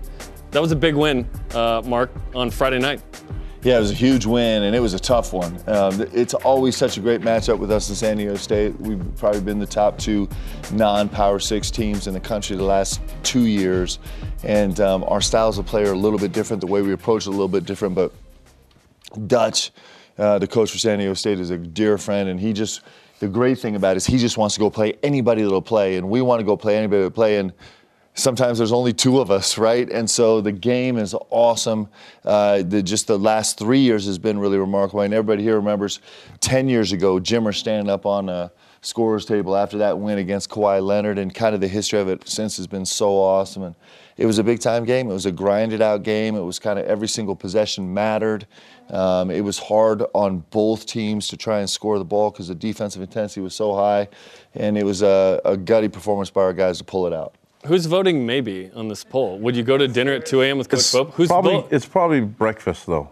That 0.50 0.62
was 0.62 0.72
a 0.72 0.76
big 0.76 0.94
win, 0.94 1.28
uh, 1.54 1.82
Mark, 1.84 2.10
on 2.34 2.50
Friday 2.50 2.78
night. 2.78 3.02
Yeah, 3.64 3.76
it 3.76 3.80
was 3.80 3.92
a 3.92 3.94
huge 3.94 4.26
win, 4.26 4.64
and 4.64 4.74
it 4.74 4.80
was 4.80 4.92
a 4.92 4.98
tough 4.98 5.32
one. 5.32 5.56
Um, 5.68 6.04
it's 6.12 6.34
always 6.34 6.76
such 6.76 6.96
a 6.96 7.00
great 7.00 7.20
matchup 7.20 7.60
with 7.60 7.70
us 7.70 7.88
in 7.90 7.94
San 7.94 8.16
Diego 8.16 8.34
State. 8.34 8.74
We've 8.80 9.00
probably 9.16 9.40
been 9.40 9.60
the 9.60 9.66
top 9.66 9.98
two 9.98 10.28
non-Power 10.72 11.38
Six 11.38 11.70
teams 11.70 12.08
in 12.08 12.12
the 12.12 12.18
country 12.18 12.56
the 12.56 12.64
last 12.64 13.00
two 13.22 13.46
years, 13.46 14.00
and 14.42 14.80
um, 14.80 15.04
our 15.04 15.20
styles 15.20 15.58
of 15.58 15.66
play 15.66 15.84
are 15.84 15.92
a 15.92 15.96
little 15.96 16.18
bit 16.18 16.32
different. 16.32 16.60
The 16.60 16.66
way 16.66 16.82
we 16.82 16.92
approach 16.92 17.22
it 17.22 17.28
a 17.28 17.30
little 17.30 17.46
bit 17.46 17.64
different, 17.64 17.94
but 17.94 18.12
Dutch, 19.28 19.70
uh, 20.18 20.40
the 20.40 20.48
coach 20.48 20.72
for 20.72 20.78
San 20.78 20.98
Diego 20.98 21.14
State, 21.14 21.38
is 21.38 21.50
a 21.50 21.56
dear 21.56 21.98
friend, 21.98 22.30
and 22.30 22.40
he 22.40 22.52
just 22.52 22.82
the 23.20 23.28
great 23.28 23.60
thing 23.60 23.76
about 23.76 23.92
it 23.92 23.98
is 23.98 24.06
he 24.06 24.18
just 24.18 24.36
wants 24.38 24.56
to 24.56 24.58
go 24.58 24.70
play 24.70 24.94
anybody 25.04 25.42
that'll 25.42 25.62
play, 25.62 25.98
and 25.98 26.10
we 26.10 26.20
want 26.20 26.40
to 26.40 26.44
go 26.44 26.56
play 26.56 26.76
anybody 26.76 27.02
that'll 27.02 27.12
play. 27.12 27.36
And 27.36 27.52
sometimes 28.14 28.58
there's 28.58 28.72
only 28.72 28.92
two 28.92 29.20
of 29.20 29.30
us, 29.30 29.58
right? 29.58 29.88
And 29.90 30.08
so 30.08 30.40
the 30.40 30.52
game 30.52 30.98
is 30.98 31.14
awesome. 31.30 31.88
Uh, 32.24 32.62
the, 32.62 32.82
just 32.82 33.06
the 33.06 33.18
last 33.18 33.58
three 33.58 33.80
years 33.80 34.06
has 34.06 34.18
been 34.18 34.38
really 34.38 34.58
remarkable. 34.58 35.00
And 35.00 35.14
everybody 35.14 35.42
here 35.42 35.56
remembers 35.56 36.00
10 36.40 36.68
years 36.68 36.92
ago, 36.92 37.18
Jimmer 37.18 37.54
standing 37.54 37.90
up 37.90 38.06
on 38.06 38.28
a 38.28 38.52
scorer's 38.82 39.24
table 39.24 39.56
after 39.56 39.78
that 39.78 39.98
win 39.98 40.18
against 40.18 40.50
Kawhi 40.50 40.84
Leonard, 40.84 41.16
and 41.16 41.32
kind 41.32 41.54
of 41.54 41.60
the 41.60 41.68
history 41.68 42.00
of 42.00 42.08
it 42.08 42.28
since 42.28 42.56
has 42.56 42.66
been 42.66 42.84
so 42.84 43.12
awesome. 43.12 43.62
And 43.62 43.76
it 44.16 44.26
was 44.26 44.38
a 44.38 44.44
big 44.44 44.60
time 44.60 44.84
game. 44.84 45.08
It 45.08 45.14
was 45.14 45.24
a 45.24 45.32
grinded 45.32 45.80
out 45.80 46.02
game. 46.02 46.34
It 46.34 46.40
was 46.40 46.58
kind 46.58 46.78
of 46.78 46.84
every 46.86 47.08
single 47.08 47.36
possession 47.36 47.94
mattered. 47.94 48.46
Um, 48.90 49.30
it 49.30 49.40
was 49.40 49.58
hard 49.58 50.02
on 50.14 50.40
both 50.50 50.84
teams 50.84 51.28
to 51.28 51.36
try 51.36 51.60
and 51.60 51.70
score 51.70 51.98
the 51.98 52.04
ball 52.04 52.30
because 52.30 52.48
the 52.48 52.54
defensive 52.54 53.00
intensity 53.00 53.40
was 53.40 53.54
so 53.54 53.74
high, 53.74 54.08
and 54.54 54.76
it 54.76 54.84
was 54.84 55.02
a, 55.02 55.40
a 55.44 55.56
gutty 55.56 55.88
performance 55.88 56.28
by 56.28 56.42
our 56.42 56.52
guys 56.52 56.78
to 56.78 56.84
pull 56.84 57.06
it 57.06 57.12
out. 57.12 57.36
Who's 57.66 57.86
voting 57.86 58.26
maybe 58.26 58.70
on 58.74 58.88
this 58.88 59.04
poll? 59.04 59.38
Would 59.38 59.54
you 59.56 59.62
go 59.62 59.76
to 59.78 59.86
dinner 59.86 60.12
at 60.12 60.26
2 60.26 60.42
a.m. 60.42 60.58
with 60.58 60.68
Coach 60.68 60.80
It's 60.80 60.92
Pope? 60.92 61.12
Who's 61.14 61.28
probably 61.28 61.52
vo- 61.54 61.68
it's 61.70 61.86
probably 61.86 62.20
breakfast 62.20 62.86
though, 62.86 63.10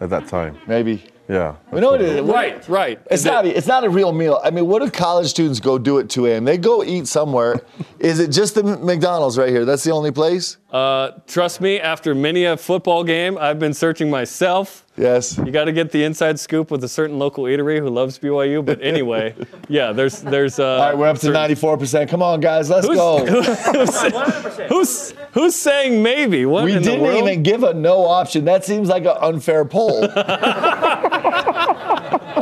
at 0.00 0.10
that 0.10 0.26
time. 0.26 0.58
Maybe. 0.66 1.04
Yeah. 1.28 1.54
We 1.70 1.80
know 1.80 1.92
what 1.92 2.02
it 2.02 2.16
is. 2.16 2.20
Right, 2.22 2.68
right. 2.68 3.00
It's 3.06 3.20
Is 3.22 3.26
it- 3.26 3.30
not. 3.30 3.46
It's 3.46 3.66
not 3.68 3.84
a 3.84 3.88
real 3.88 4.12
meal. 4.12 4.40
I 4.42 4.50
mean, 4.50 4.66
what 4.66 4.82
if 4.82 4.92
college 4.92 5.28
students 5.28 5.60
go 5.60 5.78
do 5.78 6.00
at 6.00 6.10
2 6.10 6.26
a.m.? 6.26 6.44
They 6.44 6.58
go 6.58 6.82
eat 6.82 7.06
somewhere. 7.06 7.60
is 8.00 8.18
it 8.18 8.28
just 8.32 8.56
the 8.56 8.64
McDonald's 8.64 9.38
right 9.38 9.48
here? 9.50 9.64
That's 9.64 9.84
the 9.84 9.92
only 9.92 10.10
place. 10.10 10.56
Uh, 10.72 11.10
trust 11.26 11.60
me, 11.60 11.78
after 11.78 12.14
many 12.14 12.44
a 12.46 12.56
football 12.56 13.04
game, 13.04 13.36
I've 13.36 13.58
been 13.58 13.74
searching 13.74 14.08
myself. 14.08 14.86
Yes. 14.96 15.36
You 15.36 15.50
got 15.52 15.64
to 15.66 15.72
get 15.72 15.90
the 15.90 16.02
inside 16.04 16.40
scoop 16.40 16.70
with 16.70 16.82
a 16.84 16.88
certain 16.88 17.18
local 17.18 17.44
eatery 17.44 17.78
who 17.78 17.88
loves 17.90 18.18
BYU. 18.18 18.64
But 18.64 18.80
anyway, 18.82 19.34
yeah, 19.68 19.92
there's 19.92 20.20
there's. 20.22 20.58
Uh, 20.58 20.64
All 20.66 20.78
right, 20.80 20.96
we're 20.98 21.08
up 21.08 21.18
to 21.18 21.26
94%. 21.28 22.08
Come 22.08 22.22
on, 22.22 22.40
guys, 22.40 22.70
let's 22.70 22.86
Who's- 22.86 22.98
go. 22.98 23.24
Who's 24.68 25.12
who's 25.32 25.54
saying 25.54 26.02
maybe? 26.02 26.46
What 26.46 26.64
we 26.64 26.74
in 26.76 26.82
didn't 26.82 27.00
world? 27.02 27.22
even 27.26 27.42
give 27.42 27.62
a 27.62 27.74
no 27.74 28.04
option. 28.06 28.44
That 28.46 28.64
seems 28.64 28.88
like 28.88 29.04
an 29.04 29.16
unfair 29.20 29.64
poll. 29.64 30.00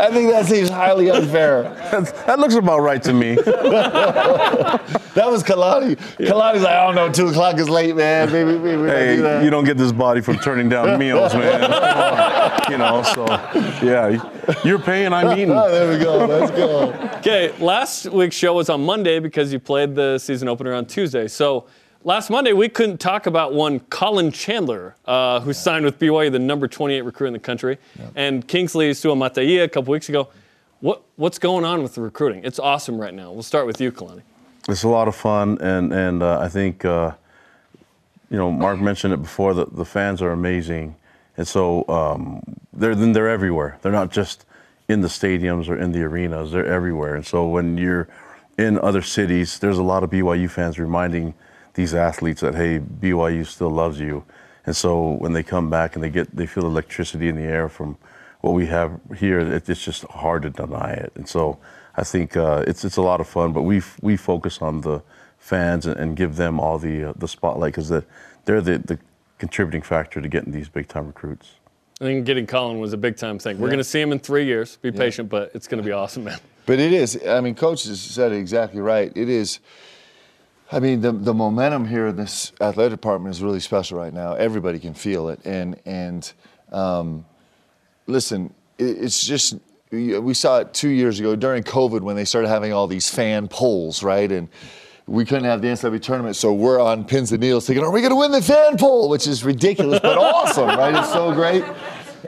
I 0.01 0.11
think 0.11 0.31
that 0.31 0.47
seems 0.47 0.71
highly 0.71 1.11
unfair. 1.11 1.65
that 2.27 2.39
looks 2.39 2.55
about 2.55 2.81
right 2.81 3.03
to 3.03 3.13
me. 3.13 3.35
that 3.35 4.81
was 5.17 5.43
Kalani. 5.43 5.97
Kalani's 6.17 6.63
like, 6.63 6.75
I 6.75 6.87
don't 6.87 6.95
know, 6.95 7.13
two 7.13 7.29
o'clock 7.29 7.59
is 7.59 7.69
late, 7.69 7.95
man. 7.95 8.33
Maybe, 8.33 8.59
maybe 8.59 8.89
hey, 8.89 9.17
do 9.17 9.23
that. 9.23 9.45
you 9.45 9.51
don't 9.51 9.65
get 9.65 9.77
this 9.77 9.93
body 9.93 10.23
from 10.23 10.39
turning 10.39 10.71
down 10.71 10.99
meals, 10.99 11.35
man. 11.35 11.61
You 12.71 12.79
know, 12.79 13.03
so 13.03 13.27
yeah, 13.85 14.23
you're 14.65 14.79
paying, 14.79 15.13
I'm 15.13 15.37
eating. 15.37 15.51
Oh, 15.51 15.71
there 15.71 15.91
we 15.91 16.03
go. 16.03 16.25
Let's 16.25 16.51
go. 16.53 16.93
Okay, 17.19 17.53
last 17.59 18.07
week's 18.07 18.37
show 18.37 18.55
was 18.55 18.71
on 18.71 18.83
Monday 18.83 19.19
because 19.19 19.53
you 19.53 19.59
played 19.59 19.95
the 19.95 20.19
season 20.19 20.49
opener 20.49 20.73
on 20.73 20.87
Tuesday. 20.87 21.29
So 21.29 21.67
last 22.05 22.31
Monday 22.31 22.53
we 22.53 22.69
couldn't 22.69 22.99
talk 22.99 23.27
about 23.27 23.53
one 23.53 23.81
Colin 23.81 24.33
Chandler, 24.33 24.97
uh, 25.05 25.41
who 25.41 25.53
signed 25.53 25.85
with 25.85 25.99
BYU, 25.99 26.31
the 26.33 26.39
number 26.39 26.69
28 26.69 27.03
recruit 27.03 27.29
in 27.29 27.33
the 27.33 27.39
country, 27.39 27.79
and 28.15 28.47
Kingsley 28.47 28.91
Suamataia 28.91 29.65
a 29.65 29.69
couple 29.69 29.93
weeks 29.93 30.09
ago. 30.09 30.29
What 30.81 31.03
what's 31.17 31.39
going 31.39 31.65
on 31.65 31.83
with 31.83 31.95
the 31.95 32.01
recruiting? 32.01 32.43
It's 32.45 32.59
awesome 32.59 33.01
right 33.01 33.13
now. 33.13 33.33
We'll 33.33 33.43
start 33.43 33.67
with 33.67 33.81
you, 33.81 33.93
Kalani. 33.93 34.23
It's 34.69 34.83
a 34.83 34.89
lot 34.89 35.09
of 35.09 35.17
fun, 35.17 35.59
and 35.61 35.93
and 35.93 36.23
uh, 36.23 36.41
I 36.41 36.49
think 36.49 36.85
uh, 36.85 37.13
you 38.31 38.39
know 38.39 38.51
Mark 38.51 38.81
mentioned 38.81 39.13
it 39.13 39.23
before. 39.23 39.53
that 39.55 39.77
the 39.77 39.85
fans 39.85 40.23
are 40.23 40.33
amazing, 40.33 40.97
and 41.37 41.47
so 41.47 41.87
um, 41.89 42.43
they're 42.73 42.95
they're 42.95 43.29
everywhere. 43.29 43.79
They're 43.83 43.93
not 43.93 44.11
just 44.11 44.47
in 44.89 45.03
the 45.03 45.09
stadiums 45.09 45.69
or 45.69 45.77
in 45.77 45.93
the 45.93 46.03
arenas. 46.03 46.53
They're 46.53 46.67
everywhere, 46.67 47.15
and 47.15 47.27
so 47.27 47.47
when 47.47 47.77
you're 47.77 48.09
in 48.57 48.79
other 48.79 49.03
cities, 49.03 49.59
there's 49.59 49.79
a 49.79 49.83
lot 49.83 50.03
of 50.03 50.11
BYU 50.11 50.51
fans 50.51 50.79
reminding 50.79 51.35
these 51.81 51.95
athletes 51.95 52.41
that 52.43 52.55
hey, 52.55 52.79
BYU 52.79 53.47
still 53.47 53.71
loves 53.71 53.99
you, 53.99 54.25
and 54.67 54.77
so 54.77 55.13
when 55.23 55.33
they 55.33 55.43
come 55.43 55.71
back 55.71 55.95
and 55.95 56.05
they 56.05 56.11
get 56.11 56.35
they 56.37 56.47
feel 56.47 56.67
electricity 56.67 57.29
in 57.29 57.37
the 57.37 57.49
air 57.59 57.69
from 57.69 57.97
what 58.43 58.53
we 58.53 58.67
have 58.67 58.91
here, 59.17 59.41
it, 59.41 59.69
it's 59.69 59.85
just 59.85 60.05
hard 60.05 60.43
to 60.43 60.51
deny 60.51 60.93
it, 60.93 61.13
and 61.15 61.29
so. 61.29 61.59
I 61.97 62.05
think 62.05 62.37
uh, 62.37 62.65
it's 62.71 62.85
it's 62.85 62.97
a 62.99 63.03
lot 63.03 63.21
of 63.21 63.27
fun, 63.27 63.53
but 63.53 63.63
we 63.63 63.83
we 64.01 64.17
focus 64.17 64.63
on 64.63 64.81
the 64.83 65.03
fans 65.39 65.87
and, 65.87 65.97
and 66.03 66.17
give 66.17 66.37
them 66.37 66.61
all 66.61 66.79
the 66.79 66.97
uh, 67.11 67.13
the 67.17 67.27
spotlight 67.27 67.73
because 67.73 67.89
the, 67.89 68.05
they're 68.45 68.61
the, 68.61 68.79
the 68.79 68.97
contributing 69.39 69.83
factor 69.83 70.21
to 70.23 70.29
getting 70.29 70.53
these 70.53 70.69
big 70.69 70.87
time 70.87 71.07
recruits. 71.09 71.47
I 72.01 72.05
think 72.05 72.25
getting 72.25 72.47
Colin 72.47 72.79
was 72.79 72.93
a 72.93 72.97
big 72.97 73.17
time 73.17 73.39
thing. 73.41 73.59
We're 73.59 73.67
Yeah. 73.67 73.73
going 73.73 73.85
to 73.87 73.91
see 73.95 74.01
him 74.01 74.13
in 74.13 74.21
three 74.21 74.47
years. 74.47 74.77
Be 74.77 74.93
patient, 74.93 75.29
but 75.29 75.51
it's 75.53 75.67
going 75.67 75.83
to 75.83 75.87
be 75.87 75.93
awesome, 75.93 76.25
man. 76.25 76.39
But 76.65 76.79
it 76.79 76.93
is. 76.93 77.19
I 77.27 77.41
mean, 77.41 77.57
coach 77.57 77.85
has 77.85 78.01
said 78.01 78.31
it 78.33 78.39
exactly 78.39 78.81
right. 78.81 79.13
It 79.17 79.29
is. 79.29 79.59
I 80.73 80.79
mean, 80.79 81.01
the 81.01 81.13
the 81.13 81.35
momentum 81.35 81.87
here 81.87 82.09
in 82.09 82.17
this 82.17 82.53
athletic 82.61 82.93
department 82.93 83.35
is 83.35 83.43
really 83.43 83.61
special 83.61 83.99
right 83.99 84.13
now. 84.13 84.35
Everybody 84.35 84.79
can 84.79 84.95
feel 84.95 85.29
it, 85.29 85.41
and 85.45 85.81
and 85.85 86.33
um, 86.71 87.25
listen, 88.07 88.55
it, 88.79 88.85
it's 88.85 89.27
just 89.27 89.59
we 89.91 90.35
saw 90.35 90.61
it 90.61 90.73
two 90.73 90.89
years 90.89 91.19
ago 91.19 91.35
during 91.35 91.65
COVID 91.65 92.03
when 92.03 92.15
they 92.15 92.25
started 92.25 92.49
having 92.49 92.73
all 92.73 92.87
these 92.87 93.11
fan 93.11 93.49
polls, 93.49 94.05
right? 94.05 94.31
And 94.31 94.49
we 95.07 95.25
couldn't 95.25 95.45
have 95.45 95.61
the 95.61 95.67
NCAA 95.67 96.01
tournament, 96.01 96.37
so 96.37 96.53
we're 96.53 96.81
on 96.81 97.05
pins 97.05 97.33
and 97.33 97.41
needles 97.41 97.67
thinking, 97.67 97.85
are 97.85 97.91
we 97.91 98.01
going 98.01 98.13
to 98.13 98.17
win 98.17 98.31
the 98.31 98.41
fan 98.41 98.77
poll? 98.77 99.09
Which 99.09 99.27
is 99.27 99.43
ridiculous, 99.43 99.99
but 99.99 100.19
awesome, 100.19 100.69
right? 100.69 100.95
It's 100.95 101.13
so 101.13 101.35
great, 101.35 101.65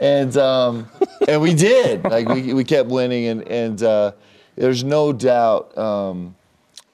and 0.01 0.35
um, 0.35 0.89
and 1.29 1.41
we 1.41 1.53
did. 1.53 2.03
Like 2.03 2.27
we, 2.27 2.53
we 2.53 2.65
kept 2.65 2.89
winning, 2.89 3.27
and 3.27 3.47
and 3.47 3.81
uh, 3.81 4.11
there's 4.57 4.83
no 4.83 5.13
doubt, 5.13 5.77
um, 5.77 6.35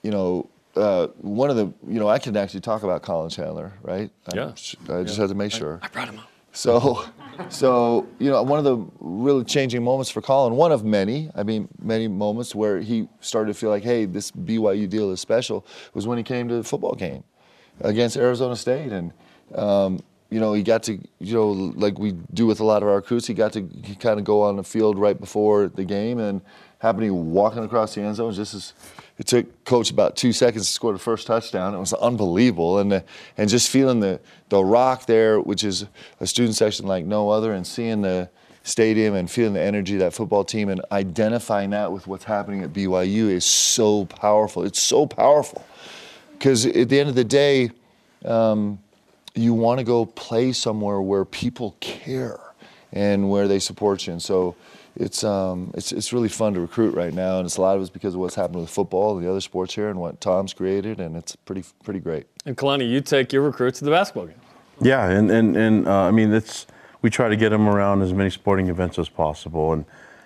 you 0.03 0.11
know. 0.11 0.47
Uh, 0.79 1.07
one 1.17 1.49
of 1.49 1.55
the, 1.55 1.65
you 1.87 1.99
know, 1.99 2.07
I 2.07 2.19
can 2.19 2.35
actually 2.37 2.61
talk 2.61 2.83
about 2.83 3.01
Colin 3.01 3.29
Chandler, 3.29 3.73
right? 3.81 4.09
I- 4.31 4.35
Yeah. 4.35 4.47
I, 4.89 5.03
just 5.03 5.17
had 5.17 5.29
to 5.29 5.35
make 5.35 5.51
sure. 5.51 5.79
I 5.83 5.87
brought 5.89 6.07
him 6.07 6.19
up. 6.19 6.25
So, 6.51 7.05
so 7.49 8.07
you 8.17 8.29
know, 8.31 8.41
one 8.43 8.57
of 8.59 8.65
the 8.65 8.77
really 8.99 9.43
changing 9.43 9.83
moments 9.83 10.09
for 10.09 10.21
Colin, 10.21 10.55
one 10.55 10.71
of 10.71 10.83
many, 10.83 11.29
I 11.35 11.43
mean, 11.43 11.67
many 11.81 12.07
moments 12.07 12.55
where 12.55 12.79
he 12.79 13.07
started 13.21 13.53
to 13.53 13.59
feel 13.59 13.69
like, 13.69 13.83
hey, 13.83 14.05
this 14.05 14.31
BYU 14.31 14.89
deal 14.89 15.11
is 15.11 15.19
special, 15.21 15.65
was 15.93 16.07
when 16.07 16.17
he 16.17 16.23
came 16.23 16.47
to 16.47 16.55
the 16.55 16.63
football 16.63 16.95
game 16.95 17.23
against 17.81 18.17
Arizona 18.17 18.55
State, 18.55 18.91
and 18.91 19.13
um, 19.55 19.99
you 20.31 20.39
know, 20.39 20.53
he 20.53 20.63
got 20.63 20.83
to, 20.83 20.93
you 21.19 21.33
know, 21.33 21.49
like 21.51 21.97
we 21.99 22.13
do 22.33 22.45
with 22.47 22.59
a 22.59 22.63
lot 22.63 22.81
of 22.83 22.89
our 22.89 22.95
recruits, 22.95 23.27
he 23.27 23.33
got 23.33 23.53
to 23.53 23.61
kind 23.99 24.19
of 24.19 24.25
go 24.25 24.41
on 24.41 24.55
the 24.57 24.63
field 24.63 24.97
right 24.97 25.19
before 25.19 25.67
the 25.67 25.83
game, 25.85 26.17
and 26.19 26.41
happened 26.79 27.01
to 27.01 27.05
be 27.07 27.09
walking 27.11 27.63
across 27.63 27.93
the 27.95 28.01
end 28.01 28.15
zone 28.15 28.33
just 28.33 28.53
as. 28.55 28.73
It 29.19 29.27
took 29.27 29.65
coach 29.65 29.91
about 29.91 30.15
two 30.15 30.31
seconds 30.31 30.65
to 30.65 30.71
score 30.71 30.93
the 30.93 30.99
first 30.99 31.27
touchdown. 31.27 31.75
It 31.75 31.79
was 31.79 31.93
unbelievable, 31.93 32.79
and 32.79 32.91
uh, 32.91 33.01
and 33.37 33.49
just 33.49 33.69
feeling 33.69 33.99
the 33.99 34.21
the 34.47 34.63
ROC 34.63 35.05
there, 35.07 35.41
which 35.41 35.65
is 35.65 35.85
a 36.21 36.25
student 36.25 36.55
section 36.55 36.87
like 36.87 37.05
no 37.05 37.29
other, 37.29 37.51
and 37.51 37.67
seeing 37.67 38.01
the 38.01 38.29
stadium 38.63 39.15
and 39.15 39.29
feeling 39.29 39.53
the 39.53 39.61
energy 39.61 39.95
of 39.95 39.99
that 39.99 40.13
football 40.13 40.45
team 40.45 40.69
and 40.69 40.81
identifying 40.91 41.71
that 41.71 41.91
with 41.91 42.07
what's 42.07 42.23
happening 42.23 42.63
at 42.63 42.71
BYU 42.71 43.29
is 43.29 43.43
so 43.43 44.05
powerful. 44.05 44.63
It's 44.63 44.81
so 44.81 45.05
powerful 45.05 45.65
because 46.33 46.65
at 46.65 46.87
the 46.87 46.99
end 46.99 47.09
of 47.09 47.15
the 47.15 47.23
day, 47.23 47.71
um, 48.23 48.79
you 49.35 49.53
want 49.53 49.79
to 49.79 49.83
go 49.83 50.05
play 50.05 50.53
somewhere 50.53 51.01
where 51.01 51.25
people 51.25 51.75
care 51.81 52.39
and 52.93 53.29
where 53.29 53.49
they 53.49 53.59
support 53.59 54.07
you, 54.07 54.13
and 54.13 54.21
so. 54.21 54.55
It's, 54.99 55.23
um, 55.23 55.71
it's, 55.73 55.91
it's 55.91 56.11
really 56.11 56.27
fun 56.27 56.53
to 56.55 56.59
recruit 56.59 56.93
right 56.93 57.13
now, 57.13 57.37
and 57.37 57.45
it's 57.45 57.55
a 57.55 57.61
lot 57.61 57.77
of 57.77 57.81
it's 57.81 57.89
because 57.89 58.15
of 58.15 58.19
what's 58.19 58.35
happened 58.35 58.59
with 58.59 58.69
football 58.69 59.15
and 59.15 59.25
the 59.25 59.31
other 59.31 59.39
sports 59.39 59.73
here 59.73 59.89
and 59.89 59.99
what 59.99 60.19
Tom's 60.19 60.53
created, 60.53 60.99
and 60.99 61.15
it's 61.15 61.35
pretty 61.37 61.63
pretty 61.83 62.01
great. 62.01 62.27
And 62.45 62.57
Kalani, 62.57 62.89
you 62.89 62.99
take 62.99 63.31
your 63.31 63.41
recruits 63.43 63.79
to 63.79 63.85
the 63.85 63.91
basketball 63.91 64.25
game. 64.25 64.41
Yeah, 64.81 65.09
and 65.09 65.31
and 65.31 65.55
and 65.55 65.87
uh, 65.87 66.01
I 66.01 66.11
mean, 66.11 66.33
it's 66.33 66.67
we 67.01 67.09
try 67.09 67.29
to 67.29 67.37
get 67.37 67.49
them 67.49 67.69
around 67.69 68.01
as 68.01 68.13
many 68.13 68.29
sporting 68.29 68.67
events 68.67 68.99
as 68.99 69.07
possible, 69.07 69.71
and 69.71 69.85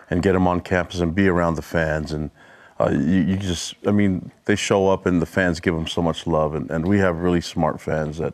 and 0.09 0.23
get 0.23 0.33
them 0.33 0.47
on 0.47 0.59
campus 0.61 0.99
and 1.01 1.13
be 1.13 1.27
around 1.27 1.55
the 1.55 1.61
fans, 1.61 2.11
and 2.11 2.31
uh, 2.79 2.89
you, 2.91 3.21
you 3.21 3.37
just, 3.37 3.75
I 3.85 3.91
mean, 3.91 4.31
they 4.45 4.55
show 4.55 4.89
up 4.89 5.05
and 5.05 5.21
the 5.21 5.25
fans 5.25 5.59
give 5.59 5.75
them 5.75 5.87
so 5.87 6.01
much 6.01 6.25
love, 6.27 6.55
and, 6.55 6.69
and 6.71 6.87
we 6.87 6.99
have 6.99 7.17
really 7.17 7.41
smart 7.41 7.79
fans 7.79 8.17
that 8.17 8.33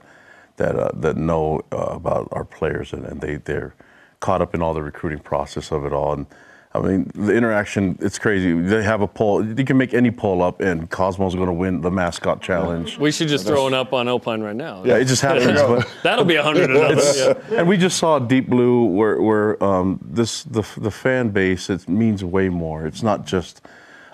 that 0.55 0.75
uh, 0.75 0.91
that 0.93 1.17
know 1.17 1.61
uh, 1.71 1.77
about 1.77 2.27
our 2.31 2.45
players, 2.45 2.93
and, 2.93 3.05
and 3.05 3.21
they 3.21 3.35
they're 3.35 3.75
caught 4.19 4.41
up 4.41 4.53
in 4.53 4.61
all 4.61 4.73
the 4.73 4.81
recruiting 4.83 5.19
process 5.19 5.71
of 5.71 5.85
it 5.85 5.93
all, 5.93 6.13
and. 6.13 6.25
I 6.71 6.79
mean, 6.81 7.11
the 7.15 7.33
interaction, 7.33 7.97
it's 7.99 8.19
crazy. 8.19 8.53
They 8.53 8.83
have 8.83 9.01
a 9.01 9.07
poll. 9.07 9.43
You 9.43 9.65
can 9.65 9.75
make 9.75 9.95
any 9.95 10.11
poll 10.11 10.43
up, 10.43 10.61
and 10.61 10.87
Cosmo's 10.87 11.33
going 11.33 11.47
to 11.47 11.51
win 11.51 11.81
the 11.81 11.89
mascot 11.89 12.43
challenge. 12.43 12.99
We 12.99 13.11
should 13.11 13.27
just 13.27 13.47
throw 13.47 13.65
it 13.65 13.73
up 13.73 13.91
on 13.91 14.07
Opine 14.07 14.41
right 14.41 14.55
now. 14.55 14.83
Yeah, 14.85 14.97
it 14.97 15.05
just 15.05 15.23
happens. 15.23 15.59
but 15.59 15.91
That'll 16.03 16.25
be 16.25 16.35
a 16.35 16.43
hundred 16.43 16.69
and 16.69 17.01
Yeah. 17.15 17.57
And 17.57 17.67
we 17.67 17.75
just 17.75 17.97
saw 17.97 18.19
Deep 18.19 18.47
Blue, 18.47 18.85
where, 18.85 19.19
where 19.19 19.63
um, 19.63 19.99
this 20.03 20.43
the 20.43 20.61
the 20.77 20.91
fan 20.91 21.29
base 21.29 21.71
it 21.71 21.89
means 21.89 22.23
way 22.23 22.49
more. 22.49 22.85
It's 22.85 23.01
not 23.01 23.25
just 23.25 23.65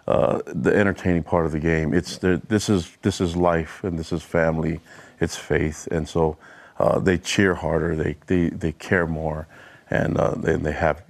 uh, 0.07 0.41
the 0.45 0.73
entertaining 0.73 1.23
part 1.23 1.45
of 1.45 1.51
the 1.51 1.59
game. 1.59 1.93
It's 1.93 2.19
the, 2.19 2.41
this 2.47 2.69
is 2.69 2.89
this 3.01 3.19
is 3.19 3.35
life 3.35 3.83
and 3.83 3.99
this 3.99 4.13
is 4.13 4.23
family. 4.23 4.79
It's 5.19 5.35
faith, 5.35 5.89
and 5.91 6.07
so 6.07 6.37
uh, 6.79 6.99
they 6.99 7.17
cheer 7.17 7.55
harder. 7.55 7.95
They 7.97 8.15
they, 8.27 8.47
they 8.47 8.71
care 8.71 9.05
more, 9.07 9.47
and 9.89 10.17
uh, 10.17 10.35
they, 10.35 10.55
they 10.55 10.71
have 10.71 11.03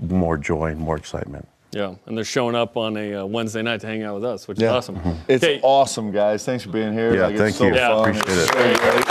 more 0.00 0.36
joy 0.38 0.66
and 0.66 0.78
more 0.80 0.96
excitement. 0.96 1.46
Yeah, 1.72 1.94
and 2.06 2.16
they're 2.16 2.24
showing 2.24 2.56
up 2.56 2.76
on 2.76 2.96
a 2.96 3.14
uh, 3.16 3.24
Wednesday 3.26 3.62
night 3.62 3.80
to 3.82 3.86
hang 3.86 4.02
out 4.02 4.14
with 4.16 4.24
us, 4.24 4.48
which 4.48 4.58
is 4.58 4.62
Yeah. 4.62 4.72
awesome. 4.74 4.98
It's 5.28 5.44
Okay, 5.44 5.60
awesome, 5.62 6.10
guys. 6.10 6.44
Thanks 6.44 6.64
for 6.64 6.70
being 6.70 6.92
here. 6.92 7.14
Yeah, 7.14 7.26
Like, 7.28 7.36
thank 7.36 7.48
it's 7.50 7.58
so 7.58 7.66
you. 7.66 7.74
Yeah, 7.74 7.88
Fun. 7.90 8.08
appreciate 8.16 8.38
It's 8.38 8.50
it. 8.50 8.52
so 8.52 8.54
great. 8.54 9.06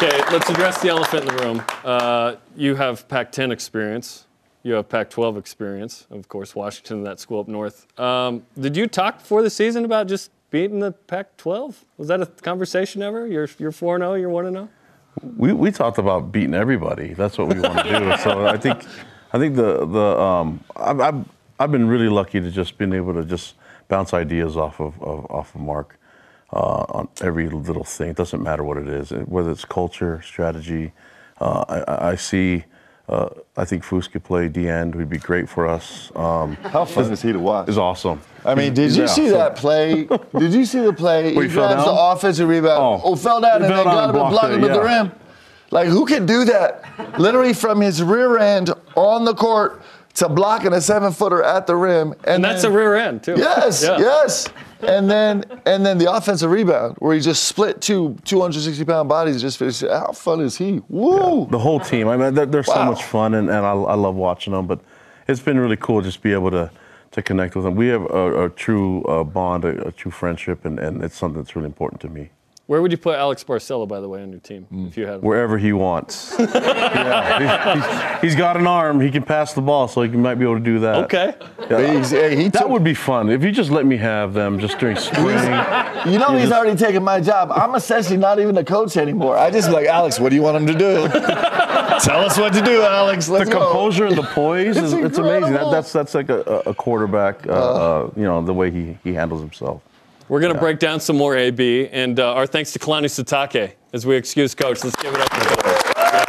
Okay, 0.00 0.16
let's 0.32 0.48
address 0.48 0.80
the 0.80 0.88
elephant 0.88 1.28
in 1.28 1.36
the 1.36 1.42
room. 1.42 1.62
Uh, 1.84 2.36
you 2.56 2.76
have 2.76 3.08
Pac-10 3.08 3.50
experience. 3.50 4.26
You 4.62 4.74
have 4.74 4.88
Pac-12 4.88 5.36
experience. 5.38 6.06
Of 6.10 6.28
course, 6.28 6.54
Washington, 6.54 7.02
that 7.02 7.18
school 7.18 7.40
up 7.40 7.48
north. 7.48 7.84
Um, 7.98 8.44
did 8.58 8.76
you 8.76 8.86
talk 8.86 9.18
before 9.18 9.42
the 9.42 9.50
season 9.50 9.84
about 9.84 10.06
just 10.06 10.30
beating 10.52 10.78
the 10.78 10.92
Pac-12? 10.92 11.74
Was 11.96 12.06
that 12.08 12.20
a 12.22 12.26
conversation 12.26 13.02
ever? 13.02 13.26
You're 13.26 13.48
you're 13.58 13.72
four 13.72 13.98
zero. 13.98 14.14
You're 14.14 14.28
one 14.28 14.48
zero. 14.52 14.68
We, 15.22 15.52
we 15.52 15.70
talked 15.70 15.98
about 15.98 16.32
beating 16.32 16.54
everybody. 16.54 17.14
That's 17.14 17.38
what 17.38 17.48
we 17.54 17.60
want 17.60 17.78
to 17.78 17.98
do. 17.98 18.16
So 18.22 18.46
I 18.46 18.56
think 18.56 18.84
I 19.32 19.38
think 19.38 19.56
the 19.56 19.86
the 19.86 20.20
um, 20.20 20.64
I've, 20.76 21.00
I've 21.00 21.24
I've 21.58 21.72
been 21.72 21.88
really 21.88 22.08
lucky 22.08 22.40
to 22.40 22.50
just 22.50 22.78
been 22.78 22.92
able 22.92 23.14
to 23.14 23.24
just 23.24 23.54
bounce 23.88 24.14
ideas 24.14 24.56
off 24.56 24.80
of, 24.80 25.00
of 25.02 25.30
off 25.30 25.54
of 25.54 25.60
Mark 25.60 25.98
uh, 26.52 26.84
on 26.88 27.08
every 27.20 27.48
little 27.48 27.84
thing. 27.84 28.10
It 28.10 28.16
doesn't 28.16 28.42
matter 28.42 28.64
what 28.64 28.78
it 28.78 28.88
is, 28.88 29.10
whether 29.10 29.50
it's 29.50 29.64
culture, 29.64 30.22
strategy. 30.22 30.92
Uh, 31.40 31.64
I, 31.68 32.10
I 32.10 32.14
see. 32.16 32.64
Uh, 33.08 33.30
I 33.56 33.64
think 33.64 33.84
Foos 33.84 34.10
could 34.10 34.22
play 34.22 34.48
D 34.48 34.68
end. 34.68 34.94
Would 34.94 35.08
be 35.08 35.16
great 35.18 35.48
for 35.48 35.66
us. 35.66 36.12
Um, 36.14 36.56
How 36.56 36.84
fun 36.84 37.10
is 37.10 37.22
he 37.22 37.32
to 37.32 37.38
watch? 37.38 37.66
It's 37.68 37.78
awesome. 37.78 38.20
I 38.44 38.54
mean, 38.54 38.74
did 38.74 38.94
you 38.94 39.02
Yeah, 39.02 39.06
see 39.08 39.28
so- 39.28 39.38
that 39.38 39.56
play? 39.56 40.04
Did 40.38 40.52
you 40.52 40.64
see 40.66 40.80
the 40.80 40.92
play? 40.92 41.34
Where 41.34 41.44
he 41.44 41.48
he 41.48 41.54
grabs 41.54 41.84
the 41.84 41.90
down? 41.90 42.16
offensive 42.16 42.48
rebound. 42.48 42.78
Oh. 42.78 43.00
Oh, 43.02 43.16
fell 43.16 43.40
down 43.40 43.60
He 43.62 43.66
and 43.66 43.74
fell 43.74 43.84
then 43.84 43.92
got 43.94 44.04
and 44.10 44.10
him 44.16 44.22
and 44.22 44.30
blocked 44.30 44.32
blocked 44.32 44.54
him 44.54 44.64
it, 44.64 44.70
at 44.70 44.74
the 44.74 44.82
rim. 44.82 45.12
Like, 45.70 45.88
who 45.88 46.04
can 46.06 46.26
do 46.26 46.44
that? 46.44 46.84
Literally 47.18 47.52
from 47.54 47.80
his 47.80 48.02
rear 48.02 48.38
end 48.38 48.70
on 48.94 49.24
the 49.24 49.34
court 49.34 49.82
to 50.14 50.28
blocking 50.28 50.72
a 50.74 50.80
seven 50.80 51.12
footer 51.12 51.42
at 51.42 51.66
the 51.66 51.76
rim. 51.76 52.12
And, 52.24 52.26
And 52.36 52.44
that's 52.44 52.62
then- 52.62 52.72
a 52.72 52.74
rear 52.76 52.94
end 52.96 53.22
too. 53.22 53.36
Yes, 53.38 53.82
Yeah. 53.84 53.98
yes. 53.98 54.48
And 54.82 55.10
then 55.10 55.44
and 55.66 55.84
then 55.84 55.98
the 55.98 56.12
offensive 56.12 56.50
rebound 56.50 56.96
where 56.98 57.14
he 57.14 57.20
just 57.20 57.44
split 57.44 57.80
two 57.80 58.16
260 58.24 58.84
pound 58.84 59.08
bodies 59.08 59.34
and 59.34 59.42
just 59.42 59.58
finished. 59.58 59.82
How 59.82 60.12
fun 60.12 60.40
is 60.40 60.56
he? 60.56 60.82
Woo! 60.88 61.46
The 61.50 61.58
whole 61.58 61.80
team. 61.80 62.08
I 62.08 62.16
mean, 62.16 62.34
they're, 62.34 62.46
they're 62.46 62.62
so 62.62 62.84
much 62.84 63.02
fun, 63.02 63.34
and, 63.34 63.48
and 63.48 63.66
I, 63.66 63.72
I 63.72 63.94
love 63.94 64.14
watching 64.14 64.52
them. 64.52 64.66
But 64.66 64.80
it's 65.26 65.40
been 65.40 65.58
really 65.58 65.76
cool 65.76 66.00
just 66.00 66.22
be 66.22 66.32
able 66.32 66.50
to 66.52 66.70
to 67.10 67.22
connect 67.22 67.56
with 67.56 67.64
them. 67.64 67.74
We 67.74 67.88
have 67.88 68.02
a, 68.02 68.44
a 68.44 68.50
true 68.50 69.02
uh, 69.04 69.24
bond, 69.24 69.64
a, 69.64 69.88
a 69.88 69.92
true 69.92 70.10
friendship, 70.10 70.64
and, 70.64 70.78
and 70.78 71.02
it's 71.02 71.16
something 71.16 71.42
that's 71.42 71.56
really 71.56 71.66
important 71.66 72.00
to 72.02 72.08
me. 72.08 72.30
Where 72.68 72.82
would 72.82 72.92
you 72.92 72.98
put 72.98 73.16
Alex 73.16 73.42
Barcelo, 73.44 73.88
by 73.88 73.98
the 73.98 74.10
way, 74.10 74.20
on 74.22 74.30
your 74.30 74.40
team 74.40 74.66
Mm. 74.70 74.88
if 74.88 74.98
you 74.98 75.06
had? 75.06 75.22
Wherever 75.22 75.56
he 75.56 75.72
wants. 75.72 76.34
yeah, 76.38 77.72
he's, 77.72 77.82
he's- 77.86 78.20
he's 78.20 78.34
got 78.34 78.58
an 78.58 78.66
arm. 78.66 79.00
He 79.00 79.10
can 79.10 79.22
pass 79.22 79.54
the 79.54 79.62
ball, 79.62 79.88
so 79.88 80.02
he 80.02 80.10
might 80.10 80.34
be 80.34 80.44
able 80.44 80.56
to 80.58 80.60
do 80.60 80.78
that. 80.80 81.04
Okay. 81.06 81.32
Yeah. 81.70 81.92
He's- 81.92 82.10
hey, 82.10 82.36
he 82.36 82.48
that 82.50 82.58
took- 82.60 82.68
would 82.68 82.84
be 82.84 82.92
fun 82.92 83.30
if 83.30 83.42
you 83.42 83.52
just 83.52 83.70
let 83.70 83.86
me 83.86 83.96
have 83.96 84.34
them 84.34 84.58
just 84.58 84.78
during 84.78 84.96
spring. 84.96 85.38
You 86.12 86.18
know 86.18 86.28
You 86.32 86.38
he's 86.40 86.48
just- 86.50 86.52
already 86.52 86.76
taken 86.76 87.02
my 87.02 87.20
job. 87.22 87.50
I'm 87.52 87.74
essentially 87.74 88.18
not 88.18 88.38
even 88.38 88.54
a 88.58 88.64
coach 88.64 88.98
anymore. 88.98 89.34
I 89.38 89.50
just 89.50 89.68
be 89.68 89.74
like 89.74 89.86
Alex. 89.86 90.20
What 90.20 90.28
do 90.28 90.36
you 90.36 90.42
want 90.42 90.58
him 90.58 90.66
to 90.66 90.74
do? 90.74 91.08
Tell 92.00 92.20
us 92.20 92.36
what 92.38 92.52
to 92.52 92.60
do, 92.60 92.82
Alex. 92.82 93.26
the 93.28 93.32
Let's 93.32 93.48
go. 93.50 93.60
composure 93.64 94.04
and 94.04 94.16
the 94.16 94.22
poise 94.34 94.76
It's 94.76 94.88
is 94.88 94.92
it's 94.92 95.16
amazing. 95.18 95.54
That, 95.54 95.70
that's 95.70 95.90
that's 95.90 96.14
like 96.14 96.28
a, 96.28 96.42
a 96.66 96.74
quarterback. 96.74 97.46
Uh, 97.46 97.50
uh, 97.52 98.10
you 98.14 98.24
know 98.24 98.42
the 98.42 98.52
way 98.52 98.70
he, 98.70 98.98
he 99.02 99.14
handles 99.14 99.40
himself. 99.40 99.80
We're 100.28 100.40
going 100.40 100.52
to 100.52 100.60
break 100.60 100.78
down 100.78 101.00
some 101.00 101.16
more 101.16 101.34
AB, 101.34 101.88
and 101.88 102.20
uh, 102.20 102.34
our 102.34 102.46
thanks 102.46 102.72
to 102.72 102.78
Kalani 102.78 103.06
Sitake 103.06 103.72
as 103.94 104.04
we 104.04 104.14
excuse 104.14 104.54
Coach. 104.54 104.84
Let's 104.84 104.96
give 104.96 105.14
it 105.14 105.20
up 105.20 105.32
for 105.32 105.62
Coach. 105.62 105.82
Yeah. 105.96 106.28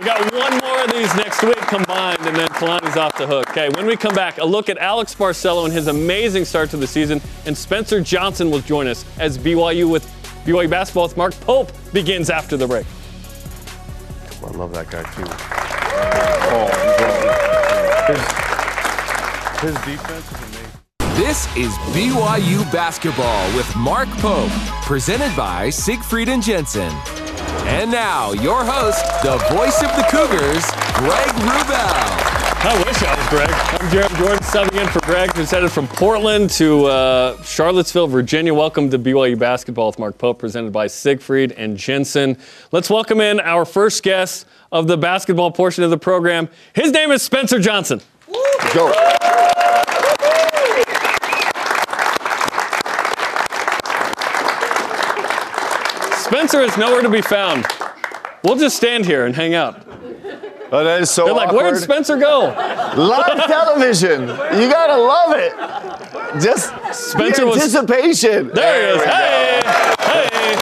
We 0.00 0.06
got 0.06 0.32
one 0.32 0.56
more 0.58 0.82
of 0.84 0.90
these 0.90 1.14
next 1.14 1.42
week 1.42 1.58
combined, 1.58 2.20
and 2.26 2.34
then 2.36 2.48
Kalani's 2.48 2.96
off 2.96 3.18
the 3.18 3.26
hook. 3.26 3.50
Okay, 3.50 3.68
when 3.70 3.84
we 3.84 3.96
come 3.96 4.14
back, 4.14 4.38
a 4.38 4.44
look 4.44 4.70
at 4.70 4.78
Alex 4.78 5.14
Barcelo 5.14 5.64
and 5.64 5.72
his 5.72 5.86
amazing 5.88 6.46
start 6.46 6.70
to 6.70 6.78
the 6.78 6.86
season, 6.86 7.20
and 7.44 7.56
Spencer 7.56 8.00
Johnson 8.00 8.50
will 8.50 8.60
join 8.60 8.86
us 8.86 9.04
as 9.18 9.36
BYU 9.36 9.90
with 9.90 10.10
BYU 10.46 10.70
basketball 10.70 11.04
with 11.04 11.18
Mark 11.18 11.38
Pope 11.40 11.70
begins 11.92 12.30
after 12.30 12.56
the 12.56 12.66
break. 12.66 12.86
I 14.42 14.50
love 14.56 14.72
that 14.72 14.90
guy 14.90 15.02
too. 15.02 15.24
Oh, 16.50 16.68
his, 18.08 18.20
his 19.60 19.74
defense 19.84 20.32
is 20.32 20.38
amazing. 20.38 20.53
This 21.14 21.46
is 21.56 21.72
BYU 21.94 22.70
basketball 22.72 23.46
with 23.56 23.72
Mark 23.76 24.08
Pope, 24.18 24.50
presented 24.82 25.34
by 25.36 25.70
Siegfried 25.70 26.28
and 26.28 26.42
Jensen. 26.42 26.90
And 27.68 27.88
now, 27.88 28.32
your 28.32 28.64
host, 28.64 29.04
the 29.22 29.36
voice 29.54 29.80
of 29.80 29.94
the 29.94 30.02
Cougars, 30.10 30.64
Greg 30.96 31.28
Wrubell. 31.46 32.34
I 32.66 32.82
wish 32.84 33.00
I 33.00 33.14
was 33.14 33.28
Greg. 33.28 33.48
I'm 33.48 33.88
Jarom 33.90 34.18
Jordan, 34.18 34.38
subbing 34.38 34.82
in 34.82 34.88
for 34.88 34.98
Greg, 35.02 35.32
who's 35.36 35.52
headed 35.52 35.70
from 35.70 35.86
Portland 35.86 36.50
to 36.50 36.86
uh, 36.86 37.40
Charlottesville, 37.44 38.08
Virginia. 38.08 38.52
Welcome 38.52 38.90
to 38.90 38.98
BYU 38.98 39.38
Basketball 39.38 39.86
with 39.86 40.00
Mark 40.00 40.18
Pope, 40.18 40.40
presented 40.40 40.72
by 40.72 40.88
Siegfried 40.88 41.52
and 41.52 41.76
Jensen. 41.76 42.36
Let's 42.72 42.90
welcome 42.90 43.20
in 43.20 43.38
our 43.38 43.64
first 43.64 44.02
guest 44.02 44.48
of 44.72 44.88
the 44.88 44.96
basketball 44.96 45.52
portion 45.52 45.84
of 45.84 45.90
the 45.90 45.98
program. 45.98 46.48
His 46.72 46.90
name 46.90 47.12
is 47.12 47.22
Spencer 47.22 47.60
Johnson. 47.60 48.00
Go. 48.74 48.92
Spencer 56.54 56.72
is 56.72 56.78
nowhere 56.78 57.02
to 57.02 57.08
be 57.08 57.20
found. 57.20 57.66
We'll 58.44 58.54
just 58.54 58.76
stand 58.76 59.06
here 59.06 59.26
and 59.26 59.34
hang 59.34 59.54
out. 59.54 59.84
Oh, 60.70 60.84
that 60.84 61.00
is 61.00 61.10
so 61.10 61.24
They're 61.24 61.34
like, 61.34 61.50
where 61.50 61.72
did. 61.72 61.82
Spencer 61.82 62.16
go? 62.16 62.54
Live 62.96 63.46
television. 63.48 64.20
You 64.20 64.70
gotta 64.70 64.96
love 64.96 65.32
it. 65.36 65.52
Just 66.40 66.68
Spencer 66.92 67.40
the 67.40 67.46
was- 67.48 67.56
anticipation. 67.56 68.52
There 68.54 68.86
he 68.86 69.00
is. 69.00 69.04
Hey, 69.04 69.60
go. 69.64 70.12
hey. 70.12 70.54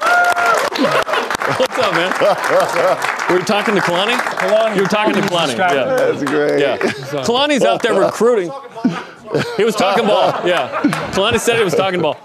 What's 1.59 1.79
up, 1.79 1.93
man? 1.93 3.29
Were 3.29 3.39
you 3.41 3.45
talking 3.45 3.75
to 3.75 3.83
Kalani? 3.83 4.17
Kalani. 4.17 4.77
You 4.77 4.83
were 4.85 4.89
talking 4.89 5.13
to 5.13 5.21
Kalani. 5.21 5.59
Yeah. 5.59 5.85
That's 5.85 6.23
great. 6.23 6.59
Yeah. 6.59 6.79
Kalani's 6.79 7.65
out 7.65 7.83
there 7.83 8.01
recruiting. 8.01 8.51
He 9.59 9.65
was 9.65 9.77
talking 9.77 10.07
ball. 10.07 10.29
Yeah. 10.49 10.71
Kalani 11.13 11.39
said 11.39 11.59
he 11.59 11.65
was 11.65 11.75
talking 11.75 12.01
ball. 12.01 12.17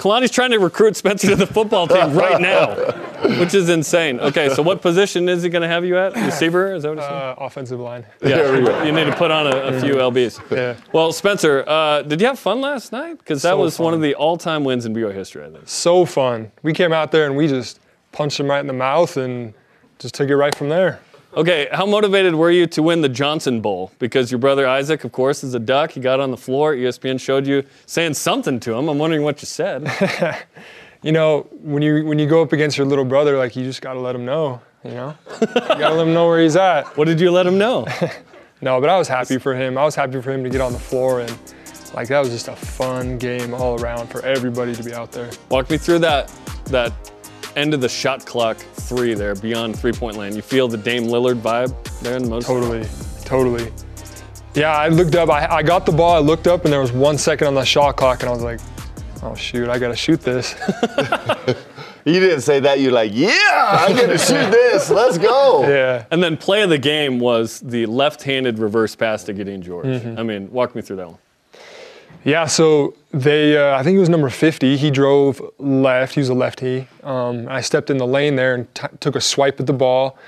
Kalani's 0.00 0.30
trying 0.30 0.50
to 0.52 0.58
recruit 0.58 0.96
Spencer 0.96 1.28
to 1.28 1.36
the 1.36 1.46
football 1.46 1.86
team 1.86 2.14
right 2.14 2.40
now, 2.40 2.74
which 3.38 3.52
is 3.52 3.68
insane. 3.68 4.18
Okay, 4.18 4.48
so 4.48 4.62
what 4.62 4.80
position 4.80 5.28
is 5.28 5.42
he 5.42 5.50
going 5.50 5.60
to 5.60 5.68
have 5.68 5.84
you 5.84 5.98
at? 5.98 6.16
Receiver? 6.16 6.72
Is 6.74 6.84
that 6.84 6.88
what 6.88 6.98
he 6.98 7.04
said? 7.04 7.12
Uh, 7.12 7.34
offensive 7.36 7.78
line. 7.78 8.06
Yeah, 8.24 8.82
you 8.82 8.92
need 8.92 9.04
to 9.04 9.14
put 9.14 9.30
on 9.30 9.46
a, 9.46 9.50
a 9.50 9.80
few 9.80 9.96
lbs. 9.96 10.40
Yeah. 10.50 10.76
Well, 10.94 11.12
Spencer, 11.12 11.64
uh, 11.66 12.00
did 12.00 12.18
you 12.18 12.28
have 12.28 12.38
fun 12.38 12.62
last 12.62 12.92
night? 12.92 13.18
Because 13.18 13.42
that 13.42 13.50
So 13.50 13.58
was 13.58 13.78
one 13.78 13.92
of 13.92 14.00
the 14.00 14.14
all-time 14.14 14.64
wins 14.64 14.86
in 14.86 14.94
BYU 14.94 15.12
history, 15.12 15.44
I 15.44 15.50
think. 15.50 15.68
So 15.68 16.06
fun. 16.06 16.50
We 16.62 16.72
came 16.72 16.94
out 16.94 17.12
there 17.12 17.26
and 17.26 17.36
we 17.36 17.46
just 17.46 17.78
punched 18.12 18.40
him 18.40 18.48
right 18.48 18.60
in 18.60 18.68
the 18.68 18.72
mouth 18.72 19.18
and 19.18 19.52
just 19.98 20.14
took 20.14 20.30
it 20.30 20.36
right 20.36 20.54
from 20.54 20.70
there. 20.70 21.00
Okay, 21.36 21.68
how 21.70 21.86
motivated 21.86 22.34
were 22.34 22.50
you 22.50 22.66
to 22.66 22.82
win 22.82 23.02
the 23.02 23.08
Johnson 23.08 23.60
Bowl? 23.60 23.92
Because 24.00 24.32
your 24.32 24.38
brother 24.38 24.66
Isaac, 24.66 25.04
of 25.04 25.12
course, 25.12 25.44
is 25.44 25.54
a 25.54 25.60
duck. 25.60 25.92
He 25.92 26.00
got 26.00 26.18
on 26.18 26.32
the 26.32 26.36
floor. 26.36 26.74
ESPN 26.74 27.20
showed 27.20 27.46
you 27.46 27.62
saying 27.86 28.14
something 28.14 28.58
to 28.60 28.74
him. 28.74 28.88
I'm 28.88 28.98
wondering 28.98 29.22
what 29.22 29.40
you 29.40 29.46
said. 29.46 29.88
You 31.02 31.12
know, 31.12 31.46
when 31.62 31.82
you 31.82 32.04
when 32.04 32.18
you 32.18 32.26
go 32.26 32.42
up 32.42 32.52
against 32.52 32.76
your 32.76 32.86
little 32.86 33.06
brother, 33.06 33.38
like 33.38 33.56
you 33.56 33.64
just 33.64 33.80
gotta 33.80 34.00
let 34.00 34.14
him 34.14 34.26
know. 34.26 34.60
You 34.84 34.90
know, 34.90 35.14
you 35.40 35.46
gotta 35.46 35.94
let 35.94 36.06
him 36.06 36.12
know 36.12 36.26
where 36.26 36.42
he's 36.42 36.56
at. 36.56 36.84
What 36.98 37.06
did 37.06 37.20
you 37.20 37.30
let 37.30 37.46
him 37.46 37.56
know? 37.56 37.86
no, 38.60 38.80
but 38.80 38.90
I 38.90 38.98
was 38.98 39.08
happy 39.08 39.38
for 39.38 39.54
him. 39.54 39.78
I 39.78 39.84
was 39.84 39.94
happy 39.94 40.20
for 40.20 40.30
him 40.30 40.44
to 40.44 40.50
get 40.50 40.60
on 40.60 40.72
the 40.72 40.78
floor 40.78 41.20
and 41.20 41.34
like 41.94 42.08
that 42.08 42.20
was 42.20 42.28
just 42.28 42.48
a 42.48 42.56
fun 42.56 43.16
game 43.16 43.54
all 43.54 43.80
around 43.80 44.08
for 44.08 44.24
everybody 44.26 44.74
to 44.74 44.82
be 44.82 44.92
out 44.92 45.10
there. 45.10 45.30
Walk 45.48 45.70
me 45.70 45.78
through 45.78 46.00
that 46.00 46.28
that 46.66 46.92
end 47.56 47.74
of 47.74 47.80
the 47.80 47.88
shot 47.88 48.24
clock 48.26 48.56
three 48.56 49.14
there 49.14 49.34
beyond 49.34 49.78
three-point 49.78 50.16
land. 50.16 50.34
You 50.34 50.42
feel 50.42 50.68
the 50.68 50.76
Dame 50.76 51.04
Lillard 51.04 51.40
vibe 51.40 52.00
there 52.00 52.16
in 52.16 52.22
the 52.22 52.28
most. 52.30 52.46
Totally, 52.46 52.86
totally. 53.24 53.72
Yeah, 54.54 54.76
I 54.76 54.88
looked 54.88 55.14
up. 55.14 55.30
I, 55.30 55.46
I 55.46 55.62
got 55.62 55.86
the 55.86 55.92
ball. 55.92 56.16
I 56.16 56.18
looked 56.18 56.46
up, 56.46 56.64
and 56.64 56.72
there 56.72 56.80
was 56.80 56.92
one 56.92 57.18
second 57.18 57.46
on 57.46 57.54
the 57.54 57.64
shot 57.64 57.96
clock, 57.96 58.22
and 58.22 58.30
I 58.30 58.32
was 58.32 58.42
like, 58.42 58.60
"Oh 59.22 59.34
shoot, 59.34 59.68
I 59.68 59.78
gotta 59.78 59.96
shoot 59.96 60.20
this." 60.20 60.54
You 62.04 62.18
didn't 62.18 62.40
say 62.40 62.60
that. 62.60 62.80
You're 62.80 62.92
like, 62.92 63.12
yeah, 63.14 63.84
I'm 63.86 63.94
going 63.94 64.08
to 64.08 64.18
shoot 64.18 64.50
this. 64.50 64.90
Let's 64.90 65.18
go. 65.18 65.62
yeah. 65.68 66.06
And 66.10 66.22
then 66.22 66.36
play 66.36 66.62
of 66.62 66.70
the 66.70 66.78
game 66.78 67.18
was 67.18 67.60
the 67.60 67.86
left-handed 67.86 68.58
reverse 68.58 68.96
pass 68.96 69.24
to 69.24 69.32
Gideon 69.32 69.62
George. 69.62 69.86
Mm-hmm. 69.86 70.18
I 70.18 70.22
mean, 70.22 70.50
walk 70.50 70.74
me 70.74 70.82
through 70.82 70.96
that 70.96 71.08
one. 71.08 71.18
Yeah, 72.24 72.44
so 72.46 72.94
they, 73.12 73.56
uh, 73.56 73.76
I 73.76 73.82
think 73.82 73.96
it 73.96 74.00
was 74.00 74.08
number 74.08 74.28
50. 74.28 74.76
He 74.76 74.90
drove 74.90 75.40
left. 75.58 76.14
He 76.14 76.20
was 76.20 76.28
a 76.28 76.34
lefty. 76.34 76.86
Um, 77.02 77.48
I 77.48 77.60
stepped 77.60 77.90
in 77.90 77.96
the 77.96 78.06
lane 78.06 78.36
there 78.36 78.54
and 78.54 78.74
t- 78.74 78.86
took 79.00 79.16
a 79.16 79.20
swipe 79.20 79.58
at 79.58 79.66
the 79.66 79.72
ball 79.72 80.18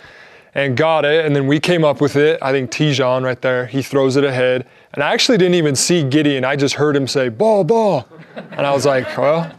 and 0.55 0.76
got 0.76 1.05
it. 1.05 1.24
And 1.26 1.37
then 1.37 1.47
we 1.47 1.61
came 1.61 1.85
up 1.85 2.01
with 2.01 2.16
it. 2.16 2.39
I 2.43 2.51
think 2.51 2.70
Te'Jon 2.70 3.24
right 3.24 3.41
there, 3.41 3.66
he 3.66 3.83
throws 3.83 4.16
it 4.16 4.24
ahead. 4.24 4.66
And 4.95 5.03
I 5.03 5.12
actually 5.12 5.39
didn't 5.39 5.55
even 5.55 5.76
see 5.76 6.03
Gideon. 6.03 6.45
I 6.45 6.57
just 6.57 6.74
heard 6.74 6.97
him 6.97 7.07
say, 7.07 7.28
ball, 7.28 7.62
ball. 7.64 8.09
And 8.37 8.66
I 8.66 8.72
was 8.72 8.87
like, 8.87 9.16
well, 9.18 9.53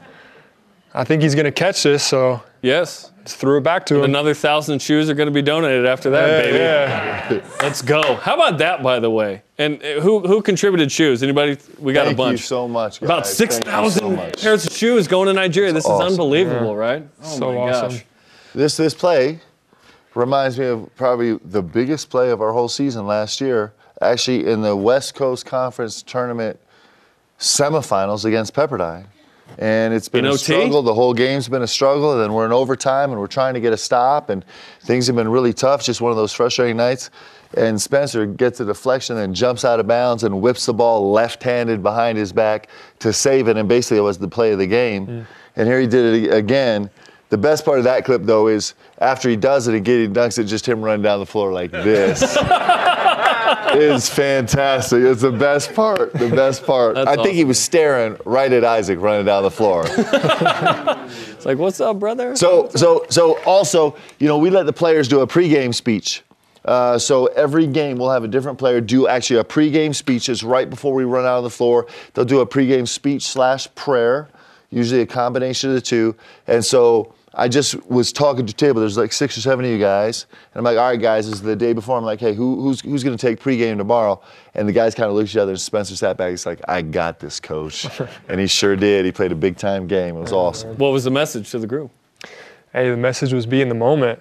I 0.93 1.03
think 1.03 1.21
he's 1.21 1.35
going 1.35 1.45
to 1.45 1.51
catch 1.51 1.83
this. 1.83 2.03
So 2.03 2.41
Yes. 2.63 3.11
Just 3.23 3.37
threw 3.37 3.57
it 3.57 3.61
back 3.63 3.85
to 3.85 3.95
him. 3.99 4.03
Another 4.03 4.33
thousand 4.33 4.81
shoes 4.81 5.09
are 5.09 5.13
going 5.13 5.27
to 5.27 5.31
be 5.33 5.41
donated 5.41 5.85
after 5.85 6.09
that, 6.09 6.43
baby. 6.43 6.57
yeah. 6.57 7.41
Let's 7.61 7.81
go. 7.81 8.15
How 8.15 8.33
about 8.35 8.57
that, 8.57 8.83
by 8.83 8.99
the 8.99 9.09
way? 9.09 9.41
And 9.57 9.81
uh, 9.81 10.01
who 10.01 10.19
who 10.27 10.41
contributed 10.41 10.91
shoes? 10.91 11.23
Anybody? 11.23 11.57
We 11.79 11.93
got 11.93 12.05
Thank 12.05 12.15
a 12.15 12.17
bunch. 12.17 12.27
Thank 12.31 12.39
you 12.41 12.45
so 12.47 12.67
much. 12.67 13.01
About 13.01 13.23
guys. 13.23 13.37
six 13.37 13.55
Thank 13.55 13.65
you 13.65 13.71
thousand 13.71 14.17
so 14.35 14.41
pairs 14.41 14.65
of 14.67 14.73
shoes 14.73 15.07
going 15.07 15.27
to 15.27 15.33
Nigeria. 15.33 15.71
This 15.71 15.85
awesome. 15.85 16.07
is 16.07 16.13
unbelievable, 16.13 16.71
Yeah. 16.73 16.77
right? 16.79 17.07
Oh 17.23 17.37
So 17.37 17.51
my 17.53 17.57
awesome. 17.71 17.89
gosh. 17.91 18.05
This 18.53 18.75
this 18.77 18.93
play 18.93 19.39
reminds 20.15 20.59
me 20.59 20.65
of 20.65 20.93
probably 20.97 21.37
the 21.45 21.61
biggest 21.63 22.09
play 22.09 22.29
of 22.29 22.41
our 22.41 22.51
whole 22.51 22.67
season 22.67 23.07
last 23.07 23.39
year. 23.39 23.73
Actually, 24.01 24.47
in 24.47 24.61
the 24.61 24.75
West 24.75 25.15
Coast 25.15 25.45
Conference 25.45 26.01
tournament 26.03 26.59
semifinals 27.39 28.25
against 28.25 28.53
Pepperdine. 28.53 29.05
And 29.59 29.93
it's 29.93 30.09
been 30.09 30.25
In 30.25 30.31
a 30.31 30.33
OT? 30.33 30.37
struggle. 30.43 30.81
The 30.81 30.93
whole 30.93 31.13
game's 31.13 31.47
been 31.47 31.61
a 31.61 31.67
struggle. 31.67 32.13
And 32.13 32.21
then 32.21 32.33
we're 32.33 32.45
in 32.45 32.51
overtime 32.51 33.11
and 33.11 33.19
we're 33.19 33.27
trying 33.27 33.53
to 33.53 33.59
get 33.59 33.73
a 33.73 33.77
stop. 33.77 34.29
And 34.29 34.43
things 34.81 35.07
have 35.07 35.15
been 35.15 35.29
really 35.29 35.53
tough. 35.53 35.83
Just 35.83 36.01
one 36.01 36.11
of 36.11 36.17
those 36.17 36.33
frustrating 36.33 36.77
nights. 36.77 37.09
And 37.55 37.79
Spencer 37.79 38.25
gets 38.25 38.59
a 38.61 38.65
deflection 38.65 39.17
and 39.17 39.35
jumps 39.35 39.63
out 39.63 39.79
of 39.79 39.85
bounds 39.87 40.23
and 40.23 40.41
whips 40.41 40.65
the 40.65 40.73
ball 40.73 41.11
left 41.11 41.43
handed 41.43 41.83
behind 41.83 42.17
his 42.17 42.33
back 42.33 42.67
to 42.99 43.13
save 43.13 43.47
it. 43.47 43.57
And 43.57 43.69
basically, 43.69 43.97
it 43.97 44.01
was 44.01 44.17
the 44.17 44.27
play 44.27 44.51
of 44.53 44.57
the 44.59 44.65
game. 44.67 45.27
And 45.55 45.67
here 45.67 45.79
he 45.79 45.85
did 45.87 46.23
it 46.25 46.33
again. 46.33 46.89
The 47.29 47.37
best 47.37 47.63
part 47.65 47.79
of 47.79 47.83
that 47.85 48.05
clip, 48.05 48.23
though, 48.23 48.47
is 48.47 48.73
after 48.99 49.27
he 49.29 49.35
does 49.35 49.67
it 49.67 49.73
and 49.75 49.83
Gideon 49.85 50.13
dunks 50.13 50.37
it, 50.37 50.43
just 50.45 50.67
him 50.67 50.81
running 50.81 51.01
down 51.01 51.19
the 51.19 51.25
floor 51.25 51.51
like 51.51 51.71
this. 51.71 52.21
is 53.75 54.09
fantastic. 54.09 55.03
It's 55.03 55.21
the 55.21 55.31
best 55.31 55.73
part. 55.73 56.13
The 56.13 56.29
best 56.29 56.65
part. 56.65 56.95
That's 56.95 57.07
I 57.07 57.15
think 57.21 57.35
he 57.35 57.43
was 57.43 57.59
staring 57.59 58.17
right 58.25 58.51
at 58.51 58.63
Isaac 58.63 58.99
running 58.99 59.25
down 59.25 59.43
the 59.43 59.51
floor. 59.51 59.85
It's 61.43 61.45
like, 61.45 61.57
what's 61.57 61.81
up, 61.81 61.99
brother? 61.99 62.37
So, 62.37 62.69
so, 62.69 63.05
so 63.09 63.37
also, 63.43 63.97
you 64.17 64.29
know, 64.29 64.37
we 64.37 64.49
let 64.49 64.65
the 64.65 64.71
players 64.71 65.09
do 65.09 65.19
a 65.19 65.27
pregame 65.27 65.75
speech. 65.75 66.23
Uh, 66.63 66.97
so 66.97 67.25
every 67.25 67.67
game 67.67 67.97
we'll 67.97 68.11
have 68.11 68.23
a 68.23 68.29
different 68.29 68.57
player 68.57 68.79
do 68.79 69.09
actually 69.09 69.41
a 69.41 69.43
pregame 69.43 69.93
speech. 69.93 70.29
It's 70.29 70.41
right 70.41 70.69
before 70.69 70.93
we 70.93 71.03
run 71.03 71.25
out 71.25 71.39
on 71.39 71.43
the 71.43 71.49
floor. 71.49 71.87
They'll 72.13 72.23
do 72.23 72.39
a 72.39 72.47
pregame 72.47 72.87
speech 72.87 73.27
slash 73.27 73.67
prayer, 73.75 74.29
usually 74.69 75.01
a 75.01 75.05
combination 75.05 75.69
of 75.69 75.75
the 75.75 75.81
two. 75.81 76.15
And 76.47 76.63
so 76.63 77.13
I 77.35 77.47
just 77.47 77.83
was 77.89 78.13
talking 78.13 78.45
to 78.45 78.53
table. 78.53 78.79
There's 78.79 78.97
like 78.97 79.11
six 79.11 79.37
or 79.37 79.41
seven 79.41 79.65
of 79.65 79.71
you 79.71 79.79
guys, 79.79 80.27
and 80.53 80.59
I'm 80.59 80.63
like, 80.63 80.77
all 80.77 80.89
right, 80.89 81.01
guys, 81.01 81.25
this 81.25 81.35
is 81.35 81.41
the 81.41 81.55
day 81.55 81.73
before. 81.73 81.97
I'm 81.97 82.03
like, 82.03 82.19
hey, 82.19 82.33
who, 82.33 82.61
who's 82.61 82.81
who's 82.81 83.03
going 83.03 83.17
to 83.17 83.21
take 83.21 83.39
pregame 83.39 83.77
tomorrow? 83.77 84.21
And 84.53 84.67
the 84.67 84.71
guys 84.71 84.93
kind 84.93 85.09
of 85.09 85.15
looked 85.15 85.29
at 85.29 85.31
each 85.31 85.37
other. 85.37 85.51
And 85.53 85.61
Spencer 85.61 85.95
sat 85.95 86.15
back. 86.15 86.29
He's 86.29 86.45
like, 86.45 86.61
I 86.67 86.83
got 86.83 87.19
this, 87.19 87.39
coach, 87.39 87.87
and 88.29 88.39
he 88.39 88.47
sure 88.47 88.75
did. 88.75 89.05
He 89.05 89.11
played 89.11 89.31
a 89.31 89.35
big 89.35 89.57
time 89.57 89.87
game. 89.87 90.15
It 90.15 90.21
was 90.21 90.31
awesome. 90.31 90.77
What 90.77 90.91
was 90.91 91.03
the 91.05 91.11
message 91.11 91.49
to 91.51 91.59
the 91.59 91.67
group? 91.67 91.91
hey, 92.73 92.89
the 92.89 92.97
message 92.97 93.31
was 93.31 93.45
be 93.45 93.61
in 93.61 93.69
the 93.69 93.75
moment. 93.75 94.19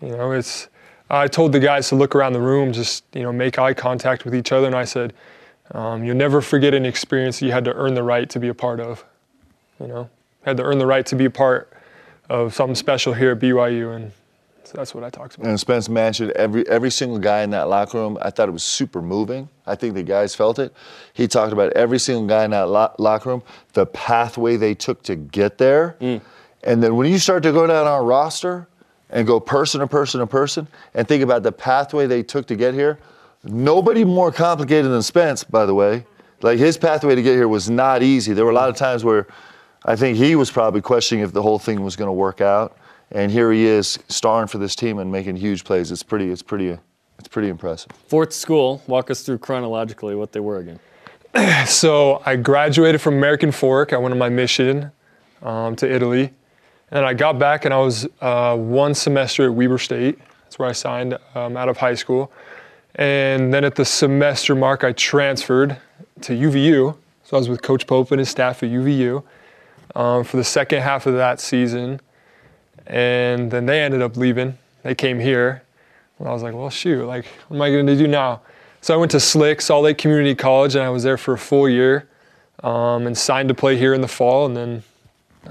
You 0.00 0.10
know, 0.10 0.32
it's. 0.32 0.68
I 1.08 1.28
told 1.28 1.52
the 1.52 1.60
guys 1.60 1.90
to 1.90 1.94
look 1.94 2.14
around 2.14 2.32
the 2.32 2.40
room, 2.40 2.72
just 2.72 3.04
you 3.12 3.22
know, 3.22 3.32
make 3.32 3.58
eye 3.58 3.74
contact 3.74 4.24
with 4.24 4.34
each 4.34 4.50
other, 4.50 4.66
and 4.66 4.74
I 4.74 4.84
said, 4.84 5.12
um, 5.72 6.04
you'll 6.04 6.16
never 6.16 6.40
forget 6.40 6.72
an 6.72 6.86
experience 6.86 7.42
you 7.42 7.52
had 7.52 7.66
to 7.66 7.74
earn 7.74 7.94
the 7.94 8.02
right 8.02 8.28
to 8.30 8.40
be 8.40 8.48
a 8.48 8.54
part 8.54 8.80
of. 8.80 9.04
You 9.78 9.88
know, 9.88 10.10
had 10.44 10.56
to 10.56 10.62
earn 10.62 10.78
the 10.78 10.86
right 10.86 11.04
to 11.06 11.16
be 11.16 11.26
a 11.26 11.30
part 11.30 11.72
of 12.32 12.54
something 12.54 12.74
special 12.74 13.12
here 13.12 13.32
at 13.32 13.40
BYU, 13.40 13.94
and 13.94 14.10
so 14.64 14.72
that's 14.74 14.94
what 14.94 15.04
I 15.04 15.10
talked 15.10 15.34
about. 15.34 15.48
And 15.48 15.60
Spence 15.60 15.90
mentioned 15.90 16.30
every 16.30 16.66
every 16.66 16.90
single 16.90 17.18
guy 17.18 17.42
in 17.42 17.50
that 17.50 17.68
locker 17.68 17.98
room. 17.98 18.16
I 18.22 18.30
thought 18.30 18.48
it 18.48 18.52
was 18.52 18.62
super 18.62 19.02
moving. 19.02 19.50
I 19.66 19.74
think 19.74 19.92
the 19.94 20.02
guys 20.02 20.34
felt 20.34 20.58
it. 20.58 20.72
He 21.12 21.28
talked 21.28 21.52
about 21.52 21.74
every 21.74 21.98
single 21.98 22.26
guy 22.26 22.44
in 22.46 22.52
that 22.52 22.68
lo- 22.70 22.94
locker 22.98 23.28
room, 23.28 23.42
the 23.74 23.84
pathway 23.84 24.56
they 24.56 24.74
took 24.74 25.02
to 25.04 25.14
get 25.14 25.58
there, 25.58 25.96
mm. 26.00 26.22
and 26.64 26.82
then 26.82 26.96
when 26.96 27.10
you 27.10 27.18
start 27.18 27.42
to 27.42 27.52
go 27.52 27.66
down 27.66 27.86
our 27.86 28.02
roster 28.02 28.66
and 29.10 29.26
go 29.26 29.38
person 29.38 29.80
to 29.80 29.86
person 29.86 30.20
to 30.20 30.26
person 30.26 30.66
and 30.94 31.06
think 31.06 31.22
about 31.22 31.42
the 31.42 31.52
pathway 31.52 32.06
they 32.06 32.22
took 32.22 32.46
to 32.46 32.56
get 32.56 32.72
here, 32.72 32.98
nobody 33.44 34.04
more 34.04 34.32
complicated 34.32 34.90
than 34.90 35.02
Spence, 35.02 35.44
by 35.44 35.66
the 35.66 35.74
way. 35.74 36.06
Like 36.40 36.58
his 36.58 36.78
pathway 36.78 37.14
to 37.14 37.22
get 37.22 37.34
here 37.34 37.46
was 37.46 37.68
not 37.68 38.02
easy. 38.02 38.32
There 38.32 38.46
were 38.46 38.50
a 38.50 38.54
lot 38.54 38.70
of 38.70 38.76
times 38.76 39.04
where 39.04 39.26
I 39.84 39.96
think 39.96 40.16
he 40.16 40.36
was 40.36 40.50
probably 40.50 40.80
questioning 40.80 41.24
if 41.24 41.32
the 41.32 41.42
whole 41.42 41.58
thing 41.58 41.82
was 41.82 41.96
going 41.96 42.08
to 42.08 42.12
work 42.12 42.40
out. 42.40 42.76
And 43.10 43.30
here 43.30 43.52
he 43.52 43.66
is, 43.66 43.98
starring 44.08 44.46
for 44.46 44.58
this 44.58 44.74
team 44.74 44.98
and 44.98 45.10
making 45.10 45.36
huge 45.36 45.64
plays. 45.64 45.90
It's 45.90 46.02
pretty, 46.02 46.30
it's 46.30 46.42
pretty, 46.42 46.78
it's 47.18 47.28
pretty 47.28 47.48
impressive. 47.48 47.90
Fourth 48.06 48.32
school. 48.32 48.82
Walk 48.86 49.10
us 49.10 49.22
through 49.22 49.38
chronologically 49.38 50.14
what 50.14 50.32
they 50.32 50.40
were 50.40 50.58
again. 50.58 50.80
So 51.66 52.22
I 52.24 52.36
graduated 52.36 53.00
from 53.00 53.14
American 53.14 53.52
Fork. 53.52 53.92
I 53.92 53.96
went 53.96 54.12
on 54.12 54.18
my 54.18 54.28
mission 54.28 54.92
um, 55.42 55.74
to 55.76 55.90
Italy. 55.90 56.32
And 56.90 57.06
I 57.06 57.14
got 57.14 57.38
back 57.38 57.64
and 57.64 57.72
I 57.72 57.78
was 57.78 58.06
uh, 58.20 58.56
one 58.56 58.94
semester 58.94 59.46
at 59.46 59.54
Weber 59.54 59.78
State. 59.78 60.18
That's 60.44 60.58
where 60.58 60.68
I 60.68 60.72
signed 60.72 61.18
um, 61.34 61.56
out 61.56 61.68
of 61.68 61.78
high 61.78 61.94
school. 61.94 62.30
And 62.96 63.52
then 63.52 63.64
at 63.64 63.74
the 63.74 63.84
semester 63.84 64.54
mark, 64.54 64.84
I 64.84 64.92
transferred 64.92 65.78
to 66.20 66.32
UVU. 66.32 66.96
So 67.24 67.36
I 67.36 67.38
was 67.38 67.48
with 67.48 67.62
Coach 67.62 67.86
Pope 67.86 68.10
and 68.10 68.18
his 68.18 68.28
staff 68.28 68.62
at 68.62 68.68
UVU 68.68 69.22
um, 69.94 70.24
for 70.24 70.36
the 70.36 70.44
second 70.44 70.82
half 70.82 71.06
of 71.06 71.14
that 71.14 71.40
season. 71.40 72.00
And 72.86 73.50
then 73.50 73.66
they 73.66 73.80
ended 73.80 74.02
up 74.02 74.16
leaving. 74.16 74.58
They 74.82 74.94
came 74.94 75.20
here. 75.20 75.62
And 76.18 76.28
I 76.28 76.32
was 76.32 76.42
like, 76.42 76.54
well, 76.54 76.70
shoot, 76.70 77.04
like, 77.04 77.26
what 77.48 77.56
am 77.56 77.62
I 77.62 77.70
going 77.70 77.86
to 77.86 77.96
do 77.96 78.06
now? 78.06 78.42
So 78.80 78.94
I 78.94 78.96
went 78.96 79.10
to 79.12 79.20
Slick, 79.20 79.60
Salt 79.60 79.84
Lake 79.84 79.98
Community 79.98 80.34
College, 80.34 80.74
and 80.74 80.84
I 80.84 80.88
was 80.88 81.02
there 81.02 81.16
for 81.16 81.34
a 81.34 81.38
full 81.38 81.68
year 81.68 82.08
um, 82.62 83.06
and 83.06 83.16
signed 83.16 83.48
to 83.48 83.54
play 83.54 83.76
here 83.76 83.94
in 83.94 84.00
the 84.00 84.08
fall 84.08 84.46
and 84.46 84.56
then 84.56 84.82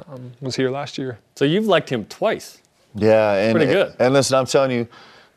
um, 0.08 0.32
was 0.42 0.56
here 0.56 0.70
last 0.70 0.98
year. 0.98 1.20
So 1.36 1.46
you've 1.46 1.68
liked 1.68 1.90
him 1.90 2.06
twice. 2.06 2.62
Yeah, 2.96 3.34
and 3.36 3.56
Pretty 3.56 3.72
good. 3.72 3.96
And 4.00 4.14
listen, 4.14 4.38
I'm 4.38 4.46
telling 4.46 4.72
you, 4.72 4.88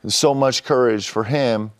so 0.07 0.35
much 0.35 0.65
courage 0.65 1.09
for 1.09 1.25
him 1.25 1.71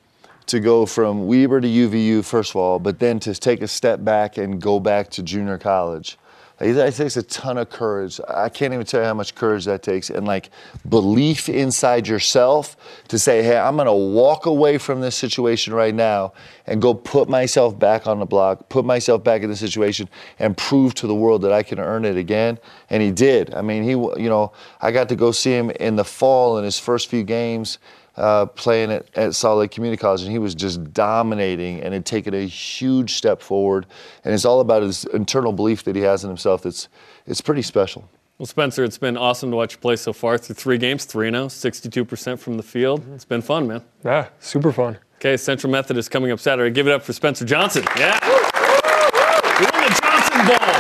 to 0.47 0.61
go 0.61 0.87
from 0.87 1.27
Weber 1.27 1.61
to 1.61 1.69
UVU 1.69 2.25
first 2.25 2.51
of 2.51 2.57
all, 2.57 2.79
but 2.79 2.99
then 2.99 3.19
to 3.21 3.35
take 3.35 3.63
a 3.63 3.69
step 3.69 4.05
back 4.05 4.37
and 4.37 4.61
go 4.61 4.79
back 4.79 5.11
to 5.11 5.23
junior 5.23 5.59
college. 5.59 6.17
That 6.59 6.95
takes 6.95 7.17
a 7.17 7.23
ton 7.25 7.59
of 7.59 7.69
courage. 7.69 8.21
I 8.29 8.49
can't 8.49 8.73
even 8.73 8.87
tell 8.87 9.01
you 9.01 9.07
how 9.07 9.15
much 9.15 9.35
courage 9.35 9.65
that 9.65 9.83
takes, 9.83 10.09
and 10.09 10.25
like 10.25 10.51
belief 10.89 11.49
inside 11.49 12.07
yourself 12.07 12.77
to 13.09 13.19
say, 13.19 13.43
"Hey, 13.43 13.59
I'm 13.59 13.77
gonna 13.77 13.95
walk 13.95 14.47
away 14.47 14.79
from 14.79 15.01
this 15.01 15.17
situation 15.17 15.75
right 15.75 15.95
now 15.95 16.33
and 16.69 16.81
go 16.81 16.95
put 16.95 17.29
myself 17.29 17.77
back 17.77 18.07
on 18.07 18.21
the 18.21 18.25
block, 18.25 18.69
put 18.69 18.85
myself 18.85 19.25
back 19.25 19.43
in 19.43 19.51
the 19.51 19.57
situation, 19.57 20.09
and 20.39 20.57
prove 20.57 20.95
to 20.95 21.09
the 21.09 21.15
world 21.15 21.43
that 21.43 21.53
I 21.53 21.65
can 21.65 21.81
earn 21.81 22.05
it 22.05 22.17
again." 22.17 22.61
And 22.89 23.03
he 23.03 23.11
did. 23.11 23.53
I 23.53 23.61
mean, 23.61 23.83
he, 23.83 23.91
you 23.91 24.29
know, 24.29 24.53
I 24.81 24.93
got 24.93 25.09
to 25.09 25.17
go 25.17 25.33
see 25.33 25.53
him 25.53 25.71
in 25.71 25.97
the 25.97 26.05
fall 26.05 26.57
in 26.57 26.65
his 26.65 26.79
first 26.79 27.09
few 27.09 27.25
games 27.25 27.79
uh, 28.17 28.47
playing 28.47 28.93
at, 28.93 29.07
at 29.17 29.35
Salt 29.35 29.59
Lake 29.59 29.71
Community 29.71 30.01
College, 30.01 30.23
and 30.23 30.31
he 30.31 30.39
was 30.39 30.55
just 30.55 30.93
dominating 30.93 31.81
and 31.81 31.93
had 31.93 32.07
taken 32.07 32.35
a 32.35 32.47
huge 32.47 33.15
step 33.15 33.41
forward. 33.43 33.87
And 34.25 34.33
it's 34.33 34.45
all 34.45 34.61
about 34.61 34.83
his 34.83 35.05
internal 35.07 35.53
belief 35.53 35.85
that 35.85 35.97
he 35.97 36.03
has 36.03 36.25
in 36.25 36.31
himself. 36.31 36.63
That's 36.63 36.89
it's 37.27 37.41
pretty 37.41 37.63
special. 37.63 38.09
Well, 38.39 38.47
Spencer, 38.47 38.83
it's 38.83 38.99
been 38.99 39.17
awesome 39.17 39.51
to 39.51 39.57
watch 39.57 39.75
you 39.75 39.79
play 39.79 39.95
so 39.97 40.13
far 40.13 40.39
through 40.39 40.57
three 40.57 40.77
games, 40.77 41.05
3 41.05 41.31
0, 41.31 41.47
62% 41.47 42.39
from 42.39 42.57
the 42.57 42.65
field. 42.65 43.05
It's 43.15 43.25
been 43.25 43.43
fun, 43.43 43.69
man. 43.69 43.83
Yeah, 44.05 44.29
super 44.41 44.73
fun. 44.73 44.99
Okay, 45.17 45.37
Central 45.37 45.71
Methodist 45.71 46.11
coming 46.11 46.33
up 46.33 46.41
Saturday. 46.41 46.75
Give 46.75 46.89
it 46.89 46.93
up 46.93 47.03
for 47.03 47.13
Spencer 47.13 47.45
Johnson. 47.45 47.85
Yeah. 47.97 48.19
We 48.25 49.67
won 49.67 49.83
the 49.83 50.01
Johnson 50.03 50.47
Bowl. 50.47 50.75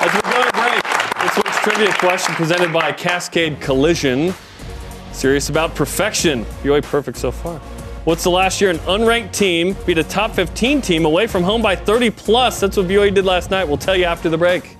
As 0.00 0.14
we 0.14 0.20
go 0.30 0.42
to 0.42 0.52
break, 0.52 0.82
this 1.22 1.36
week's 1.36 1.58
trivia 1.60 1.92
question 1.94 2.34
presented 2.34 2.72
by 2.72 2.92
Cascade 2.92 3.60
Collision. 3.60 4.34
Serious 5.18 5.48
about 5.48 5.74
perfection. 5.74 6.46
You're 6.62 6.80
BYU 6.80 6.80
perfect 6.80 7.18
so 7.18 7.32
far. 7.32 7.58
What's 8.04 8.22
the 8.22 8.30
last 8.30 8.60
year 8.60 8.70
an 8.70 8.78
unranked 8.78 9.32
team 9.32 9.76
beat 9.84 9.98
a 9.98 10.04
top 10.04 10.30
15 10.30 10.80
team 10.80 11.04
away 11.06 11.26
from 11.26 11.42
home 11.42 11.60
by 11.60 11.74
30 11.74 12.10
plus? 12.10 12.60
That's 12.60 12.76
what 12.76 12.86
BYU 12.86 13.12
did 13.12 13.24
last 13.24 13.50
night. 13.50 13.66
We'll 13.66 13.78
tell 13.78 13.96
you 13.96 14.04
after 14.04 14.28
the 14.28 14.38
break. 14.38 14.76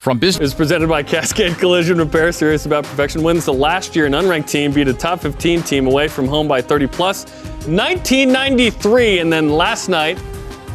From 0.00 0.18
business 0.18 0.50
is 0.50 0.54
presented 0.54 0.90
by 0.90 1.02
Cascade 1.02 1.56
Collision 1.56 1.96
Repair. 1.96 2.30
Serious 2.30 2.66
about 2.66 2.84
perfection. 2.84 3.22
Wins 3.22 3.46
the 3.46 3.54
last 3.54 3.96
year 3.96 4.04
an 4.04 4.12
unranked 4.12 4.50
team 4.50 4.70
beat 4.70 4.88
a 4.88 4.92
top 4.92 5.20
15 5.20 5.62
team 5.62 5.86
away 5.86 6.08
from 6.08 6.28
home 6.28 6.46
by 6.46 6.60
30 6.60 6.88
plus. 6.88 7.24
1993, 7.66 9.20
and 9.20 9.32
then 9.32 9.48
last 9.48 9.88
night, 9.88 10.18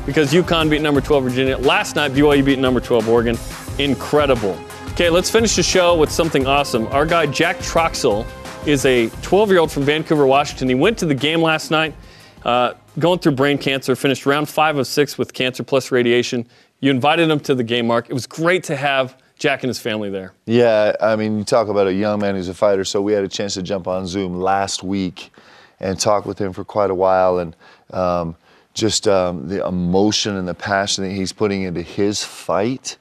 because 0.07 0.33
UConn 0.33 0.67
beat 0.67 0.81
number 0.81 0.99
12 0.99 1.25
Virginia. 1.25 1.59
Last 1.59 1.95
night, 1.95 2.13
BYU 2.13 2.43
beat 2.43 2.57
number 2.57 2.79
12 2.79 3.07
Oregon. 3.07 3.37
Incredible. 3.79 4.59
Okay, 4.89 5.09
let's 5.09 5.29
finish 5.29 5.55
the 5.55 5.63
show 5.63 5.97
with 5.97 6.11
something 6.11 6.45
awesome. 6.45 6.85
Our 6.87 7.05
guy 7.05 7.25
Jack 7.27 7.59
Troxel 7.59 8.27
is 8.67 8.85
a 8.85 9.07
12-year-old 9.21 9.71
from 9.71 9.83
Vancouver, 9.83 10.27
Washington. 10.27 10.67
He 10.67 10.75
went 10.75 10.97
to 10.97 11.05
the 11.05 11.15
game 11.15 11.41
last 11.41 11.71
night, 11.71 11.95
uh, 12.43 12.73
going 12.99 13.19
through 13.19 13.31
brain 13.33 13.57
cancer. 13.57 13.95
Finished 13.95 14.25
round 14.25 14.49
five 14.49 14.77
of 14.77 14.85
six 14.85 15.17
with 15.17 15.33
cancer 15.33 15.63
plus 15.63 15.91
radiation. 15.91 16.45
You 16.81 16.91
invited 16.91 17.29
him 17.29 17.39
to 17.39 17.55
the 17.55 17.63
game, 17.63 17.87
Mark. 17.87 18.09
It 18.09 18.13
was 18.13 18.27
great 18.27 18.65
to 18.65 18.75
have 18.75 19.15
Jack 19.37 19.63
and 19.63 19.69
his 19.69 19.79
family 19.79 20.09
there. 20.09 20.33
Yeah, 20.45 20.93
I 20.99 21.15
mean, 21.15 21.37
you 21.37 21.45
talk 21.45 21.69
about 21.69 21.87
a 21.87 21.93
young 21.93 22.19
man 22.19 22.35
who's 22.35 22.49
a 22.49 22.53
fighter. 22.53 22.83
So 22.83 23.01
we 23.01 23.13
had 23.13 23.23
a 23.23 23.29
chance 23.29 23.53
to 23.53 23.63
jump 23.63 23.87
on 23.87 24.07
Zoom 24.07 24.41
last 24.41 24.83
week 24.83 25.31
and 25.79 25.97
talk 25.97 26.25
with 26.25 26.37
him 26.37 26.51
for 26.51 26.65
quite 26.65 26.91
a 26.91 26.95
while. 26.95 27.39
And 27.39 27.55
um, 27.91 28.35
just 28.73 29.07
um, 29.07 29.47
the 29.47 29.65
emotion 29.65 30.35
and 30.35 30.49
the 30.49 30.53
passion 30.53 31.05
that 31.05 31.11
he's 31.11 31.31
putting 31.31 31.61
into 31.61 31.81
his 31.81 32.25
fight 32.25 32.97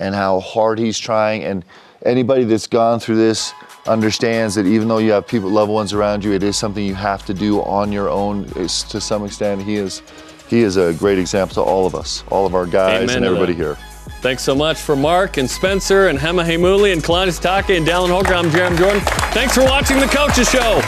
and 0.00 0.14
how 0.14 0.40
hard 0.40 0.78
he's 0.78 0.98
trying. 0.98 1.44
And 1.44 1.64
anybody 2.04 2.44
that's 2.44 2.66
gone 2.66 2.98
through 2.98 3.16
this 3.16 3.52
understands 3.86 4.54
that 4.56 4.66
even 4.66 4.88
though 4.88 4.98
you 4.98 5.12
have 5.12 5.26
people, 5.26 5.48
loved 5.48 5.70
ones 5.70 5.92
around 5.92 6.24
you, 6.24 6.32
it 6.32 6.42
is 6.42 6.56
something 6.56 6.84
you 6.84 6.94
have 6.94 7.24
to 7.26 7.34
do 7.34 7.62
on 7.62 7.92
your 7.92 8.08
own. 8.08 8.50
It's, 8.56 8.82
to 8.84 9.00
some 9.00 9.24
extent, 9.24 9.62
he 9.62 9.76
is 9.76 10.02
he 10.48 10.62
is 10.62 10.76
a 10.76 10.92
great 10.94 11.18
example 11.18 11.54
to 11.54 11.62
all 11.62 11.86
of 11.86 11.94
us, 11.94 12.24
all 12.28 12.44
of 12.44 12.56
our 12.56 12.66
guys 12.66 13.02
Amen 13.02 13.18
and 13.18 13.24
everybody 13.24 13.52
that. 13.52 13.62
here. 13.62 13.78
Thanks 14.20 14.42
so 14.42 14.54
much 14.54 14.80
for 14.80 14.96
Mark 14.96 15.36
and 15.36 15.48
Spencer 15.48 16.08
and 16.08 16.18
Hema 16.18 16.44
Hemuli 16.44 16.92
and 16.92 17.02
Kalani 17.02 17.28
Sitake 17.28 17.76
and 17.76 17.86
Dallin 17.86 18.10
Holker. 18.10 18.34
I'm 18.34 18.50
Jarom 18.50 18.76
Jordan. 18.76 19.00
Thanks 19.32 19.54
for 19.54 19.62
watching 19.62 20.00
the 20.00 20.06
Coaches 20.06 20.50
Show. 20.50 20.82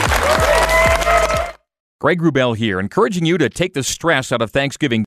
Greg 2.01 2.19
Wrubell 2.19 2.57
here, 2.57 2.81
encouraging 2.81 3.25
you 3.25 3.37
to 3.37 3.47
take 3.47 3.73
the 3.73 3.81
stress 3.81 4.33
out 4.33 4.41
of 4.41 4.51
Thanksgiving 4.51 5.01